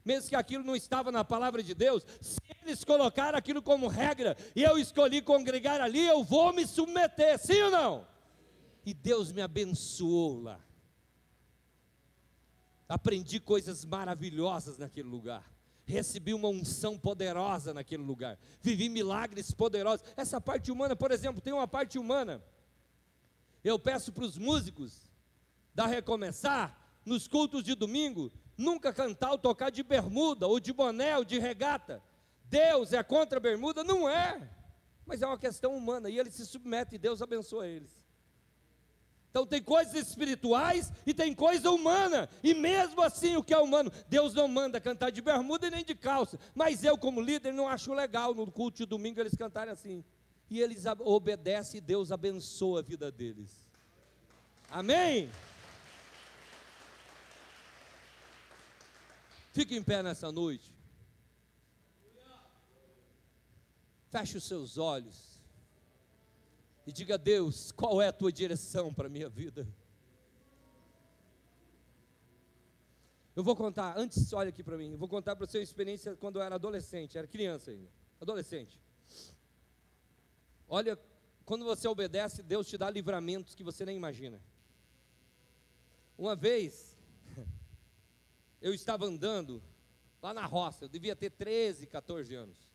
Mesmo 0.07 0.29
que 0.29 0.35
aquilo 0.37 0.63
não 0.63 0.73
estava 0.73 1.11
na 1.11 1.25
palavra 1.25 1.61
de 1.61 1.75
Deus, 1.75 2.01
se 2.21 2.39
eles 2.61 2.85
colocaram 2.85 3.37
aquilo 3.37 3.61
como 3.61 3.87
regra 3.87 4.37
e 4.55 4.63
eu 4.63 4.77
escolhi 4.77 5.21
congregar 5.21 5.81
ali, 5.81 6.07
eu 6.07 6.23
vou 6.23 6.53
me 6.53 6.65
submeter, 6.65 7.37
sim 7.37 7.61
ou 7.63 7.71
não? 7.71 8.07
E 8.85 8.93
Deus 8.93 9.33
me 9.33 9.41
abençoou 9.41 10.41
lá. 10.41 10.61
Aprendi 12.87 13.37
coisas 13.37 13.83
maravilhosas 13.83 14.77
naquele 14.77 15.09
lugar 15.09 15.43
recebi 15.87 16.33
uma 16.33 16.49
unção 16.49 16.99
poderosa 16.99 17.73
naquele 17.73 18.03
lugar, 18.03 18.37
vivi 18.61 18.89
milagres 18.89 19.51
poderosos. 19.51 20.05
Essa 20.17 20.41
parte 20.41 20.69
humana, 20.69 20.97
por 20.97 21.11
exemplo, 21.11 21.41
tem 21.41 21.53
uma 21.53 21.65
parte 21.65 21.97
humana. 21.97 22.43
Eu 23.63 23.79
peço 23.79 24.11
para 24.11 24.25
os 24.25 24.37
músicos 24.37 25.09
da 25.73 25.87
Recomeçar, 25.87 26.77
nos 27.05 27.25
cultos 27.25 27.63
de 27.63 27.73
domingo, 27.73 28.29
nunca 28.57 28.91
cantar 28.91 29.31
ou 29.31 29.37
tocar 29.37 29.69
de 29.69 29.83
bermuda, 29.83 30.47
ou 30.47 30.59
de 30.59 30.73
boné, 30.73 31.17
ou 31.17 31.23
de 31.23 31.37
regata. 31.37 32.01
Deus 32.45 32.93
é 32.93 33.03
contra 33.03 33.37
a 33.37 33.41
bermuda? 33.41 33.83
Não 33.83 34.09
é, 34.09 34.49
mas 35.05 35.21
é 35.21 35.27
uma 35.27 35.37
questão 35.37 35.75
humana, 35.75 36.09
e 36.09 36.17
eles 36.17 36.33
se 36.33 36.45
submetem, 36.45 36.95
e 36.95 36.99
Deus 36.99 37.21
abençoa 37.21 37.67
eles. 37.67 37.97
Então 39.29 39.45
tem 39.45 39.61
coisas 39.61 39.93
espirituais 39.93 40.91
e 41.05 41.13
tem 41.13 41.31
coisa 41.31 41.69
humana. 41.69 42.27
E 42.41 42.55
mesmo 42.55 43.01
assim, 43.03 43.35
o 43.35 43.43
que 43.43 43.53
é 43.53 43.57
humano, 43.59 43.91
Deus 44.09 44.33
não 44.33 44.47
manda 44.47 44.81
cantar 44.81 45.11
de 45.11 45.21
bermuda 45.21 45.67
e 45.67 45.69
nem 45.69 45.85
de 45.85 45.93
calça. 45.93 46.39
Mas 46.55 46.83
eu, 46.83 46.97
como 46.97 47.21
líder, 47.21 47.53
não 47.53 47.67
acho 47.67 47.93
legal 47.93 48.33
no 48.33 48.51
culto 48.51 48.77
de 48.77 48.85
domingo 48.87 49.19
eles 49.19 49.35
cantarem 49.35 49.71
assim. 49.71 50.03
E 50.49 50.59
eles 50.59 50.85
obedecem 51.01 51.77
e 51.77 51.81
Deus 51.81 52.11
abençoa 52.11 52.79
a 52.79 52.81
vida 52.81 53.11
deles. 53.11 53.51
Amém? 54.71 55.29
Fique 59.57 59.75
em 59.75 59.81
pé 59.81 60.03
nessa 60.03 60.31
noite. 60.31 60.71
Feche 64.11 64.37
os 64.37 64.43
seus 64.43 64.77
olhos 64.77 65.41
e 66.85 66.91
diga 66.91 67.15
a 67.15 67.17
Deus: 67.17 67.71
qual 67.71 67.99
é 67.99 68.07
a 68.07 68.13
tua 68.13 68.31
direção 68.31 68.93
para 68.93 69.07
a 69.07 69.09
minha 69.09 69.27
vida? 69.27 69.67
Eu 73.35 73.43
vou 73.43 73.55
contar, 73.55 73.97
antes, 73.97 74.31
olha 74.31 74.49
aqui 74.49 74.63
para 74.63 74.77
mim, 74.77 74.91
eu 74.91 74.97
vou 74.99 75.07
contar 75.07 75.35
para 75.35 75.47
você 75.47 75.57
uma 75.57 75.63
experiência 75.63 76.15
quando 76.15 76.35
eu 76.35 76.43
era 76.43 76.53
adolescente, 76.53 77.17
era 77.17 77.25
criança 77.25 77.71
ainda, 77.71 77.89
adolescente. 78.21 78.79
Olha, 80.69 80.99
quando 81.45 81.65
você 81.65 81.87
obedece, 81.87 82.43
Deus 82.43 82.67
te 82.67 82.77
dá 82.77 82.91
livramentos 82.91 83.55
que 83.55 83.63
você 83.63 83.83
nem 83.83 83.97
imagina. 83.97 84.39
Uma 86.15 86.35
vez, 86.35 86.96
eu 88.61 88.73
estava 88.73 89.05
andando 89.05 89.61
lá 90.21 90.33
na 90.33 90.45
roça, 90.45 90.85
eu 90.85 90.89
devia 90.89 91.15
ter 91.15 91.29
13, 91.29 91.87
14 91.87 92.33
anos 92.35 92.67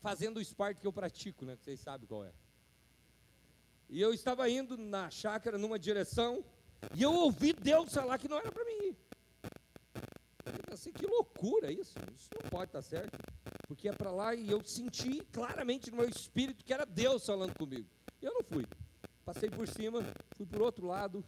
fazendo 0.00 0.38
o 0.38 0.40
esporte 0.40 0.80
que 0.80 0.86
eu 0.86 0.92
pratico, 0.92 1.44
né? 1.44 1.56
Que 1.56 1.64
vocês 1.64 1.80
sabem 1.80 2.06
qual 2.06 2.24
é. 2.24 2.32
E 3.88 4.00
eu 4.00 4.14
estava 4.14 4.48
indo 4.48 4.76
na 4.76 5.10
chácara 5.10 5.58
numa 5.58 5.78
direção 5.78 6.44
e 6.94 7.02
eu 7.02 7.12
ouvi 7.12 7.52
Deus 7.52 7.92
falar 7.92 8.18
que 8.18 8.28
não 8.28 8.38
era 8.38 8.50
para 8.50 8.64
mim 8.64 8.88
ir. 8.88 8.96
Pensei, 10.66 10.92
que 10.92 11.04
loucura 11.04 11.70
isso, 11.70 11.94
isso 12.16 12.28
não 12.40 12.48
pode 12.48 12.66
estar 12.66 12.82
certo, 12.82 13.18
porque 13.66 13.88
é 13.88 13.92
para 13.92 14.10
lá 14.10 14.34
e 14.34 14.50
eu 14.50 14.64
senti 14.64 15.20
claramente 15.32 15.90
no 15.90 15.98
meu 15.98 16.08
espírito 16.08 16.64
que 16.64 16.72
era 16.72 16.86
Deus 16.86 17.26
falando 17.26 17.56
comigo. 17.56 17.88
E 18.22 18.24
eu 18.24 18.32
não 18.32 18.42
fui. 18.42 18.64
Passei 19.24 19.50
por 19.50 19.66
cima, 19.68 20.00
fui 20.36 20.46
por 20.46 20.62
outro 20.62 20.86
lado, 20.86 21.24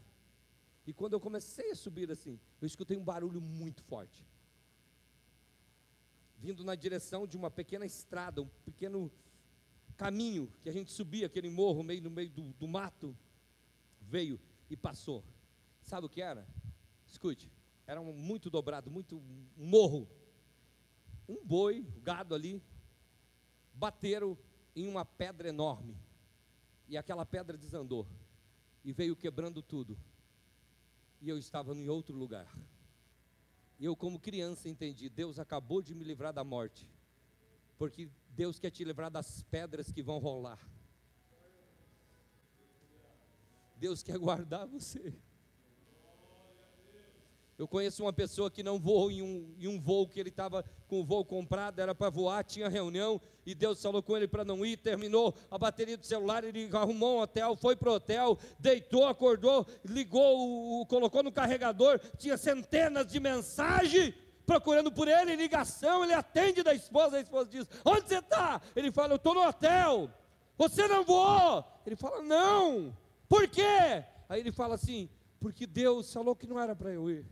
e 0.87 0.93
quando 0.93 1.12
eu 1.12 1.20
comecei 1.20 1.70
a 1.70 1.76
subir 1.76 2.11
assim, 2.11 2.39
eu 2.61 2.66
escutei 2.66 2.97
um 2.97 3.05
barulho 3.05 3.41
muito 3.41 3.83
forte 3.83 4.24
vindo 6.43 6.64
na 6.64 6.74
direção 6.74 7.24
de 7.24 7.37
uma 7.37 7.49
pequena 7.49 7.87
estrada, 7.87 8.43
um 8.43 8.49
pequeno 8.64 9.12
caminho 9.97 10.53
que 10.61 10.68
a 10.68 10.72
gente 10.72 10.91
subia, 10.91 11.26
aquele 11.26 11.49
morro 11.49 11.85
meio 11.85 12.03
no 12.03 12.11
meio 12.11 12.30
do, 12.30 12.53
do 12.55 12.66
mato, 12.66 13.16
veio 14.01 14.41
e 14.68 14.76
passou. 14.76 15.24
Sabe 15.83 16.07
o 16.07 16.11
que 16.11 16.20
era? 16.20 16.45
Escute, 17.07 17.49
era 17.87 18.01
um, 18.01 18.12
muito 18.12 18.51
dobrado, 18.51 18.91
muito 18.91 19.18
um 19.57 19.66
morro. 19.68 20.09
Um 21.28 21.45
boi, 21.45 21.87
gado 22.03 22.35
ali, 22.35 22.61
bateram 23.72 24.37
em 24.74 24.89
uma 24.89 25.05
pedra 25.05 25.49
enorme. 25.49 25.97
E 26.89 26.99
aquela 26.99 27.24
pedra 27.24 27.57
desandou 27.57 28.05
e 28.85 28.93
veio 28.93 29.14
quebrando 29.14 29.62
tudo. 29.62 29.97
E 31.23 31.29
eu 31.29 31.39
estava 31.39 31.73
em 31.73 31.89
outro 31.89 32.14
lugar. 32.14 32.53
E 33.79 33.85
eu, 33.85 33.97
como 33.97 34.18
criança, 34.18 34.68
entendi: 34.68 35.09
Deus 35.09 35.39
acabou 35.39 35.81
de 35.81 35.95
me 35.95 36.05
livrar 36.05 36.33
da 36.33 36.43
morte, 36.43 36.91
porque 37.79 38.11
Deus 38.31 38.59
quer 38.59 38.70
te 38.70 38.83
livrar 38.83 39.09
das 39.09 39.43
pedras 39.45 39.93
que 39.93 40.03
vão 40.03 40.18
rolar. 40.18 40.59
Deus 43.77 44.03
quer 44.03 44.18
guardar 44.18 44.66
você. 44.66 45.14
Eu 47.63 47.69
conheço 47.69 48.03
uma 48.03 48.13
pessoa 48.13 48.51
que 48.51 48.61
não 48.61 48.77
voou 48.77 49.09
em 49.09 49.23
um, 49.23 49.55
em 49.57 49.69
um 49.69 49.81
voo 49.81 50.09
que 50.09 50.19
ele 50.19 50.31
estava 50.31 50.65
com 50.89 51.01
o 51.01 51.05
voo 51.05 51.25
comprado, 51.25 51.79
era 51.79 51.95
para 51.95 52.11
voar, 52.11 52.43
tinha 52.43 52.69
reunião, 52.69 53.21
e 53.47 53.55
Deus 53.55 53.81
falou 53.81 54.03
com 54.03 54.17
ele 54.17 54.27
para 54.27 54.45
não 54.45 54.67
ir, 54.67 54.77
terminou 54.77 55.33
a 55.49 55.57
bateria 55.57 55.97
do 55.97 56.05
celular, 56.05 56.43
ele 56.43 56.69
arrumou 56.73 57.19
um 57.19 57.21
hotel, 57.21 57.55
foi 57.55 57.77
para 57.77 57.89
o 57.89 57.95
hotel, 57.95 58.37
deitou, 58.59 59.07
acordou, 59.07 59.65
ligou, 59.85 60.85
colocou 60.87 61.23
no 61.23 61.31
carregador, 61.31 62.01
tinha 62.19 62.37
centenas 62.37 63.07
de 63.07 63.21
mensagens 63.21 64.13
procurando 64.45 64.91
por 64.91 65.07
ele, 65.07 65.37
ligação, 65.37 66.03
ele 66.03 66.15
atende 66.15 66.65
da 66.65 66.75
esposa, 66.75 67.19
a 67.19 67.21
esposa 67.21 67.49
diz: 67.49 67.65
Onde 67.85 68.09
você 68.09 68.19
está? 68.19 68.61
Ele 68.75 68.91
fala: 68.91 69.13
Eu 69.13 69.17
estou 69.19 69.35
no 69.35 69.47
hotel. 69.47 70.11
Você 70.59 70.89
não 70.89 71.05
voou? 71.05 71.65
Ele 71.87 71.95
fala: 71.95 72.23
Não. 72.23 72.93
Por 73.29 73.47
quê? 73.47 74.05
Aí 74.29 74.41
ele 74.41 74.51
fala 74.51 74.75
assim: 74.75 75.09
Porque 75.39 75.65
Deus 75.65 76.13
falou 76.13 76.35
que 76.35 76.49
não 76.49 76.59
era 76.59 76.75
para 76.75 76.91
eu 76.91 77.09
ir. 77.09 77.25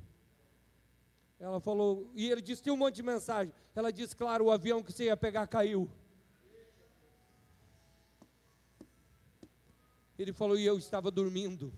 Ela 1.40 1.58
falou, 1.58 2.10
e 2.14 2.30
ele 2.30 2.42
disse: 2.42 2.62
Tem 2.62 2.70
um 2.70 2.76
monte 2.76 2.96
de 2.96 3.02
mensagem. 3.02 3.52
Ela 3.74 3.90
disse: 3.90 4.14
Claro, 4.14 4.44
o 4.44 4.50
avião 4.50 4.82
que 4.82 4.92
você 4.92 5.04
ia 5.04 5.16
pegar 5.16 5.46
caiu. 5.46 5.90
Ele 10.18 10.34
falou: 10.34 10.58
E 10.58 10.66
eu 10.66 10.76
estava 10.76 11.10
dormindo. 11.10 11.72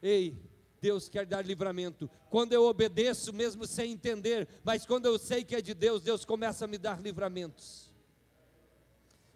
Ei, 0.00 0.40
Deus 0.80 1.08
quer 1.08 1.26
dar 1.26 1.44
livramento. 1.44 2.08
Quando 2.30 2.52
eu 2.52 2.62
obedeço, 2.64 3.32
mesmo 3.32 3.66
sem 3.66 3.90
entender, 3.92 4.46
mas 4.62 4.86
quando 4.86 5.06
eu 5.06 5.18
sei 5.18 5.42
que 5.42 5.56
é 5.56 5.60
de 5.60 5.74
Deus, 5.74 6.00
Deus 6.00 6.24
começa 6.24 6.66
a 6.66 6.68
me 6.68 6.78
dar 6.78 7.00
livramentos. 7.00 7.90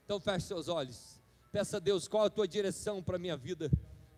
Então 0.04 0.20
feche 0.20 0.46
seus 0.46 0.68
olhos. 0.68 1.20
Peça 1.50 1.78
a 1.78 1.80
Deus 1.80 2.06
qual 2.06 2.26
a 2.26 2.30
tua 2.30 2.46
direção 2.46 3.02
para 3.02 3.16
a 3.16 3.18
minha 3.18 3.36
vida. 3.36 3.68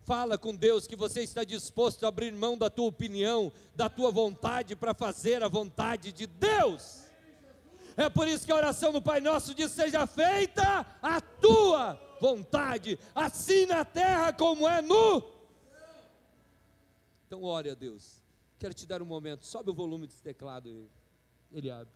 Fala 0.03 0.37
com 0.37 0.55
Deus 0.55 0.87
que 0.87 0.95
você 0.95 1.21
está 1.21 1.43
disposto 1.43 2.05
a 2.05 2.09
abrir 2.09 2.33
mão 2.33 2.57
da 2.57 2.69
tua 2.69 2.87
opinião, 2.87 3.51
da 3.75 3.89
tua 3.89 4.11
vontade 4.11 4.75
para 4.75 4.93
fazer 4.93 5.43
a 5.43 5.47
vontade 5.47 6.11
de 6.11 6.25
Deus. 6.25 7.01
É 7.95 8.09
por 8.09 8.27
isso 8.27 8.45
que 8.45 8.51
a 8.51 8.55
oração 8.55 8.91
do 8.91 9.01
Pai 9.01 9.21
Nosso 9.21 9.53
diz: 9.53 9.71
Seja 9.71 10.07
feita 10.07 10.85
a 11.01 11.21
tua 11.21 11.99
vontade, 12.19 12.97
assim 13.13 13.65
na 13.65 13.85
terra 13.85 14.33
como 14.33 14.67
é 14.67 14.81
no 14.81 15.41
então 17.31 17.43
ore 17.43 17.69
a 17.69 17.73
Deus. 17.73 18.21
Quero 18.59 18.73
te 18.73 18.85
dar 18.85 19.01
um 19.01 19.05
momento. 19.05 19.45
Sobe 19.45 19.69
o 19.69 19.73
volume 19.73 20.05
desse 20.05 20.21
teclado. 20.21 20.67
Ele, 20.67 20.91
ele 21.49 21.71
abre. 21.71 21.93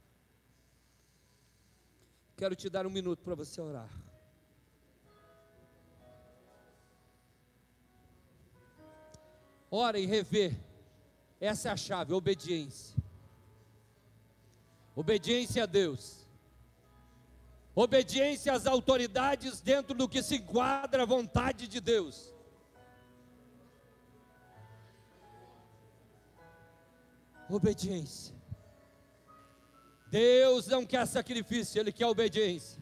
Quero 2.38 2.56
te 2.56 2.70
dar 2.70 2.88
um 2.88 2.90
minuto 2.90 3.22
para 3.22 3.36
você 3.36 3.60
orar. 3.60 3.90
Ora 9.78 10.00
e 10.00 10.06
rever. 10.06 10.56
Essa 11.38 11.68
é 11.68 11.72
a 11.74 11.76
chave, 11.76 12.14
obediência. 12.14 12.96
Obediência 14.96 15.64
a 15.64 15.66
Deus. 15.66 16.26
Obediência 17.76 18.54
às 18.54 18.66
autoridades 18.66 19.60
dentro 19.60 19.94
do 19.94 20.08
que 20.08 20.24
se 20.24 20.38
enquadra 20.38 21.04
a 21.04 21.06
vontade 21.06 21.68
de 21.68 21.82
Deus. 21.82 22.34
Obediência. 27.50 28.34
Deus 30.08 30.68
não 30.68 30.86
quer 30.86 31.06
sacrifício, 31.06 31.82
Ele 31.82 31.92
quer 31.92 32.08
obediência. 32.08 32.82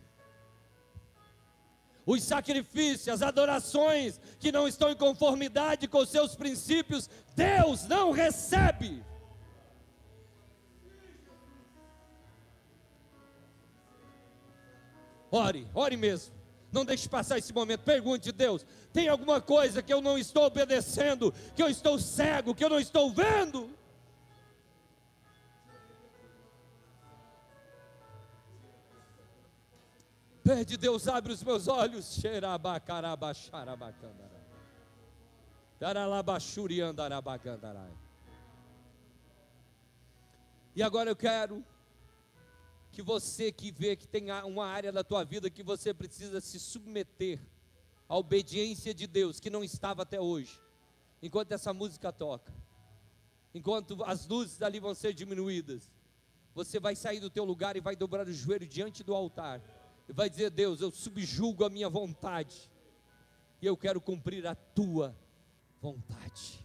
Os 2.06 2.24
sacrifícios, 2.24 3.08
as 3.08 3.22
adorações 3.22 4.20
que 4.40 4.52
não 4.52 4.68
estão 4.68 4.90
em 4.90 4.96
conformidade 4.96 5.88
com 5.88 6.00
os 6.00 6.10
seus 6.10 6.36
princípios, 6.36 7.10
Deus 7.36 7.88
não 7.88 8.12
recebe. 8.12 9.04
Ore, 15.32 15.68
ore 15.74 15.98
mesmo. 15.98 16.34
Não 16.72 16.84
deixe 16.84 17.08
passar 17.08 17.38
esse 17.38 17.54
momento. 17.54 17.82
Pergunte 17.82 18.32
Deus: 18.32 18.66
tem 18.92 19.08
alguma 19.08 19.40
coisa 19.40 19.82
que 19.82 19.94
eu 19.94 20.02
não 20.02 20.18
estou 20.18 20.44
obedecendo, 20.44 21.34
que 21.56 21.64
eu 21.64 21.70
estou 21.70 21.98
cego, 21.98 22.54
que 22.54 22.64
eu 22.64 22.70
não 22.70 22.80
estou 22.80 23.12
vendo? 23.12 23.70
Pede, 30.44 30.76
Deus, 30.76 31.08
abre 31.08 31.32
os 31.32 31.42
meus 31.42 31.70
olhos. 31.70 32.18
E 40.76 40.84
agora 40.84 41.10
eu 41.10 41.16
quero 41.16 41.64
que 42.92 43.02
você 43.02 43.54
que 43.54 43.72
vê 43.72 43.96
que 43.96 44.06
tem 44.06 44.32
uma 44.44 44.66
área 44.66 44.92
da 44.92 45.02
tua 45.02 45.24
vida 45.24 45.50
que 45.50 45.64
você 45.64 45.94
precisa 45.94 46.42
se 46.42 46.60
submeter 46.60 47.40
à 48.10 48.18
obediência 48.18 48.94
de 48.94 49.08
Deus, 49.08 49.40
que 49.40 49.50
não 49.50 49.64
estava 49.64 50.02
até 50.02 50.20
hoje, 50.20 50.60
enquanto 51.22 51.54
essa 51.54 51.74
música 51.74 52.12
toca, 52.12 52.54
enquanto 53.54 54.04
as 54.04 54.28
luzes 54.28 54.62
ali 54.62 54.80
vão 54.80 54.94
ser 54.94 55.14
diminuídas, 55.14 55.90
você 56.54 56.82
vai 56.82 56.98
sair 56.98 57.22
do 57.22 57.30
teu 57.30 57.46
lugar 57.46 57.78
e 57.78 57.80
vai 57.80 57.96
dobrar 57.96 58.28
o 58.28 58.34
joelho 58.34 58.68
diante 58.68 59.04
do 59.04 59.16
altar 59.16 59.62
e 60.08 60.14
vai 60.14 60.30
dizer: 60.30 60.50
Deus, 60.50 60.82
eu 60.82 60.92
subjugo 60.92 61.64
a 61.64 61.70
minha 61.70 61.90
vontade, 61.90 62.70
e 63.62 63.66
eu 63.66 63.78
quero 63.78 64.02
cumprir 64.02 64.46
a 64.46 64.56
tua 64.56 65.16
vontade. 65.82 66.64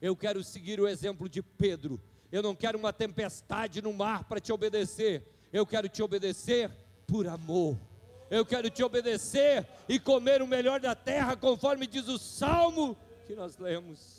Eu 0.00 0.14
quero 0.14 0.42
seguir 0.44 0.80
o 0.80 0.88
exemplo 0.88 1.28
de 1.28 1.42
Pedro. 1.42 2.00
Eu 2.30 2.42
não 2.42 2.54
quero 2.54 2.78
uma 2.78 2.92
tempestade 2.92 3.80
no 3.80 3.92
mar 3.92 4.24
para 4.24 4.40
te 4.40 4.52
obedecer. 4.52 5.22
Eu 5.52 5.66
quero 5.66 5.88
te 5.88 6.02
obedecer 6.02 6.70
por 7.06 7.26
amor. 7.26 7.78
Eu 8.28 8.44
quero 8.44 8.68
te 8.68 8.82
obedecer 8.82 9.66
e 9.88 9.98
comer 9.98 10.42
o 10.42 10.46
melhor 10.46 10.80
da 10.80 10.94
terra, 10.94 11.36
conforme 11.36 11.86
diz 11.86 12.08
o 12.08 12.18
salmo 12.18 12.96
que 13.26 13.34
nós 13.34 13.56
lemos. 13.56 14.15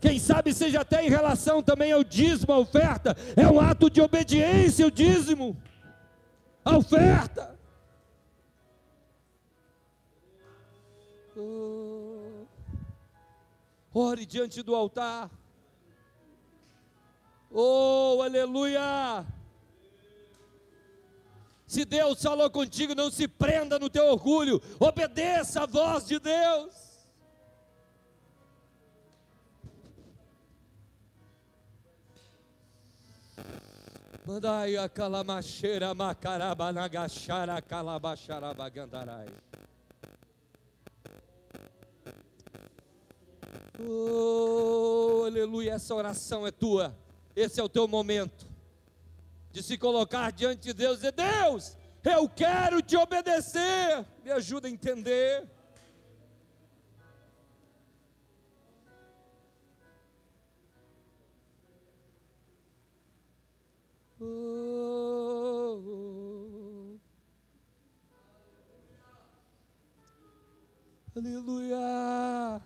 Quem 0.00 0.18
sabe 0.18 0.52
seja 0.52 0.80
até 0.80 1.04
em 1.04 1.08
relação 1.08 1.62
também 1.62 1.92
ao 1.92 2.02
dízimo, 2.02 2.52
a 2.52 2.58
oferta, 2.58 3.16
é 3.36 3.46
um 3.46 3.60
ato 3.60 3.88
de 3.88 4.00
obediência 4.00 4.86
o 4.86 4.90
dízimo, 4.90 5.56
a 6.64 6.76
oferta. 6.76 7.56
Oh, 11.36 12.46
ore 13.94 14.26
diante 14.26 14.60
do 14.62 14.74
altar. 14.74 15.30
Oh, 17.48 18.20
aleluia! 18.22 19.24
Se 21.72 21.86
Deus 21.86 22.20
falou 22.20 22.50
contigo, 22.50 22.94
não 22.94 23.10
se 23.10 23.26
prenda 23.26 23.78
no 23.78 23.88
teu 23.88 24.04
orgulho, 24.04 24.60
obedeça 24.78 25.62
a 25.62 25.66
voz 25.66 26.06
de 26.06 26.18
Deus. 26.18 26.74
Mandai 34.26 34.76
a 34.76 34.86
calamacheira 34.86 35.94
macaraba. 35.94 36.70
Oh, 43.80 45.22
aleluia, 45.24 45.72
essa 45.72 45.94
oração 45.94 46.46
é 46.46 46.50
tua. 46.50 46.94
Esse 47.34 47.58
é 47.58 47.64
o 47.64 47.68
teu 47.70 47.88
momento 47.88 48.51
de 49.52 49.62
se 49.62 49.76
colocar 49.76 50.32
diante 50.32 50.62
de 50.62 50.72
Deus 50.72 51.02
e 51.04 51.12
Deus, 51.12 51.76
eu 52.02 52.28
quero 52.28 52.80
te 52.82 52.96
obedecer. 52.96 54.04
Me 54.24 54.32
ajuda 54.32 54.66
a 54.66 54.70
entender. 54.70 55.46
Oh, 64.20 65.02
Aleluia. 71.14 72.62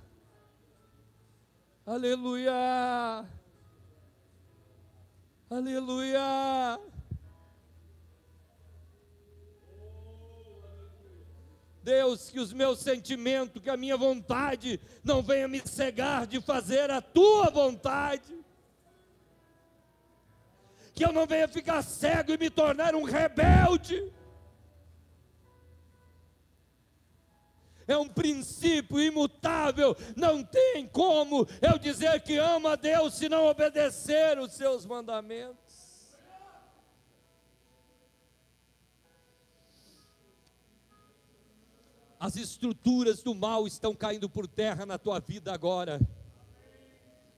Aleluia. 1.85 3.27
Aleluia! 5.49 6.81
Deus, 11.85 12.31
que 12.31 12.41
os 12.41 12.53
meus 12.53 12.81
sentimentos, 12.81 13.63
que 13.63 13.71
a 13.71 13.77
minha 13.77 13.97
vontade 13.97 14.81
não 15.05 15.23
venha 15.23 15.47
me 15.47 15.63
cegar 15.65 16.27
de 16.27 16.41
fazer 16.41 16.91
a 16.91 17.01
tua 17.01 17.49
vontade. 17.49 18.37
Que 20.93 21.05
eu 21.05 21.13
não 21.13 21.29
venha 21.29 21.47
ficar 21.47 21.81
cego 21.83 22.33
e 22.33 22.39
me 22.39 22.51
tornar 22.51 22.97
um 22.97 23.05
rebelde. 23.05 24.13
É 27.87 27.97
um 27.97 28.09
princípio 28.09 29.01
imutável. 29.01 29.97
Não 30.17 30.43
tem 30.43 30.87
como 30.87 31.47
eu 31.61 31.79
dizer 31.79 32.21
que 32.23 32.37
amo 32.37 32.69
a 32.69 32.77
Deus 32.77 33.15
se 33.15 33.29
não 33.29 33.47
obedecer 33.47 34.39
os 34.39 34.53
seus 34.53 34.85
mandamentos. 34.85 35.57
As 42.19 42.35
estruturas 42.37 43.23
do 43.23 43.35
mal 43.35 43.67
estão 43.67 43.95
caindo 43.95 44.29
por 44.29 44.49
terra 44.49 44.87
na 44.87 44.99
tua 44.99 45.21
vida 45.21 45.53
agora. 45.53 46.01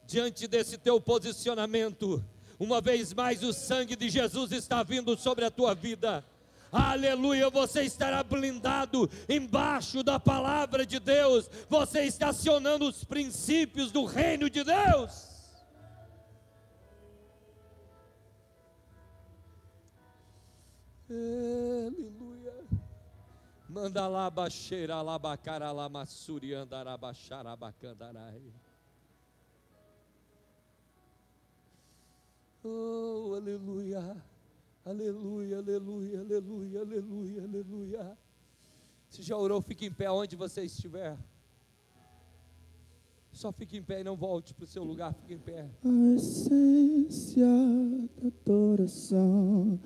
Diante 0.07 0.47
desse 0.47 0.79
teu 0.79 1.01
posicionamento, 1.01 2.25
uma 2.59 2.81
vez 2.81 3.13
mais 3.13 3.43
o 3.43 3.53
sangue 3.53 3.97
de 3.97 4.09
Jesus 4.09 4.53
está 4.53 4.83
vindo 4.83 5.19
sobre 5.19 5.45
a 5.45 5.51
tua 5.51 5.75
vida. 5.75 6.25
Aleluia, 6.71 7.49
você 7.49 7.83
estará 7.83 8.23
blindado 8.23 9.11
embaixo 9.29 10.03
da 10.03 10.21
palavra 10.21 10.85
de 10.85 10.99
Deus. 10.99 11.49
Você 11.69 12.03
está 12.03 12.29
acionando 12.29 12.87
os 12.87 13.05
princípios 13.05 13.91
do 13.91 14.05
reino 14.05 14.51
de 14.51 14.63
Deus. 14.63 15.29
Aleluia. 21.11 22.67
Manda 23.67 24.07
lá 24.07 24.29
baixeira 24.29 25.01
lá 25.01 25.19
bacara 25.19 25.73
lá 25.73 25.89
massuri 25.89 26.53
andará 26.53 26.99
baixara 26.99 27.57
bacandarai. 27.57 28.43
Oh, 32.63 33.35
aleluia. 33.35 34.23
Aleluia, 34.89 35.59
aleluia, 35.59 36.21
aleluia, 36.21 36.81
aleluia, 36.81 37.43
aleluia. 37.43 38.19
Se 39.11 39.21
já 39.21 39.37
orou, 39.37 39.61
fique 39.61 39.85
em 39.85 39.93
pé 39.93 40.11
onde 40.11 40.35
você 40.35 40.63
estiver. 40.63 41.15
Só 43.31 43.53
fique 43.53 43.77
em 43.77 43.83
pé 43.83 44.01
e 44.01 44.05
não 44.05 44.17
volte 44.17 44.55
para 44.55 44.65
o 44.65 44.67
seu 44.67 44.83
lugar, 44.83 45.13
fique 45.13 45.35
em 45.35 45.39
pé. 45.39 45.69
A 45.85 46.15
essência 46.15 47.45
da 48.17 48.29
adoração 48.29 49.79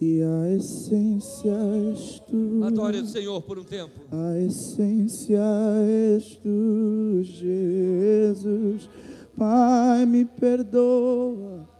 e 0.00 0.22
a 0.22 0.54
essência 0.54 1.52
és 1.90 2.20
tu. 2.20 2.64
Adore 2.64 3.00
o 3.00 3.06
Senhor 3.06 3.42
por 3.42 3.58
um 3.58 3.64
tempo. 3.64 4.00
A 4.10 4.38
essência 4.38 5.38
és 6.16 6.34
tu, 6.36 7.22
Jesus. 7.22 8.88
Pai, 9.36 10.06
me 10.06 10.24
perdoa 10.24 11.75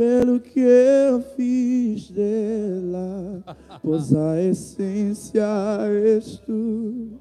pelo 0.00 0.40
que 0.40 0.60
eu 0.60 1.20
fiz 1.36 2.10
dela, 2.10 3.44
pois 3.82 4.14
a 4.14 4.40
essência 4.40 5.44
és 6.06 6.38
tu. 6.38 7.20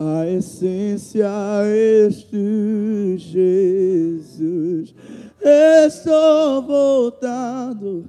A 0.00 0.26
essência 0.28 1.28
és 1.66 2.22
tu, 2.24 3.18
Jesus. 3.18 4.94
Estou 5.42 6.62
voltando 6.62 8.06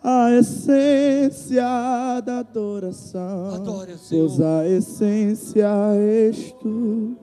à 0.00 0.30
essência 0.30 2.20
da 2.24 2.38
adoração. 2.38 3.52
Adore 3.52 3.94
o 3.94 3.98
Senhor. 3.98 4.28
Pois 4.28 4.40
a 4.40 4.68
essência 4.68 5.68
és 5.96 6.52
tu. 6.52 7.16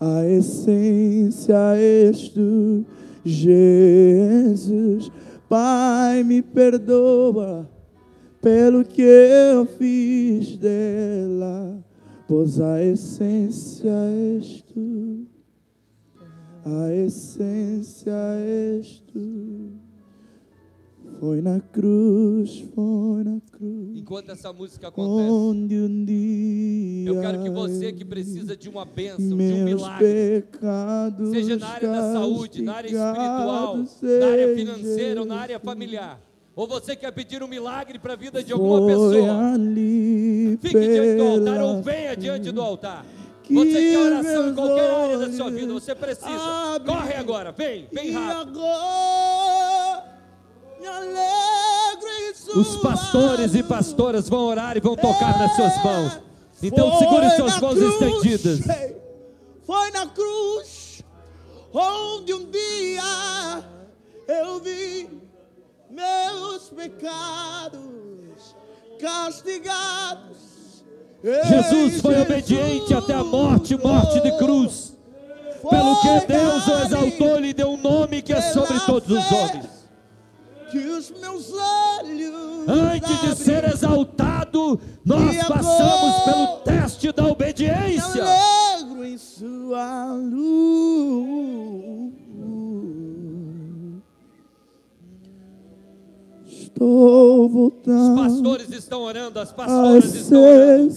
A 0.00 0.26
essência 0.26 1.76
és 1.76 2.30
tu, 2.30 2.86
Jesus. 3.24 5.10
Pai, 5.48 6.22
me 6.22 6.42
perdoa 6.42 7.68
pelo 8.40 8.84
que 8.84 9.02
eu 9.02 9.66
fiz 9.66 10.56
dela, 10.56 11.84
pois 12.26 12.60
a 12.60 12.82
essência 12.82 13.90
és 14.36 14.62
tu. 14.62 15.26
A 16.64 16.94
essência 16.94 18.12
és 18.38 19.02
tu. 19.12 19.79
Foi 21.20 21.42
na 21.42 21.60
cruz, 21.60 22.64
foi 22.74 23.22
na 23.22 23.38
cruz. 23.52 23.98
Enquanto 23.98 24.30
essa 24.30 24.50
música 24.54 24.88
acontece, 24.88 25.30
Onde 25.30 25.76
um 25.78 26.04
dia 26.06 27.10
eu 27.10 27.20
quero 27.20 27.42
que 27.42 27.50
você 27.50 27.92
que 27.92 28.06
precisa 28.06 28.56
de 28.56 28.70
uma 28.70 28.86
bênção, 28.86 29.18
de 29.18 29.34
um 29.34 29.64
milagre, 29.64 30.46
seja 31.30 31.58
na 31.58 31.68
área 31.68 31.88
da 31.90 32.12
saúde, 32.14 32.62
na 32.62 32.72
área 32.72 32.86
espiritual, 32.88 33.76
na 33.76 34.26
área 34.26 34.56
financeira 34.56 35.20
ou 35.20 35.26
na 35.26 35.36
área 35.36 35.60
familiar, 35.60 36.18
ou 36.56 36.66
você 36.66 36.96
quer 36.96 37.12
pedir 37.12 37.42
um 37.42 37.48
milagre 37.48 37.98
para 37.98 38.14
a 38.14 38.16
vida 38.16 38.42
de 38.42 38.54
alguma 38.54 38.86
pessoa, 38.86 39.58
fique 40.62 40.80
diante 40.80 41.16
do 41.18 41.22
altar 41.22 41.60
ou 41.62 41.82
venha 41.82 42.16
diante 42.16 42.50
do 42.50 42.62
altar. 42.62 43.04
Você 43.50 43.90
quer 43.90 43.98
oração 43.98 44.48
em 44.48 44.54
qualquer 44.54 44.90
área 44.90 45.18
da 45.18 45.32
sua 45.32 45.50
vida, 45.50 45.70
você 45.70 45.94
precisa. 45.94 46.80
Corre 46.86 47.14
agora, 47.14 47.52
vem, 47.52 47.88
vem 47.92 48.12
rápido. 48.12 48.60
Os 52.54 52.76
pastores 52.76 53.54
e 53.54 53.62
pastoras 53.62 54.28
vão 54.28 54.46
orar 54.46 54.76
e 54.76 54.80
vão 54.80 54.96
tocar 54.96 55.38
nas 55.38 55.54
suas 55.54 55.84
mãos. 55.84 56.18
Então 56.62 56.98
segure 56.98 57.30
suas 57.30 57.60
mãos 57.60 57.74
cruz, 57.74 57.94
estendidas. 57.94 58.60
Foi 59.64 59.90
na 59.92 60.06
cruz 60.06 61.02
onde 61.72 62.34
um 62.34 62.50
dia 62.50 63.64
eu 64.26 64.60
vi 64.60 65.08
meus 65.90 66.68
pecados 66.70 67.80
castigados. 69.00 70.50
Jesus 71.22 72.00
foi 72.00 72.14
Ei, 72.14 72.22
obediente 72.22 72.94
até 72.94 73.14
a 73.14 73.24
morte, 73.24 73.76
morte 73.76 74.20
de 74.20 74.36
cruz. 74.38 74.96
Pelo 75.68 76.00
que 76.00 76.26
Deus 76.26 76.66
o 76.66 76.82
exaltou, 76.82 77.38
lhe 77.38 77.52
deu 77.52 77.70
um 77.70 77.76
nome 77.76 78.22
que 78.22 78.32
é 78.32 78.40
sobre 78.40 78.78
todos 78.80 79.10
os 79.10 79.32
homens. 79.32 79.79
Que 80.70 80.78
os 80.78 81.10
meus 81.20 81.52
olhos 81.52 82.68
Antes 82.68 83.20
de 83.22 83.34
ser 83.44 83.64
exaltado, 83.64 84.78
nós 85.04 85.36
passamos 85.48 86.22
pelo 86.24 86.46
teste 86.60 87.10
da 87.12 87.26
obediência. 87.26 88.22
alegro 88.24 89.04
em 89.04 89.18
sua 89.18 90.12
luz. 90.14 92.10
Estou 96.46 97.46
Os 97.46 97.52
voltando 97.52 98.16
pastores 98.16 98.70
estão 98.72 99.02
orando, 99.02 99.38
as 99.38 99.52
pastoras 99.52 100.14
estão 100.14 100.42
orando. 100.42 100.94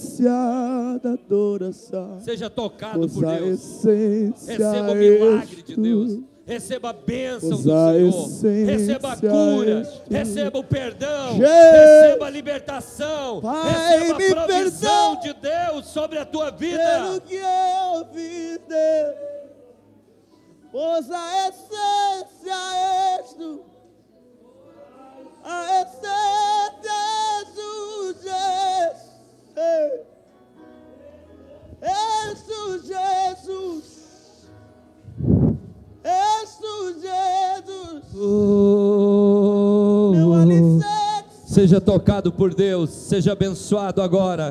da 1.02 1.12
adoração. 1.12 2.20
Seja 2.20 2.48
tocado 2.50 3.08
por 3.08 3.24
Deus. 3.24 3.82
Receba 3.84 4.92
o 4.92 4.94
milagre 4.94 5.62
de 5.62 5.74
tu. 5.74 5.80
Deus. 5.80 6.18
Receba 6.46 6.90
a 6.90 6.92
bênção 6.92 7.48
do 7.50 7.56
Senhor. 7.62 8.66
Receba 8.66 9.12
a 9.12 9.16
cura. 9.16 9.82
Receba 10.10 10.58
o 10.58 10.64
perdão. 10.64 11.38
Jesus. 11.38 11.50
Receba 11.50 12.26
a 12.26 12.30
libertação. 12.30 13.40
Pai, 13.40 13.98
Receba 13.98 14.42
a 14.42 14.46
provisão 14.46 15.20
de 15.20 15.32
Deus 15.32 15.86
sobre 15.86 16.18
a 16.18 16.24
tua 16.26 16.52
Pelo 16.52 16.58
vida. 16.58 17.22
que 17.26 17.34
eu 17.36 18.04
dele. 18.12 19.16
Pois 20.70 21.10
a 21.10 21.48
essência 21.48 23.18
és 23.20 23.32
tu. 23.32 23.64
A 25.44 25.82
essência 25.82 26.92
és 27.40 27.48
tu, 27.54 28.14
Jesus. 28.22 29.14
És 31.80 32.42
tu, 32.42 32.82
Jesus. 32.82 33.93
És 36.04 36.56
tu, 36.58 36.94
Jesus. 37.00 38.04
Meu 40.12 40.34
alicerce, 40.34 41.24
Seja 41.46 41.80
tocado 41.80 42.32
por 42.32 42.52
Deus. 42.54 42.90
Seja 42.90 43.32
abençoado 43.32 44.02
agora. 44.02 44.50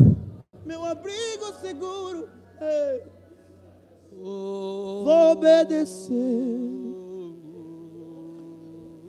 meu 0.66 0.84
abrigo 0.84 1.54
seguro. 1.62 2.28
Ei. 2.62 3.04
Vou 4.22 5.32
obedecer. 5.34 6.60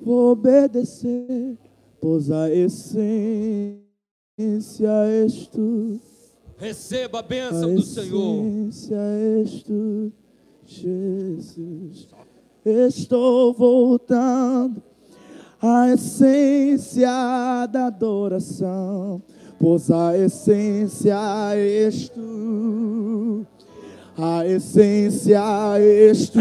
Vou 0.03 0.33
obedecer, 0.33 1.57
pois 2.01 2.31
a 2.31 2.51
essência 2.51 3.81
és 5.09 5.47
tu. 5.47 5.99
Receba 6.59 7.19
a 7.19 7.21
A 7.21 7.23
bênção 7.23 7.75
do 7.75 7.81
Senhor. 7.83 8.45
essência 8.45 8.97
és 9.41 9.63
tu, 9.63 10.13
Jesus. 10.67 12.09
Estou 12.65 13.53
voltando 13.53 14.83
à 15.61 15.91
essência 15.91 17.67
da 17.71 17.89
adoração, 17.89 19.21
pois 19.59 19.91
a 19.91 20.17
essência 20.17 21.19
és 21.55 22.09
tu. 22.09 23.45
A 24.17 24.47
essência 24.47 25.43
és 25.79 26.31
tu! 26.31 26.41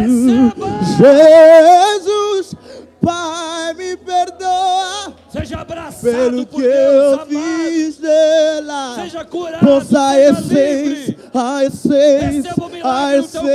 Jesus. 0.97 2.55
Pai, 3.03 3.73
me 3.73 3.97
perdoa 3.97 5.13
Seja 5.29 5.59
abraçado 5.59 6.03
pelo 6.03 6.45
por 6.45 6.61
que 6.61 6.67
Deus, 6.67 7.03
eu 7.03 7.13
amado. 7.13 7.27
fiz 7.29 7.97
dela. 7.97 8.95
Seja 8.95 9.25
curado, 9.25 9.65
Pois 9.65 9.93
a 9.93 10.19
essência, 10.19 11.17
a 11.33 11.63
essência, 11.65 12.53
a 12.83 13.15
essência, 13.17 13.53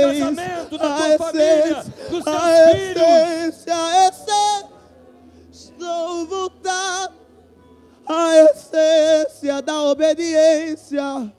a 0.79 1.09
essência, 1.15 1.83
a 2.25 2.71
essência, 2.71 3.75
a 3.75 4.07
essência. 4.07 4.69
Estou 5.51 6.25
voltando 6.27 7.13
à 8.07 8.35
essência 8.51 9.61
da 9.61 9.81
obediência. 9.83 11.33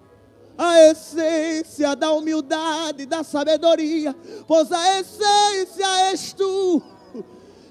a 0.58 0.80
essência 0.90 1.96
da 1.96 2.12
humildade, 2.12 3.06
da 3.06 3.22
sabedoria, 3.24 4.14
pois 4.46 4.70
a 4.70 4.98
essência 5.00 6.10
és 6.10 6.32
tu, 6.34 6.82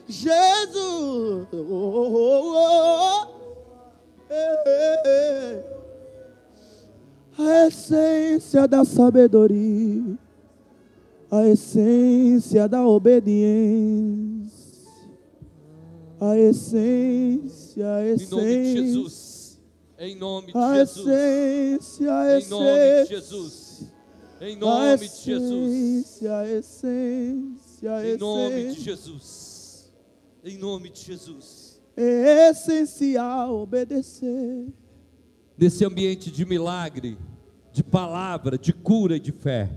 Jesus. 0.09 1.47
Oh, 1.53 1.55
oh, 2.55 3.27
a 7.37 7.67
essência 7.67 8.67
da 8.67 8.83
sabedoria, 8.83 10.17
a 11.31 11.47
essência 11.47 12.67
da 12.67 12.85
obediência, 12.85 14.51
a 16.19 16.37
essência, 16.37 17.87
a 17.95 18.03
Em 18.05 18.13
essência. 18.13 18.35
nome 18.35 18.63
de 18.63 18.73
Jesus. 18.73 19.59
Em 19.99 20.15
nome 20.15 20.47
de 20.51 20.57
A 20.57 20.75
Jesus. 20.75 21.07
essência, 21.07 22.13
a 22.13 22.39
Em 22.39 22.47
nome 22.49 22.65
de 22.65 22.71
essência. 22.71 23.05
Jesus. 23.15 23.83
Em 24.41 24.55
A 24.55 24.59
nome 24.59 24.97
de 24.97 25.15
Jesus. 25.23 26.05
essência, 26.07 26.37
a 26.37 26.49
essência, 26.49 27.93
a 27.95 28.07
Em 28.07 28.17
nome 28.17 28.55
de 28.55 28.61
essência. 28.71 28.83
Jesus. 28.83 29.48
Em 30.43 30.57
nome 30.57 30.89
de 30.89 31.01
Jesus. 31.01 31.81
É 31.97 32.49
essencial 32.49 33.59
obedecer. 33.59 34.67
Nesse 35.57 35.83
ambiente 35.83 36.31
de 36.31 36.45
milagre, 36.45 37.17
de 37.73 37.83
palavra, 37.83 38.57
de 38.57 38.71
cura 38.71 39.17
e 39.17 39.19
de 39.19 39.33
fé. 39.33 39.69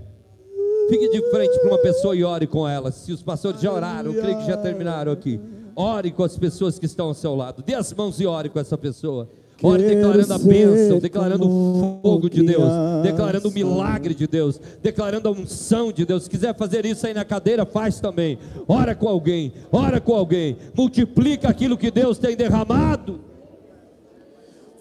Fique 0.89 1.09
de 1.09 1.29
frente 1.31 1.59
para 1.59 1.67
uma 1.67 1.79
pessoa 1.79 2.15
e 2.15 2.23
ore 2.23 2.47
com 2.47 2.67
ela. 2.67 2.91
Se 2.91 3.11
os 3.11 3.21
pastores 3.21 3.59
já 3.59 3.73
oraram, 3.73 4.13
eu 4.13 4.21
creio 4.21 4.37
que 4.37 4.47
já 4.47 4.55
terminaram 4.55 5.11
aqui. 5.11 5.39
Ore 5.75 6.11
com 6.11 6.23
as 6.23 6.37
pessoas 6.37 6.79
que 6.79 6.85
estão 6.85 7.07
ao 7.07 7.13
seu 7.13 7.35
lado. 7.35 7.61
Dê 7.61 7.73
as 7.73 7.91
mãos 7.91 8.19
e 8.21 8.25
ore 8.25 8.47
com 8.47 8.59
essa 8.59 8.77
pessoa. 8.77 9.29
Ore 9.61 9.83
declarando 9.83 10.33
a 10.33 10.37
bênção, 10.37 10.99
declarando 10.99 11.47
o 11.49 11.99
fogo 12.01 12.29
de 12.29 12.43
Deus, 12.43 12.69
declarando 13.01 13.47
o 13.47 13.51
milagre 13.51 14.13
de 14.13 14.27
Deus, 14.27 14.59
declarando 14.81 15.29
a 15.29 15.31
unção 15.31 15.91
de 15.91 16.05
Deus. 16.05 16.23
Se 16.23 16.29
quiser 16.29 16.53
fazer 16.55 16.85
isso 16.85 17.07
aí 17.07 17.13
na 17.13 17.23
cadeira, 17.23 17.65
faz 17.65 17.99
também. 17.99 18.37
Ora 18.67 18.93
com 18.93 19.07
alguém, 19.07 19.53
ora 19.71 20.01
com 20.01 20.13
alguém. 20.13 20.57
Multiplica 20.75 21.47
aquilo 21.47 21.77
que 21.77 21.89
Deus 21.91 22.17
tem 22.17 22.35
derramado. 22.35 23.21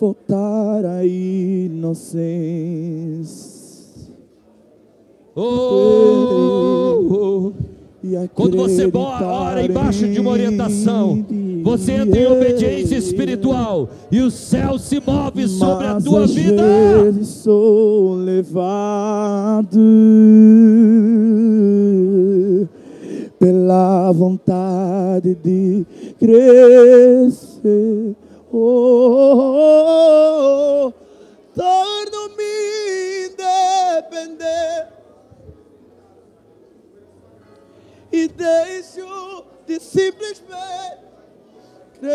Voltar 0.01 0.85
a 0.85 1.05
inocência. 1.07 2.33
Oh, 5.35 6.99
oh. 7.11 7.53
e 8.05 8.29
Quando 8.35 8.57
você 8.57 8.91
ora 8.93 9.65
embaixo 9.65 10.07
de 10.09 10.21
uma 10.21 10.31
orientação, 10.31 11.25
você 11.63 11.93
entra 11.93 12.21
em 12.21 12.27
obediência 12.27 12.97
espiritual 12.97 13.89
e 14.11 14.21
o 14.21 14.31
céu 14.31 14.79
se 14.79 15.01
move 15.01 15.47
sobre 15.49 15.87
a 15.87 16.01
tua 16.01 16.27
vida. 16.27 16.63
vezes 16.63 17.29
sou 17.29 18.15
levado 18.15 19.79
pela 23.39 24.13
vontade 24.13 25.35
de 25.35 25.85
crescer. 26.19 28.15
Oh, 28.53 29.33
oh, 29.35 30.87
oh, 30.87 30.93
torno-me 31.55 32.53
independente 33.27 34.93
e 38.13 38.29
deixo 38.29 39.45
de 39.67 39.81
simplesmente. 39.81 41.02
Não 42.03 42.11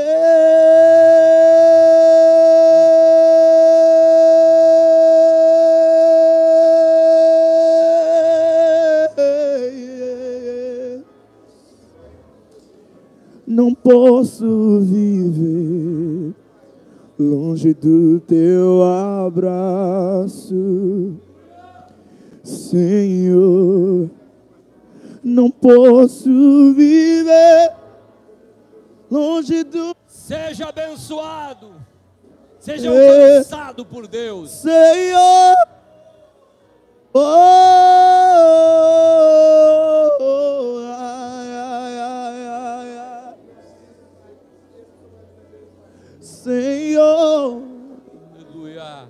posso 13.73 14.81
viver 14.81 16.33
longe 17.17 17.73
do 17.73 18.19
teu 18.19 18.83
abraço, 18.83 20.53
Senhor. 22.43 24.09
Não 25.23 25.49
posso 25.49 26.73
viver 26.73 27.76
longe 29.09 29.63
do 29.63 29.95
Seja 30.07 30.69
abençoado, 30.69 31.73
seja 32.59 32.89
É. 32.93 33.37
alcançado 33.37 33.85
por 33.85 34.07
Deus. 34.07 34.51
Senhor. 34.51 35.55
Oh, 40.19 40.79
ai, 40.97 41.49
ai, 41.53 41.97
ai, 41.99 42.47
ai, 42.47 42.97
ai. 42.97 43.35
Senhor, 46.19 47.61
Aleluia. 48.35 49.07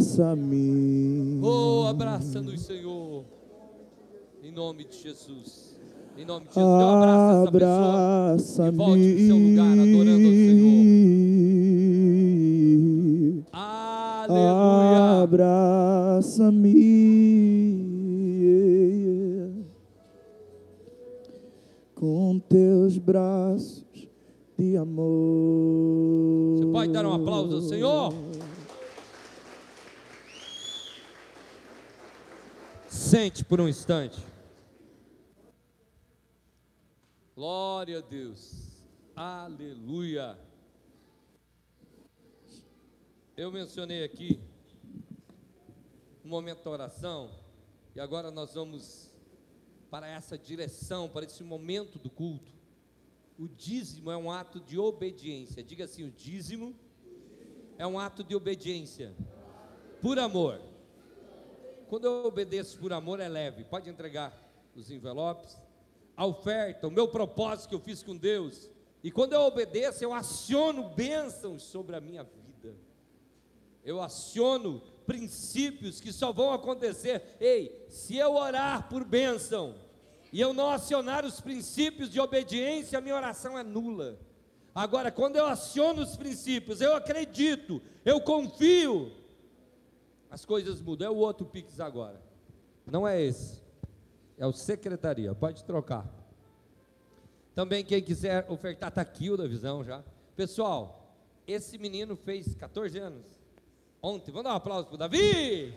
abraça-me. 0.00 1.40
Oh, 1.42 1.86
abraça-nos, 1.88 2.60
Senhor. 2.62 3.24
Em 4.50 4.52
nome 4.52 4.84
de 4.84 5.00
Jesus. 5.00 5.76
Em 6.18 6.24
nome 6.24 6.48
de 6.48 6.54
Jesus. 6.54 6.56
Dê 6.56 6.82
um 6.84 6.90
abraço 6.90 7.44
essa 7.44 7.52
pessoa. 7.52 8.66
E 8.66 8.72
volte 8.72 9.00
Abraça-me. 9.00 9.14
pro 9.14 9.26
seu 9.26 9.36
lugar, 9.36 9.78
adorando 9.78 10.26
ao 10.26 10.32
Senhor. 10.32 10.74
Aleluia. 13.52 15.22
Abraça-me 15.22 16.74
com 21.94 22.40
teus 22.48 22.98
braços 22.98 23.84
de 24.58 24.76
amor. 24.76 26.56
Você 26.58 26.66
pode 26.72 26.92
dar 26.92 27.06
um 27.06 27.14
aplauso 27.14 27.54
ao 27.54 27.62
Senhor? 27.62 28.12
Sente 32.88 33.44
por 33.44 33.60
um 33.60 33.68
instante. 33.68 34.29
Glória 37.40 38.00
a 38.00 38.00
Deus. 38.02 38.84
Aleluia. 39.16 40.38
Eu 43.34 43.50
mencionei 43.50 44.04
aqui 44.04 44.38
um 46.22 46.28
momento 46.28 46.62
da 46.62 46.70
oração 46.70 47.30
e 47.96 47.98
agora 47.98 48.30
nós 48.30 48.52
vamos 48.52 49.10
para 49.90 50.06
essa 50.06 50.36
direção, 50.36 51.08
para 51.08 51.24
esse 51.24 51.42
momento 51.42 51.98
do 51.98 52.10
culto. 52.10 52.52
O 53.38 53.48
dízimo 53.48 54.10
é 54.10 54.16
um 54.18 54.30
ato 54.30 54.60
de 54.60 54.78
obediência. 54.78 55.62
Diga 55.62 55.86
assim: 55.86 56.06
o 56.06 56.10
dízimo 56.10 56.76
é 57.78 57.86
um 57.86 57.98
ato 57.98 58.22
de 58.22 58.36
obediência, 58.36 59.16
por 60.02 60.18
amor. 60.18 60.60
Quando 61.88 62.04
eu 62.04 62.26
obedeço 62.26 62.78
por 62.78 62.92
amor, 62.92 63.18
é 63.18 63.30
leve. 63.30 63.64
Pode 63.64 63.88
entregar 63.88 64.30
os 64.76 64.90
envelopes. 64.90 65.69
A 66.20 66.26
oferta, 66.26 66.86
o 66.86 66.90
meu 66.90 67.08
propósito 67.08 67.70
que 67.70 67.74
eu 67.74 67.80
fiz 67.80 68.02
com 68.02 68.14
Deus. 68.14 68.68
E 69.02 69.10
quando 69.10 69.32
eu 69.32 69.40
obedeço, 69.40 70.04
eu 70.04 70.12
aciono 70.12 70.90
bênçãos 70.90 71.62
sobre 71.62 71.96
a 71.96 72.00
minha 72.00 72.22
vida. 72.22 72.76
Eu 73.82 74.02
aciono 74.02 74.82
princípios 75.06 75.98
que 75.98 76.12
só 76.12 76.30
vão 76.30 76.52
acontecer. 76.52 77.22
Ei, 77.40 77.86
se 77.88 78.18
eu 78.18 78.34
orar 78.34 78.86
por 78.90 79.02
bênção 79.02 79.74
e 80.30 80.38
eu 80.38 80.52
não 80.52 80.68
acionar 80.68 81.24
os 81.24 81.40
princípios 81.40 82.10
de 82.10 82.20
obediência, 82.20 82.98
a 82.98 83.00
minha 83.00 83.16
oração 83.16 83.58
é 83.58 83.62
nula. 83.62 84.18
Agora, 84.74 85.10
quando 85.10 85.36
eu 85.36 85.46
aciono 85.46 86.02
os 86.02 86.18
princípios, 86.18 86.82
eu 86.82 86.94
acredito, 86.94 87.80
eu 88.04 88.20
confio, 88.20 89.10
as 90.30 90.44
coisas 90.44 90.82
mudam. 90.82 91.08
É 91.08 91.10
o 91.10 91.16
outro 91.16 91.46
Pix 91.46 91.80
agora. 91.80 92.20
Não 92.84 93.08
é 93.08 93.22
esse. 93.22 93.59
É 94.40 94.46
o 94.46 94.52
secretaria. 94.54 95.34
Pode 95.34 95.62
trocar. 95.64 96.08
Também 97.54 97.84
quem 97.84 98.02
quiser 98.02 98.50
ofertar, 98.50 98.88
está 98.88 99.02
aqui 99.02 99.28
o 99.28 99.36
da 99.36 99.46
visão 99.46 99.84
já. 99.84 100.02
Pessoal, 100.34 101.14
esse 101.46 101.76
menino 101.76 102.16
fez 102.16 102.54
14 102.54 102.98
anos. 102.98 103.26
Ontem. 104.02 104.32
Vamos 104.32 104.44
dar 104.44 104.54
um 104.54 104.56
aplauso 104.56 104.86
para 104.86 104.94
o 104.94 104.98
Davi. 104.98 105.74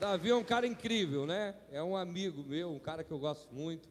Davi 0.00 0.30
é 0.30 0.34
um 0.34 0.42
cara 0.42 0.66
incrível, 0.66 1.26
né? 1.26 1.54
É 1.70 1.80
um 1.80 1.96
amigo 1.96 2.42
meu, 2.42 2.72
um 2.72 2.80
cara 2.80 3.04
que 3.04 3.12
eu 3.12 3.18
gosto 3.20 3.54
muito. 3.54 3.88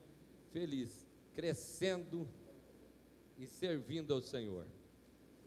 Feliz, 0.51 1.07
crescendo 1.33 2.27
e 3.37 3.47
servindo 3.47 4.13
ao 4.13 4.21
Senhor. 4.21 4.67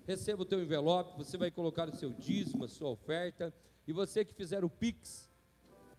Receba 0.06 0.40
o 0.40 0.46
teu 0.46 0.62
envelope, 0.62 1.18
você 1.18 1.36
vai 1.36 1.50
colocar 1.50 1.86
o 1.86 1.94
seu 1.94 2.14
dízimo, 2.14 2.64
a 2.64 2.68
sua 2.68 2.88
oferta. 2.88 3.52
E 3.86 3.92
você 3.92 4.24
que 4.24 4.32
fizer 4.32 4.64
o 4.64 4.70
Pix, 4.70 5.25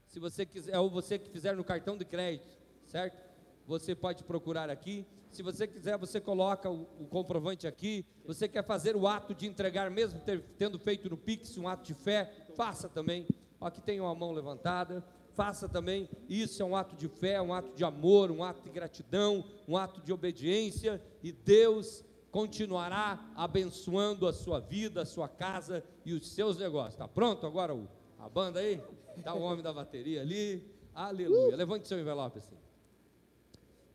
se 0.07 0.19
você 0.19 0.45
quiser, 0.45 0.77
ou 0.79 0.89
você 0.89 1.19
que 1.19 1.29
fizer 1.29 1.55
no 1.55 1.63
cartão 1.63 1.97
de 1.97 2.05
crédito, 2.05 2.57
certo? 2.85 3.27
você 3.67 3.93
pode 3.93 4.23
procurar 4.23 4.69
aqui. 4.69 5.05
Se 5.29 5.43
você 5.43 5.67
quiser, 5.67 5.97
você 5.97 6.21
coloca 6.21 6.71
o, 6.71 6.87
o 6.99 7.05
comprovante 7.05 7.67
aqui. 7.67 8.05
Você 8.25 8.47
quer 8.47 8.63
fazer 8.63 8.95
o 8.95 9.05
ato 9.05 9.35
de 9.35 9.45
entregar, 9.45 9.91
mesmo 9.91 10.21
ter, 10.21 10.41
tendo 10.57 10.79
feito 10.79 11.09
no 11.09 11.17
Pix 11.17 11.57
um 11.57 11.67
ato 11.67 11.83
de 11.83 11.93
fé, 11.93 12.31
faça 12.55 12.87
também. 12.87 13.27
Aqui 13.59 13.81
tem 13.81 13.99
uma 13.99 14.15
mão 14.15 14.31
levantada. 14.31 15.03
Faça 15.35 15.67
também. 15.67 16.09
Isso 16.27 16.63
é 16.63 16.65
um 16.65 16.75
ato 16.75 16.95
de 16.95 17.07
fé, 17.07 17.39
um 17.41 17.53
ato 17.53 17.75
de 17.75 17.83
amor, 17.83 18.31
um 18.31 18.43
ato 18.43 18.63
de 18.63 18.69
gratidão, 18.69 19.43
um 19.67 19.75
ato 19.75 20.01
de 20.01 20.13
obediência. 20.13 20.99
E 21.21 21.31
Deus 21.31 22.03
continuará 22.31 23.19
abençoando 23.35 24.27
a 24.27 24.33
sua 24.33 24.59
vida, 24.59 25.01
a 25.01 25.05
sua 25.05 25.27
casa 25.27 25.83
e 26.05 26.13
os 26.13 26.29
seus 26.29 26.57
negócios. 26.57 26.93
Está 26.93 27.07
pronto 27.07 27.45
agora 27.45 27.75
o, 27.75 27.87
a 28.17 28.29
banda 28.29 28.61
aí? 28.61 28.81
Está 29.17 29.33
o 29.33 29.41
homem 29.41 29.63
da 29.63 29.73
bateria 29.73 30.21
ali. 30.21 30.63
Aleluia. 30.93 31.55
Levante 31.55 31.87
seu 31.87 31.99
envelope 31.99 32.39
assim. 32.39 32.57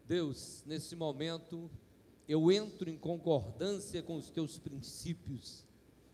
Deus, 0.06 0.62
nesse 0.66 0.94
momento, 0.94 1.70
eu 2.28 2.50
entro 2.50 2.90
em 2.90 2.96
concordância 2.96 4.02
com 4.02 4.16
os 4.16 4.30
teus 4.30 4.58
princípios. 4.58 5.64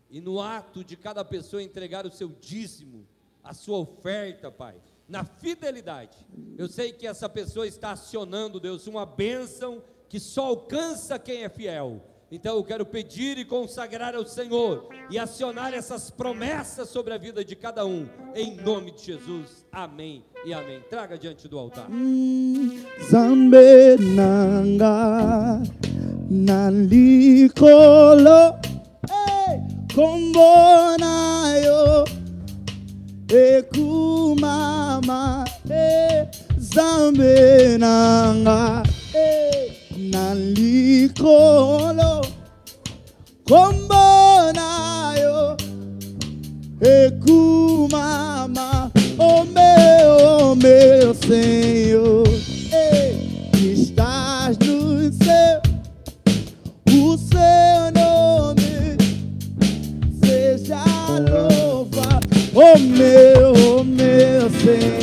E 0.09 0.19
no 0.19 0.39
ato 0.39 0.83
de 0.83 0.95
cada 0.95 1.23
pessoa 1.23 1.61
entregar 1.61 2.05
o 2.05 2.11
seu 2.11 2.29
dízimo, 2.29 3.07
a 3.43 3.53
sua 3.53 3.77
oferta, 3.77 4.51
Pai, 4.51 4.81
na 5.07 5.23
fidelidade. 5.23 6.17
Eu 6.57 6.67
sei 6.67 6.91
que 6.91 7.05
essa 7.05 7.27
pessoa 7.27 7.67
está 7.67 7.91
acionando, 7.91 8.59
Deus, 8.59 8.87
uma 8.87 9.05
bênção 9.05 9.83
que 10.07 10.19
só 10.19 10.47
alcança 10.47 11.19
quem 11.19 11.43
é 11.43 11.49
fiel. 11.49 12.01
Então 12.31 12.55
eu 12.57 12.63
quero 12.63 12.85
pedir 12.85 13.37
e 13.39 13.45
consagrar 13.45 14.15
ao 14.15 14.25
Senhor 14.25 14.89
e 15.09 15.17
acionar 15.17 15.73
essas 15.73 16.11
promessas 16.11 16.89
sobre 16.89 17.13
a 17.13 17.17
vida 17.17 17.43
de 17.43 17.55
cada 17.55 17.85
um, 17.85 18.07
em 18.35 18.55
nome 18.55 18.91
de 18.91 19.03
Jesus. 19.03 19.65
Amém 19.71 20.23
e 20.45 20.53
amém. 20.53 20.79
Traga 20.89 21.17
diante 21.17 21.47
do 21.47 21.57
altar. 21.57 21.87
Zambe 23.09 23.97
nanga 23.99 25.63
nalikolo 26.29 27.49
kombona 29.95 31.57
yo 31.65 32.05
ekumama 33.27 34.69
zambe 36.59 37.77
nalikolo 40.11 41.41
kombona 43.47 45.13
yo 45.21 45.57
ekumama 46.81 48.69
o 49.17 49.43
meu, 49.45 50.51
o 50.51 50.55
meu 50.55 51.13
Senhor 51.13 52.27
estás 53.53 54.57
no 54.57 55.11
céu 55.23 55.61
o 56.87 57.17
seu 57.17 57.91
nome 57.93 58.97
seja 60.23 60.83
louvado 61.29 62.27
o 62.53 62.79
meu, 62.79 63.53
o 63.79 63.83
meu 63.83 64.49
Senhor 64.61 64.98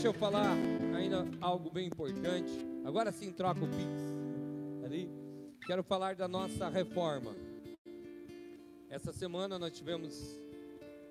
deixa 0.00 0.06
eu 0.06 0.12
falar 0.12 0.56
ainda 0.94 1.26
algo 1.40 1.70
bem 1.70 1.88
importante. 1.88 2.50
Agora 2.84 3.12
sim 3.12 3.30
troca 3.32 3.64
o 3.64 3.68
Pix. 3.68 4.19
Quero 5.66 5.82
falar 5.84 6.16
da 6.16 6.26
nossa 6.26 6.68
reforma. 6.68 7.34
Essa 8.88 9.12
semana 9.12 9.58
nós 9.58 9.72
tivemos 9.72 10.40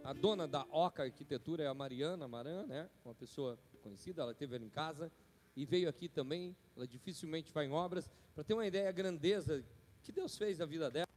a 0.03 0.11
dona 0.11 0.47
da 0.47 0.65
Oca 0.71 1.03
Arquitetura, 1.03 1.63
é 1.63 1.67
a 1.67 1.73
Mariana 1.73 2.27
Maran, 2.27 2.65
né? 2.65 2.89
Uma 3.05 3.15
pessoa 3.15 3.57
conhecida, 3.81 4.21
ela 4.21 4.31
esteve 4.31 4.55
ali 4.55 4.65
em 4.65 4.69
casa 4.69 5.11
e 5.55 5.65
veio 5.65 5.87
aqui 5.87 6.09
também. 6.09 6.55
Ela 6.75 6.87
dificilmente 6.87 7.51
vai 7.51 7.65
em 7.65 7.71
obras. 7.71 8.09
Para 8.33 8.43
ter 8.43 8.53
uma 8.53 8.65
ideia 8.65 8.85
da 8.85 8.91
grandeza 8.91 9.63
que 10.03 10.11
Deus 10.11 10.37
fez 10.37 10.59
na 10.59 10.65
vida 10.65 10.89
dela. 10.89 11.08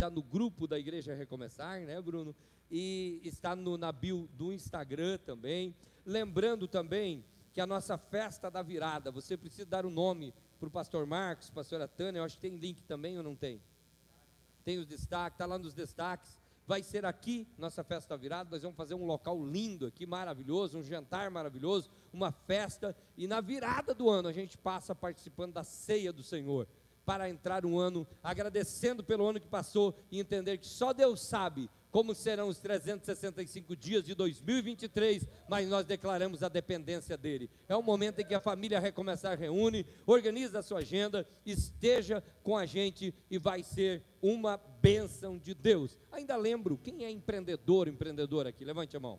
Está 0.00 0.08
no 0.08 0.22
grupo 0.22 0.66
da 0.66 0.78
Igreja 0.78 1.14
Recomeçar, 1.14 1.82
né, 1.82 2.00
Bruno? 2.00 2.34
E 2.70 3.20
está 3.22 3.54
no, 3.54 3.76
na 3.76 3.92
bio 3.92 4.26
do 4.32 4.50
Instagram 4.50 5.18
também. 5.18 5.74
Lembrando 6.06 6.66
também 6.66 7.22
que 7.52 7.60
a 7.60 7.66
nossa 7.66 7.98
festa 7.98 8.50
da 8.50 8.62
virada, 8.62 9.10
você 9.10 9.36
precisa 9.36 9.66
dar 9.66 9.84
o 9.84 9.88
um 9.88 9.92
nome 9.92 10.32
para 10.58 10.68
o 10.68 10.70
pastor 10.70 11.04
Marcos, 11.04 11.50
pastora 11.50 11.86
Tânia, 11.86 12.20
eu 12.20 12.24
acho 12.24 12.36
que 12.36 12.40
tem 12.40 12.56
link 12.56 12.82
também 12.84 13.18
ou 13.18 13.22
não 13.22 13.36
tem? 13.36 13.60
Tem 14.64 14.78
os 14.78 14.86
destaques, 14.86 15.34
está 15.34 15.44
lá 15.44 15.58
nos 15.58 15.74
destaques. 15.74 16.38
Vai 16.66 16.82
ser 16.82 17.04
aqui, 17.04 17.46
nossa 17.58 17.84
festa 17.84 18.16
da 18.16 18.16
virada, 18.16 18.48
nós 18.50 18.62
vamos 18.62 18.78
fazer 18.78 18.94
um 18.94 19.04
local 19.04 19.44
lindo 19.44 19.86
aqui, 19.86 20.06
maravilhoso, 20.06 20.78
um 20.78 20.82
jantar 20.82 21.30
maravilhoso, 21.30 21.90
uma 22.10 22.32
festa, 22.32 22.96
e 23.18 23.26
na 23.26 23.42
virada 23.42 23.94
do 23.94 24.08
ano 24.08 24.28
a 24.28 24.32
gente 24.32 24.56
passa 24.56 24.94
participando 24.94 25.54
da 25.54 25.64
ceia 25.64 26.10
do 26.10 26.22
Senhor 26.22 26.66
para 27.04 27.28
entrar 27.28 27.64
um 27.66 27.78
ano 27.78 28.06
agradecendo 28.22 29.02
pelo 29.02 29.26
ano 29.26 29.40
que 29.40 29.48
passou 29.48 29.94
e 30.10 30.20
entender 30.20 30.58
que 30.58 30.66
só 30.66 30.92
Deus 30.92 31.20
sabe 31.22 31.68
como 31.90 32.14
serão 32.14 32.48
os 32.48 32.58
365 32.58 33.74
dias 33.74 34.04
de 34.04 34.14
2023, 34.14 35.26
mas 35.48 35.68
nós 35.68 35.84
declaramos 35.84 36.42
a 36.42 36.48
dependência 36.48 37.16
dele. 37.16 37.50
É 37.68 37.76
o 37.76 37.82
momento 37.82 38.20
em 38.20 38.24
que 38.24 38.34
a 38.34 38.40
família 38.40 38.78
recomeçar 38.78 39.36
reúne, 39.38 39.84
organiza 40.06 40.60
a 40.60 40.62
sua 40.62 40.78
agenda, 40.78 41.26
esteja 41.44 42.22
com 42.42 42.56
a 42.56 42.64
gente 42.64 43.14
e 43.30 43.38
vai 43.38 43.62
ser 43.62 44.04
uma 44.22 44.56
bênção 44.56 45.38
de 45.38 45.54
Deus. 45.54 45.98
Ainda 46.12 46.36
lembro, 46.36 46.78
quem 46.78 47.04
é 47.04 47.10
empreendedor, 47.10 47.88
empreendedor 47.88 48.46
aqui? 48.46 48.64
Levante 48.64 48.96
a 48.96 49.00
mão. 49.00 49.18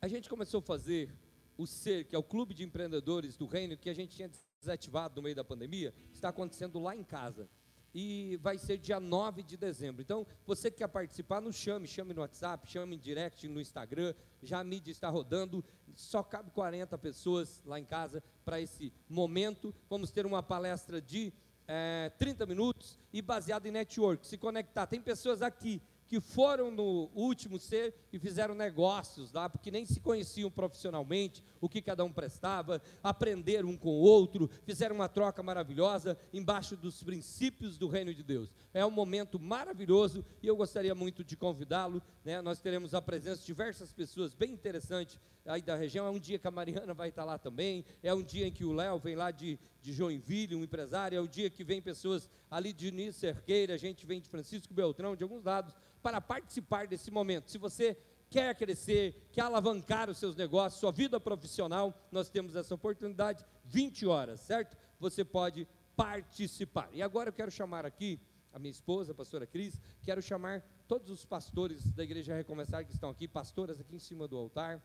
a 0.00 0.08
gente 0.08 0.28
começou 0.28 0.58
a 0.58 0.62
fazer 0.62 1.14
o 1.56 1.64
SER, 1.64 2.04
que 2.04 2.16
é 2.16 2.18
o 2.18 2.22
Clube 2.24 2.54
de 2.54 2.64
Empreendedores 2.64 3.36
do 3.36 3.46
Reino, 3.46 3.76
que 3.76 3.88
a 3.88 3.94
gente 3.94 4.16
tinha 4.16 4.28
desativado 4.62 5.16
no 5.16 5.22
meio 5.22 5.36
da 5.36 5.44
pandemia, 5.44 5.92
está 6.12 6.28
acontecendo 6.30 6.78
lá 6.80 6.96
em 6.96 7.04
casa. 7.04 7.48
E 7.94 8.38
vai 8.40 8.56
ser 8.56 8.78
dia 8.78 8.98
9 8.98 9.42
de 9.42 9.56
dezembro. 9.56 10.00
Então, 10.00 10.26
você 10.46 10.70
que 10.70 10.78
quer 10.78 10.88
participar, 10.88 11.42
nos 11.42 11.56
chame, 11.56 11.86
chame 11.86 12.14
no 12.14 12.22
WhatsApp, 12.22 12.66
chame 12.70 12.96
em 12.96 12.98
direct 12.98 13.46
no 13.46 13.60
Instagram. 13.60 14.14
Já 14.42 14.60
a 14.60 14.64
mídia 14.64 14.90
está 14.90 15.10
rodando, 15.10 15.62
só 15.94 16.22
cabe 16.22 16.50
40 16.52 16.96
pessoas 16.96 17.60
lá 17.66 17.78
em 17.78 17.84
casa 17.84 18.22
para 18.46 18.58
esse 18.58 18.90
momento. 19.06 19.74
Vamos 19.90 20.10
ter 20.10 20.24
uma 20.24 20.42
palestra 20.42 21.02
de 21.02 21.34
é, 21.68 22.10
30 22.18 22.46
minutos 22.46 22.98
e 23.12 23.20
baseado 23.20 23.66
em 23.66 23.70
network. 23.70 24.26
Se 24.26 24.38
conectar. 24.38 24.86
Tem 24.86 25.00
pessoas 25.00 25.42
aqui 25.42 25.82
que 26.12 26.20
foram 26.20 26.70
no 26.70 27.10
último 27.14 27.58
ser 27.58 27.94
e 28.12 28.18
fizeram 28.18 28.54
negócios 28.54 29.32
lá, 29.32 29.48
porque 29.48 29.70
nem 29.70 29.86
se 29.86 29.98
conheciam 29.98 30.50
profissionalmente, 30.50 31.42
o 31.58 31.70
que 31.70 31.80
cada 31.80 32.04
um 32.04 32.12
prestava, 32.12 32.82
aprenderam 33.02 33.70
um 33.70 33.78
com 33.78 33.88
o 33.88 34.02
outro, 34.02 34.50
fizeram 34.62 34.94
uma 34.94 35.08
troca 35.08 35.42
maravilhosa 35.42 36.18
embaixo 36.30 36.76
dos 36.76 37.02
princípios 37.02 37.78
do 37.78 37.88
reino 37.88 38.12
de 38.12 38.22
Deus. 38.22 38.52
É 38.74 38.84
um 38.84 38.90
momento 38.90 39.40
maravilhoso 39.40 40.22
e 40.42 40.46
eu 40.46 40.54
gostaria 40.54 40.94
muito 40.94 41.24
de 41.24 41.34
convidá-lo. 41.34 42.02
Né? 42.22 42.42
Nós 42.42 42.60
teremos 42.60 42.92
a 42.92 43.00
presença 43.00 43.40
de 43.40 43.46
diversas 43.46 43.90
pessoas 43.90 44.34
bem 44.34 44.52
interessantes 44.52 45.18
aí 45.46 45.62
da 45.62 45.76
região. 45.76 46.06
É 46.06 46.10
um 46.10 46.18
dia 46.18 46.38
que 46.38 46.46
a 46.46 46.50
Mariana 46.50 46.94
vai 46.94 47.08
estar 47.08 47.24
lá 47.24 47.38
também. 47.38 47.84
É 48.02 48.12
um 48.14 48.22
dia 48.22 48.46
em 48.46 48.52
que 48.52 48.64
o 48.64 48.72
Léo 48.72 48.98
vem 48.98 49.14
lá 49.14 49.30
de, 49.30 49.58
de 49.80 49.92
Joinville, 49.92 50.56
um 50.56 50.62
empresário. 50.62 51.16
É 51.16 51.20
o 51.20 51.24
um 51.24 51.28
dia 51.28 51.50
que 51.50 51.64
vem 51.64 51.80
pessoas 51.80 52.28
ali 52.50 52.72
de 52.72 52.90
Nice 52.90 53.18
Cerqueira, 53.18 53.74
a 53.74 53.78
gente 53.78 54.04
vem 54.04 54.20
de 54.20 54.28
Francisco 54.28 54.74
Beltrão, 54.74 55.16
de 55.16 55.22
alguns 55.22 55.44
lados 55.44 55.74
para 56.02 56.20
participar 56.20 56.86
desse 56.86 57.10
momento. 57.10 57.50
Se 57.50 57.58
você 57.58 57.96
quer 58.28 58.54
crescer, 58.54 59.28
quer 59.32 59.42
alavancar 59.42 60.08
os 60.08 60.18
seus 60.18 60.34
negócios, 60.34 60.80
sua 60.80 60.90
vida 60.90 61.20
profissional, 61.20 61.94
nós 62.10 62.30
temos 62.30 62.56
essa 62.56 62.74
oportunidade, 62.74 63.44
20 63.64 64.06
horas, 64.06 64.40
certo? 64.40 64.76
Você 64.98 65.24
pode 65.24 65.68
participar. 65.94 66.88
E 66.92 67.02
agora 67.02 67.28
eu 67.28 67.32
quero 67.32 67.50
chamar 67.50 67.84
aqui 67.84 68.18
a 68.52 68.58
minha 68.58 68.70
esposa, 68.70 69.12
a 69.12 69.14
pastora 69.14 69.46
Cris, 69.46 69.80
quero 70.02 70.22
chamar 70.22 70.62
todos 70.86 71.10
os 71.10 71.24
pastores 71.24 71.84
da 71.92 72.02
Igreja 72.02 72.34
Recomeçar 72.34 72.84
que 72.84 72.92
estão 72.92 73.10
aqui, 73.10 73.26
pastoras 73.26 73.80
aqui 73.80 73.96
em 73.96 73.98
cima 73.98 74.26
do 74.28 74.36
altar. 74.36 74.82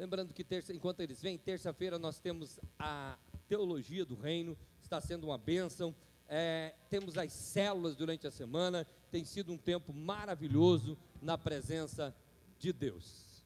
Lembrando 0.00 0.32
que 0.32 0.42
terça, 0.42 0.72
enquanto 0.72 1.00
eles 1.00 1.20
vêm, 1.20 1.36
terça-feira 1.36 1.98
nós 1.98 2.18
temos 2.18 2.58
a 2.78 3.18
teologia 3.46 4.02
do 4.02 4.14
reino, 4.14 4.56
está 4.80 4.98
sendo 4.98 5.24
uma 5.24 5.36
bênção. 5.36 5.94
É, 6.26 6.74
temos 6.88 7.18
as 7.18 7.30
células 7.30 7.96
durante 7.96 8.26
a 8.26 8.30
semana, 8.30 8.86
tem 9.10 9.26
sido 9.26 9.52
um 9.52 9.58
tempo 9.58 9.92
maravilhoso 9.92 10.96
na 11.20 11.36
presença 11.36 12.16
de 12.58 12.72
Deus. 12.72 13.44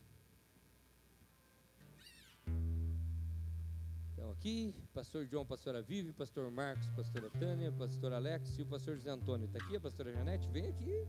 Então 4.13 4.31
aqui, 4.31 4.73
pastor 4.95 5.27
João, 5.27 5.45
pastora 5.45 5.83
Vive, 5.83 6.13
pastor 6.13 6.49
Marcos, 6.53 6.87
pastora 6.91 7.31
Tânia, 7.31 7.73
pastor 7.73 8.13
Alex 8.13 8.57
e 8.61 8.63
o 8.63 8.67
pastor 8.67 8.95
José 8.95 9.11
Antônio. 9.11 9.47
Está 9.47 9.59
aqui 9.59 9.75
a 9.75 9.81
pastora 9.81 10.13
Janete? 10.13 10.47
Vem 10.51 10.69
aqui. 10.69 11.05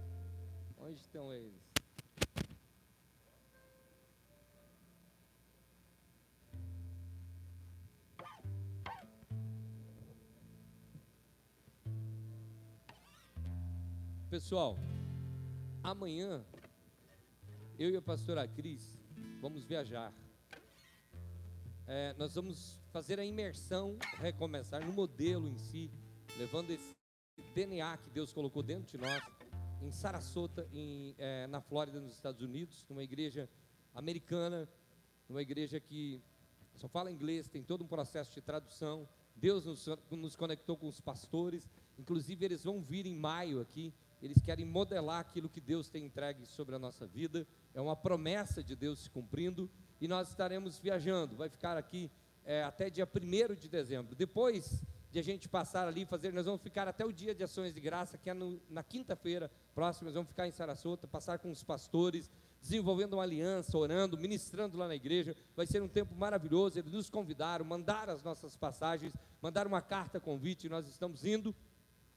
Onde 0.79 0.99
estão 0.99 1.31
eles? 1.31 1.64
Pessoal, 14.35 14.77
amanhã 15.81 16.45
eu 17.79 17.89
e 17.89 17.95
a 17.95 18.01
pastora 18.01 18.45
Cris 18.45 18.99
vamos 19.39 19.63
viajar. 19.63 20.13
É, 21.87 22.13
nós 22.15 22.35
vamos 22.35 22.77
fazer 22.91 23.17
a 23.17 23.23
imersão, 23.23 23.97
recomeçar 24.19 24.85
no 24.85 24.91
modelo 24.91 25.47
em 25.47 25.57
si, 25.57 25.89
levando 26.37 26.69
esse 26.71 26.93
DNA 27.53 27.95
que 27.95 28.09
Deus 28.09 28.33
colocou 28.33 28.61
dentro 28.61 28.91
de 28.91 28.97
nós, 28.97 29.23
em 29.81 29.89
Sarasota, 29.89 30.67
em, 30.73 31.15
é, 31.17 31.47
na 31.47 31.61
Flórida, 31.61 32.01
nos 32.01 32.11
Estados 32.11 32.41
Unidos, 32.41 32.85
numa 32.89 33.05
igreja 33.05 33.49
americana, 33.93 34.67
numa 35.29 35.41
igreja 35.41 35.79
que 35.79 36.21
só 36.75 36.89
fala 36.89 37.09
inglês, 37.09 37.47
tem 37.47 37.63
todo 37.63 37.85
um 37.85 37.87
processo 37.87 38.33
de 38.33 38.41
tradução. 38.41 39.07
Deus 39.33 39.63
nos, 39.63 39.87
nos 40.11 40.35
conectou 40.35 40.75
com 40.75 40.89
os 40.89 40.99
pastores, 40.99 41.71
inclusive 41.97 42.43
eles 42.43 42.65
vão 42.65 42.81
vir 42.81 43.05
em 43.05 43.15
maio 43.15 43.61
aqui 43.61 43.93
eles 44.21 44.41
querem 44.41 44.65
modelar 44.65 45.19
aquilo 45.19 45.49
que 45.49 45.61
Deus 45.61 45.89
tem 45.89 46.05
entregue 46.05 46.45
sobre 46.45 46.75
a 46.75 46.79
nossa 46.79 47.05
vida, 47.05 47.47
é 47.73 47.81
uma 47.81 47.95
promessa 47.95 48.63
de 48.63 48.75
Deus 48.75 48.99
se 48.99 49.09
cumprindo, 49.09 49.69
e 49.99 50.07
nós 50.07 50.29
estaremos 50.29 50.79
viajando, 50.79 51.35
vai 51.35 51.49
ficar 51.49 51.77
aqui 51.77 52.11
é, 52.43 52.63
até 52.63 52.89
dia 52.89 53.07
1 53.07 53.55
de 53.55 53.67
dezembro. 53.67 54.15
Depois 54.15 54.83
de 55.11 55.19
a 55.19 55.23
gente 55.23 55.47
passar 55.47 55.87
ali, 55.87 56.05
fazer, 56.05 56.33
nós 56.33 56.45
vamos 56.45 56.61
ficar 56.61 56.87
até 56.87 57.05
o 57.05 57.11
dia 57.11 57.33
de 57.33 57.43
ações 57.43 57.73
de 57.73 57.79
graça, 57.79 58.17
que 58.17 58.29
é 58.29 58.33
no, 58.33 58.61
na 58.69 58.83
quinta-feira 58.83 59.49
próxima, 59.73 60.07
nós 60.07 60.13
vamos 60.13 60.29
ficar 60.29 60.45
em 60.45 60.51
Sarasota, 60.51 61.07
passar 61.07 61.39
com 61.39 61.49
os 61.49 61.63
pastores, 61.63 62.29
desenvolvendo 62.61 63.13
uma 63.13 63.23
aliança, 63.23 63.77
orando, 63.77 64.17
ministrando 64.17 64.77
lá 64.77 64.87
na 64.87 64.95
igreja. 64.95 65.35
Vai 65.55 65.65
ser 65.65 65.81
um 65.81 65.87
tempo 65.87 66.13
maravilhoso. 66.15 66.79
Eles 66.79 66.91
nos 66.91 67.09
convidaram, 67.09 67.63
mandaram 67.63 68.13
as 68.13 68.23
nossas 68.23 68.57
passagens, 68.57 69.13
mandaram 69.41 69.69
uma 69.69 69.81
carta 69.81 70.19
convite, 70.19 70.67
nós 70.67 70.87
estamos 70.87 71.23
indo 71.23 71.55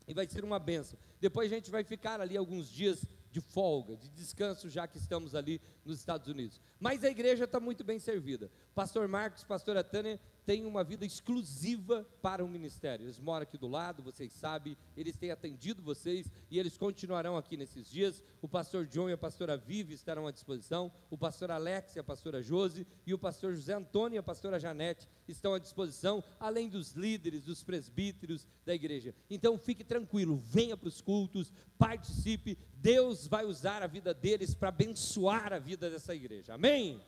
e 0.08 0.14
vai 0.14 0.26
ser 0.26 0.42
uma 0.42 0.58
benção. 0.58 0.98
Depois 1.20 1.52
a 1.52 1.54
gente 1.54 1.70
vai 1.70 1.84
ficar 1.84 2.20
ali 2.20 2.36
alguns 2.36 2.68
dias 2.68 3.04
de 3.30 3.40
folga, 3.42 3.96
de 3.96 4.08
descanso, 4.08 4.70
já 4.70 4.88
que 4.88 4.96
estamos 4.96 5.34
ali 5.34 5.60
nos 5.84 5.98
Estados 5.98 6.26
Unidos. 6.26 6.60
Mas 6.80 7.04
a 7.04 7.10
igreja 7.10 7.44
está 7.44 7.60
muito 7.60 7.84
bem 7.84 7.98
servida. 7.98 8.50
Pastor 8.74 9.06
Marcos, 9.06 9.44
pastora 9.44 9.84
Tânia, 9.84 10.18
têm 10.48 10.64
uma 10.64 10.82
vida 10.82 11.04
exclusiva 11.04 12.08
para 12.22 12.42
o 12.42 12.48
ministério. 12.48 13.04
Eles 13.04 13.20
moram 13.20 13.42
aqui 13.42 13.58
do 13.58 13.68
lado, 13.68 14.02
vocês 14.02 14.32
sabem, 14.32 14.78
eles 14.96 15.14
têm 15.14 15.30
atendido 15.30 15.82
vocês 15.82 16.26
e 16.50 16.58
eles 16.58 16.78
continuarão 16.78 17.36
aqui 17.36 17.54
nesses 17.54 17.90
dias. 17.90 18.24
O 18.40 18.48
pastor 18.48 18.86
John 18.86 19.10
e 19.10 19.12
a 19.12 19.18
pastora 19.18 19.58
Vive 19.58 19.92
estarão 19.92 20.26
à 20.26 20.30
disposição, 20.30 20.90
o 21.10 21.18
pastor 21.18 21.50
Alex 21.50 21.94
e 21.96 21.98
a 21.98 22.02
pastora 22.02 22.42
Josi 22.42 22.86
e 23.06 23.12
o 23.12 23.18
pastor 23.18 23.54
José 23.54 23.74
Antônio 23.74 24.16
e 24.16 24.18
a 24.18 24.22
pastora 24.22 24.58
Janete 24.58 25.06
estão 25.28 25.52
à 25.52 25.58
disposição, 25.58 26.24
além 26.40 26.70
dos 26.70 26.92
líderes, 26.92 27.44
dos 27.44 27.62
presbíteros 27.62 28.46
da 28.64 28.74
igreja. 28.74 29.14
Então 29.28 29.58
fique 29.58 29.84
tranquilo, 29.84 30.38
venha 30.38 30.78
para 30.78 30.88
os 30.88 31.02
cultos, 31.02 31.52
participe, 31.76 32.56
Deus 32.76 33.26
vai 33.26 33.44
usar 33.44 33.82
a 33.82 33.86
vida 33.86 34.14
deles 34.14 34.54
para 34.54 34.70
abençoar 34.70 35.52
a 35.52 35.58
vida 35.58 35.90
dessa 35.90 36.14
igreja. 36.14 36.54
Amém? 36.54 36.98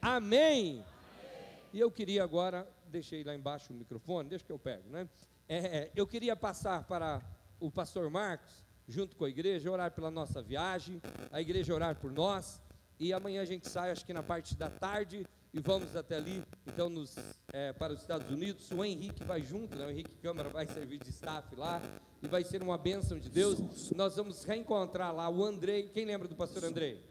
Amém. 0.00 0.82
E 1.74 1.80
eu 1.80 1.90
queria 1.90 2.22
agora, 2.22 2.68
deixei 2.86 3.24
lá 3.24 3.34
embaixo 3.34 3.72
o 3.72 3.76
microfone, 3.76 4.28
deixa 4.28 4.44
que 4.44 4.52
eu 4.52 4.58
pego, 4.60 4.88
né? 4.90 5.08
É, 5.48 5.90
eu 5.96 6.06
queria 6.06 6.36
passar 6.36 6.84
para 6.84 7.20
o 7.58 7.68
pastor 7.68 8.08
Marcos, 8.08 8.64
junto 8.86 9.16
com 9.16 9.24
a 9.24 9.28
igreja, 9.28 9.68
orar 9.68 9.90
pela 9.90 10.08
nossa 10.08 10.40
viagem, 10.40 11.02
a 11.32 11.40
igreja 11.40 11.74
orar 11.74 11.96
por 11.96 12.12
nós, 12.12 12.62
e 12.96 13.12
amanhã 13.12 13.42
a 13.42 13.44
gente 13.44 13.68
sai, 13.68 13.90
acho 13.90 14.06
que 14.06 14.12
na 14.12 14.22
parte 14.22 14.54
da 14.54 14.70
tarde, 14.70 15.26
e 15.52 15.58
vamos 15.58 15.96
até 15.96 16.14
ali, 16.14 16.44
então, 16.64 16.88
nos, 16.88 17.16
é, 17.52 17.72
para 17.72 17.92
os 17.92 18.02
Estados 18.02 18.30
Unidos. 18.30 18.70
O 18.70 18.84
Henrique 18.84 19.24
vai 19.24 19.42
junto, 19.42 19.76
né? 19.76 19.84
o 19.84 19.90
Henrique 19.90 20.14
Câmara 20.22 20.48
vai 20.50 20.68
servir 20.68 20.98
de 20.98 21.10
staff 21.10 21.56
lá, 21.56 21.82
e 22.22 22.28
vai 22.28 22.44
ser 22.44 22.62
uma 22.62 22.78
bênção 22.78 23.18
de 23.18 23.28
Deus. 23.28 23.90
Nós 23.90 24.14
vamos 24.14 24.44
reencontrar 24.44 25.12
lá 25.12 25.28
o 25.28 25.44
Andrei, 25.44 25.88
quem 25.88 26.04
lembra 26.04 26.28
do 26.28 26.36
pastor 26.36 26.62
Andrei? 26.62 27.02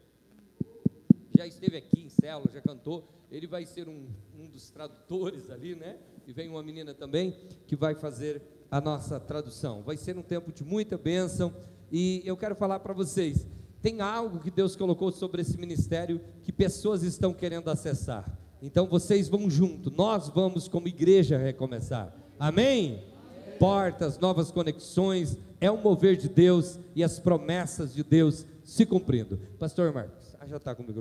Já 1.35 1.47
esteve 1.47 1.77
aqui 1.77 2.01
em 2.01 2.09
célula, 2.09 2.49
já 2.53 2.61
cantou 2.61 3.07
ele 3.33 3.47
vai 3.47 3.65
ser 3.65 3.89
um, 3.89 4.05
um 4.39 4.47
dos 4.47 4.69
tradutores 4.69 5.49
ali, 5.49 5.73
né? 5.73 5.97
E 6.27 6.31
vem 6.31 6.49
uma 6.49 6.61
menina 6.61 6.93
também 6.93 7.35
que 7.65 7.75
vai 7.75 7.95
fazer 7.95 8.43
a 8.69 8.79
nossa 8.79 9.19
tradução. 9.19 9.81
Vai 9.81 9.97
ser 9.97 10.15
um 10.15 10.21
tempo 10.21 10.51
de 10.51 10.63
muita 10.63 10.99
bênção 10.99 11.51
e 11.91 12.21
eu 12.25 12.37
quero 12.37 12.55
falar 12.55 12.79
para 12.81 12.93
vocês: 12.93 13.47
tem 13.81 14.01
algo 14.01 14.39
que 14.39 14.51
Deus 14.51 14.75
colocou 14.75 15.11
sobre 15.11 15.41
esse 15.41 15.57
ministério 15.57 16.21
que 16.43 16.51
pessoas 16.51 17.01
estão 17.01 17.33
querendo 17.33 17.71
acessar. 17.71 18.37
Então 18.61 18.85
vocês 18.85 19.27
vão 19.27 19.49
junto, 19.49 19.89
nós 19.89 20.29
vamos 20.29 20.67
como 20.67 20.87
igreja 20.87 21.35
recomeçar. 21.35 22.15
Amém? 22.37 23.01
Amém? 23.01 23.57
Portas, 23.57 24.19
novas 24.19 24.51
conexões, 24.51 25.39
é 25.59 25.71
o 25.71 25.77
mover 25.77 26.17
de 26.17 26.29
Deus 26.29 26.79
e 26.95 27.03
as 27.03 27.17
promessas 27.17 27.95
de 27.95 28.03
Deus 28.03 28.45
se 28.63 28.85
cumprindo. 28.85 29.39
Pastor 29.57 29.91
Marcos. 29.91 30.22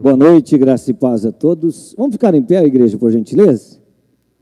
Boa 0.00 0.16
noite, 0.16 0.56
graça 0.56 0.90
e 0.90 0.94
paz 0.94 1.26
a 1.26 1.32
todos. 1.32 1.94
Vamos 1.98 2.14
ficar 2.14 2.32
em 2.32 2.42
pé, 2.42 2.64
igreja, 2.64 2.96
por 2.96 3.10
gentileza? 3.10 3.76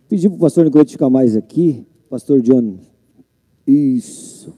Pedir 0.08 0.28
para 0.28 0.36
o 0.36 0.40
pastor 0.40 0.64
Nicolete 0.64 0.92
ficar 0.92 1.08
mais 1.08 1.34
aqui. 1.34 1.86
Pastor 2.10 2.42
John. 2.42 2.74
Isso. 3.66 4.52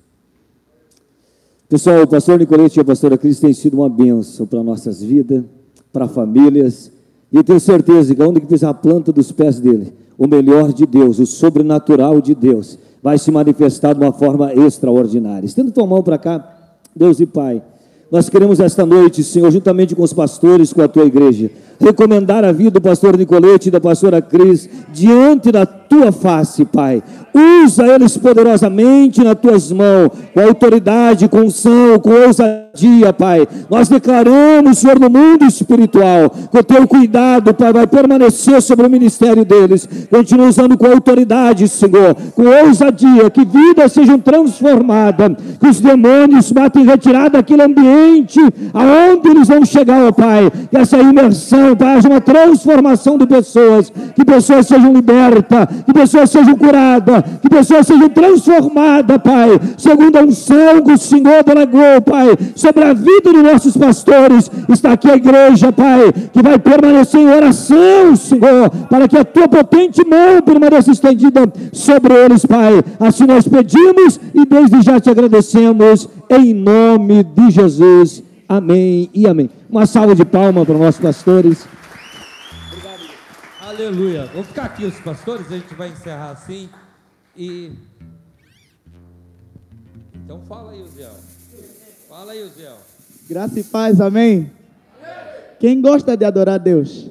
Pessoal, 1.69 2.03
o 2.03 2.07
pastor 2.09 2.41
Nicolete 2.41 2.79
e 2.79 2.81
a 2.81 2.85
pastora 2.85 3.17
Cris 3.17 3.39
têm 3.39 3.53
sido 3.53 3.75
uma 3.75 3.89
bênção 3.89 4.45
para 4.47 4.63
nossas 4.65 5.01
vidas, 5.01 5.45
para 5.93 6.09
famílias. 6.09 6.91
E 7.31 7.37
eu 7.37 7.45
tenho 7.45 7.61
certeza 7.61 8.13
que 8.13 8.23
onde 8.23 8.41
que 8.41 8.47
pisar 8.47 8.71
a 8.71 8.75
planta 8.75 9.13
dos 9.13 9.31
pés 9.31 9.61
dele, 9.61 9.93
o 10.19 10.27
melhor 10.27 10.73
de 10.73 10.87
Deus, 10.87 11.21
o 11.21 11.27
sobrenatural 11.27 12.21
de 12.21 12.35
Deus, 12.35 12.79
vai 13.01 13.17
se 13.17 13.31
manifestar 13.31 13.95
de 13.95 14.01
uma 14.01 14.13
forma 14.13 14.53
extraordinária. 14.53 15.47
Estenda 15.47 15.71
tua 15.71 15.87
mão 15.87 16.03
para 16.03 16.19
cá, 16.19 16.75
Deus 16.97 17.21
e 17.21 17.27
Pai. 17.27 17.63
Nós 18.13 18.29
queremos 18.29 18.61
esta 18.61 18.85
noite, 18.85 19.25
Senhor, 19.25 19.51
juntamente 19.51 19.97
com 19.97 20.03
os 20.03 20.13
pastores, 20.13 20.71
com 20.71 20.83
a 20.83 20.87
tua 20.87 21.07
igreja, 21.07 21.51
recomendar 21.85 22.45
a 22.45 22.53
vida 22.53 22.71
do 22.73 22.81
pastor 22.81 23.17
Nicolete 23.17 23.69
e 23.69 23.71
da 23.73 23.81
pastora 23.81 24.23
Cris 24.23 24.69
diante 24.93 25.51
da 25.51 25.67
tua 25.67 26.11
face, 26.11 26.65
Pai. 26.65 27.03
Usa 27.35 27.87
eles 27.87 28.17
poderosamente 28.17 29.23
nas 29.23 29.37
tuas 29.37 29.73
mãos, 29.73 30.11
com 30.35 30.41
autoridade, 30.41 31.29
com 31.29 31.41
unção, 31.41 31.99
com 31.99 32.11
ousadia, 32.11 33.13
Pai. 33.17 33.49
Nós 33.71 33.89
declaramos, 33.89 34.79
Senhor, 34.79 34.99
no 34.99 35.09
mundo 35.09 35.45
espiritual, 35.47 36.31
com 36.51 36.59
o 36.59 36.63
teu 36.63 36.87
cuidado, 36.87 37.55
Pai, 37.55 37.73
vai 37.73 37.87
permanecer 37.87 38.61
sobre 38.61 38.87
o 38.87 38.91
ministério 38.91 39.45
deles. 39.45 39.89
Continua 40.11 40.49
usando 40.49 40.77
com 40.77 40.87
autoridade, 40.87 41.69
Senhor, 41.69 42.15
com 42.35 42.45
ousadia, 42.45 43.31
que 43.31 43.45
vidas 43.45 43.93
sejam 43.93 44.19
transformadas, 44.19 45.33
que 45.59 45.69
os 45.69 45.81
demônios 45.81 46.53
batem 46.53 46.85
retirada 46.85 47.31
daquele 47.31 47.63
ambiente 47.63 48.41
aonde 48.75 49.29
eles 49.29 49.49
vão 49.49 49.65
chegar, 49.65 50.07
ó 50.07 50.13
Pai. 50.13 50.51
Que 50.71 50.77
essa 50.77 50.99
imersão, 50.99 51.72
Pai, 51.77 51.97
haja 51.97 52.09
uma 52.09 52.21
transformação 52.21 53.19
de 53.19 53.27
pessoas, 53.27 53.93
que 54.15 54.25
pessoas 54.25 54.67
sejam 54.67 54.93
libertas, 54.93 55.67
que 55.85 55.93
pessoas 55.93 56.31
sejam 56.31 56.57
curadas, 56.57 57.23
que 57.41 57.49
pessoas 57.49 57.87
sejam 57.87 58.09
transformadas, 58.09 59.19
Pai, 59.19 59.61
segundo 59.77 60.17
a 60.17 60.23
unção 60.23 60.83
que 60.83 60.93
o 60.93 60.99
Senhor 60.99 61.43
delegou, 61.45 62.01
Pai, 62.05 62.37
sobre 62.55 62.85
a 62.85 62.93
vida 62.93 63.33
dos 63.33 63.43
nossos 63.43 63.77
pastores. 63.77 64.51
Está 64.69 64.93
aqui 64.93 65.11
a 65.11 65.17
igreja, 65.17 65.73
Pai, 65.73 66.13
que 66.33 66.43
vai 66.43 66.59
permanecer 66.59 67.21
em 67.21 67.29
oração, 67.29 68.17
Senhor, 68.17 68.71
para 68.89 69.09
que 69.09 69.17
a 69.17 69.25
tua 69.25 69.49
potente 69.49 70.07
mão 70.07 70.43
permaneça 70.43 70.91
estendida 70.91 71.41
sobre 71.73 72.15
eles, 72.15 72.45
Pai. 72.45 72.83
Assim 73.01 73.25
nós 73.27 73.47
pedimos 73.47 74.21
e 74.35 74.45
desde 74.45 74.83
já 74.83 75.01
te 75.01 75.11
agradecemos, 75.11 76.09
em 76.31 76.55
nome 76.55 77.23
de 77.25 77.51
Jesus. 77.51 78.23
Amém 78.49 79.09
e 79.15 79.27
amém. 79.27 79.62
Uma 79.73 79.87
salva 79.87 80.15
de 80.15 80.23
palmas 80.23 80.67
para 80.67 80.75
os 80.75 80.81
nossos 80.81 81.01
pastores. 81.01 81.67
Aleluia. 83.59 84.27
Vou 84.27 84.45
ficar 84.45 84.65
aqui 84.65 84.85
os 84.85 85.01
pastores, 85.01 85.51
a 85.51 85.57
gente 85.57 85.75
vai 85.75 85.89
encerrar 85.89 86.33
assim. 86.33 86.69
E. 87.35 87.73
Então 90.15 90.43
fala 90.43 90.73
aí, 90.73 90.83
Uziel. 90.83 91.15
Fala 92.07 92.33
aí, 92.33 92.43
Uziel. 92.43 92.77
Graça 93.27 93.61
e 93.61 93.65
paz, 93.65 93.99
amém? 93.99 94.53
Quem 95.59 95.81
gosta 95.81 96.19
de 96.19 96.27
adorar 96.27 96.57
a 96.57 96.59
Deus? 96.59 97.11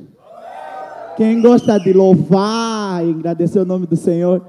Quem 1.18 1.42
gosta 1.42 1.80
de 1.80 1.92
louvar 1.92 3.04
e 3.04 3.10
agradecer 3.10 3.58
o 3.58 3.66
nome 3.66 3.88
do 3.88 3.96
Senhor? 3.96 4.46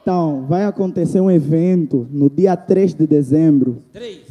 Então, 0.00 0.46
vai 0.48 0.64
acontecer 0.64 1.20
um 1.20 1.30
evento 1.30 2.08
no 2.10 2.30
dia 2.30 2.56
3 2.56 2.94
de 2.94 3.06
dezembro. 3.06 3.82
Três. 3.92 4.23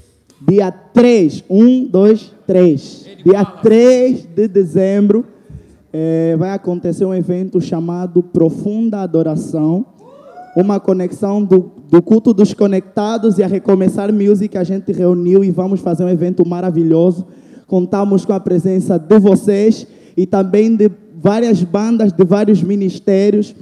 Dia 0.47 0.71
3, 0.71 1.45
1, 1.49 1.85
2, 1.85 2.31
3. 2.45 3.07
Dia 3.23 3.45
3 3.45 4.27
de 4.35 4.47
dezembro 4.47 5.25
eh, 5.93 6.35
vai 6.37 6.51
acontecer 6.51 7.05
um 7.05 7.13
evento 7.13 7.61
chamado 7.61 8.21
Profunda 8.21 8.99
Adoração. 8.99 9.85
Uma 10.55 10.79
conexão 10.79 11.43
do, 11.43 11.71
do 11.89 12.01
culto 12.01 12.33
dos 12.33 12.53
conectados 12.53 13.37
e 13.37 13.43
a 13.43 13.47
Recomeçar 13.47 14.11
Music. 14.11 14.57
A 14.57 14.63
gente 14.65 14.91
reuniu 14.91 15.43
e 15.43 15.49
vamos 15.49 15.79
fazer 15.79 16.03
um 16.03 16.09
evento 16.09 16.45
maravilhoso. 16.45 17.25
Contamos 17.65 18.25
com 18.25 18.33
a 18.33 18.39
presença 18.39 18.99
de 18.99 19.19
vocês 19.19 19.87
e 20.17 20.25
também 20.25 20.75
de 20.75 20.91
várias 21.15 21.63
bandas, 21.63 22.11
de 22.11 22.25
vários 22.25 22.61
ministérios. 22.61 23.55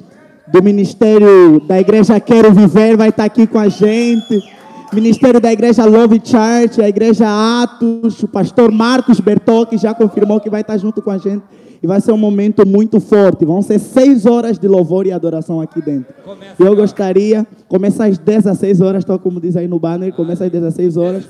Do 0.51 0.61
Ministério 0.63 1.61
da 1.65 1.79
Igreja 1.79 2.19
Quero 2.19 2.51
Viver 2.51 2.97
vai 2.97 3.09
estar 3.09 3.23
aqui 3.23 3.45
com 3.45 3.59
a 3.59 3.69
gente. 3.69 4.41
Ministério 4.93 5.39
da 5.39 5.51
Igreja 5.53 5.85
Love 5.85 6.21
Church, 6.23 6.81
a 6.81 6.89
Igreja 6.89 7.25
Atos, 7.63 8.21
o 8.23 8.27
pastor 8.27 8.71
Marcos 8.71 9.21
Bertocchi 9.21 9.77
já 9.77 9.93
confirmou 9.93 10.39
que 10.39 10.49
vai 10.49 10.61
estar 10.61 10.77
junto 10.77 11.01
com 11.01 11.09
a 11.09 11.17
gente. 11.17 11.43
E 11.81 11.87
vai 11.87 11.99
ser 11.99 12.11
um 12.11 12.17
momento 12.17 12.67
muito 12.67 12.99
forte. 12.99 13.43
Vão 13.43 13.61
ser 13.61 13.79
seis 13.79 14.25
horas 14.25 14.59
de 14.59 14.67
louvor 14.67 15.07
e 15.07 15.11
adoração 15.11 15.59
aqui 15.59 15.81
dentro. 15.81 16.13
Começa 16.23 16.55
Eu 16.59 16.75
gostaria, 16.75 17.47
começa 17.67 18.05
às 18.05 18.19
16 18.19 18.81
horas, 18.81 19.03
tal 19.03 19.17
como 19.17 19.41
diz 19.41 19.55
aí 19.55 19.67
no 19.67 19.79
banner, 19.79 20.13
começa 20.13 20.45
às 20.45 20.51
16 20.51 20.97
horas. 20.97 21.25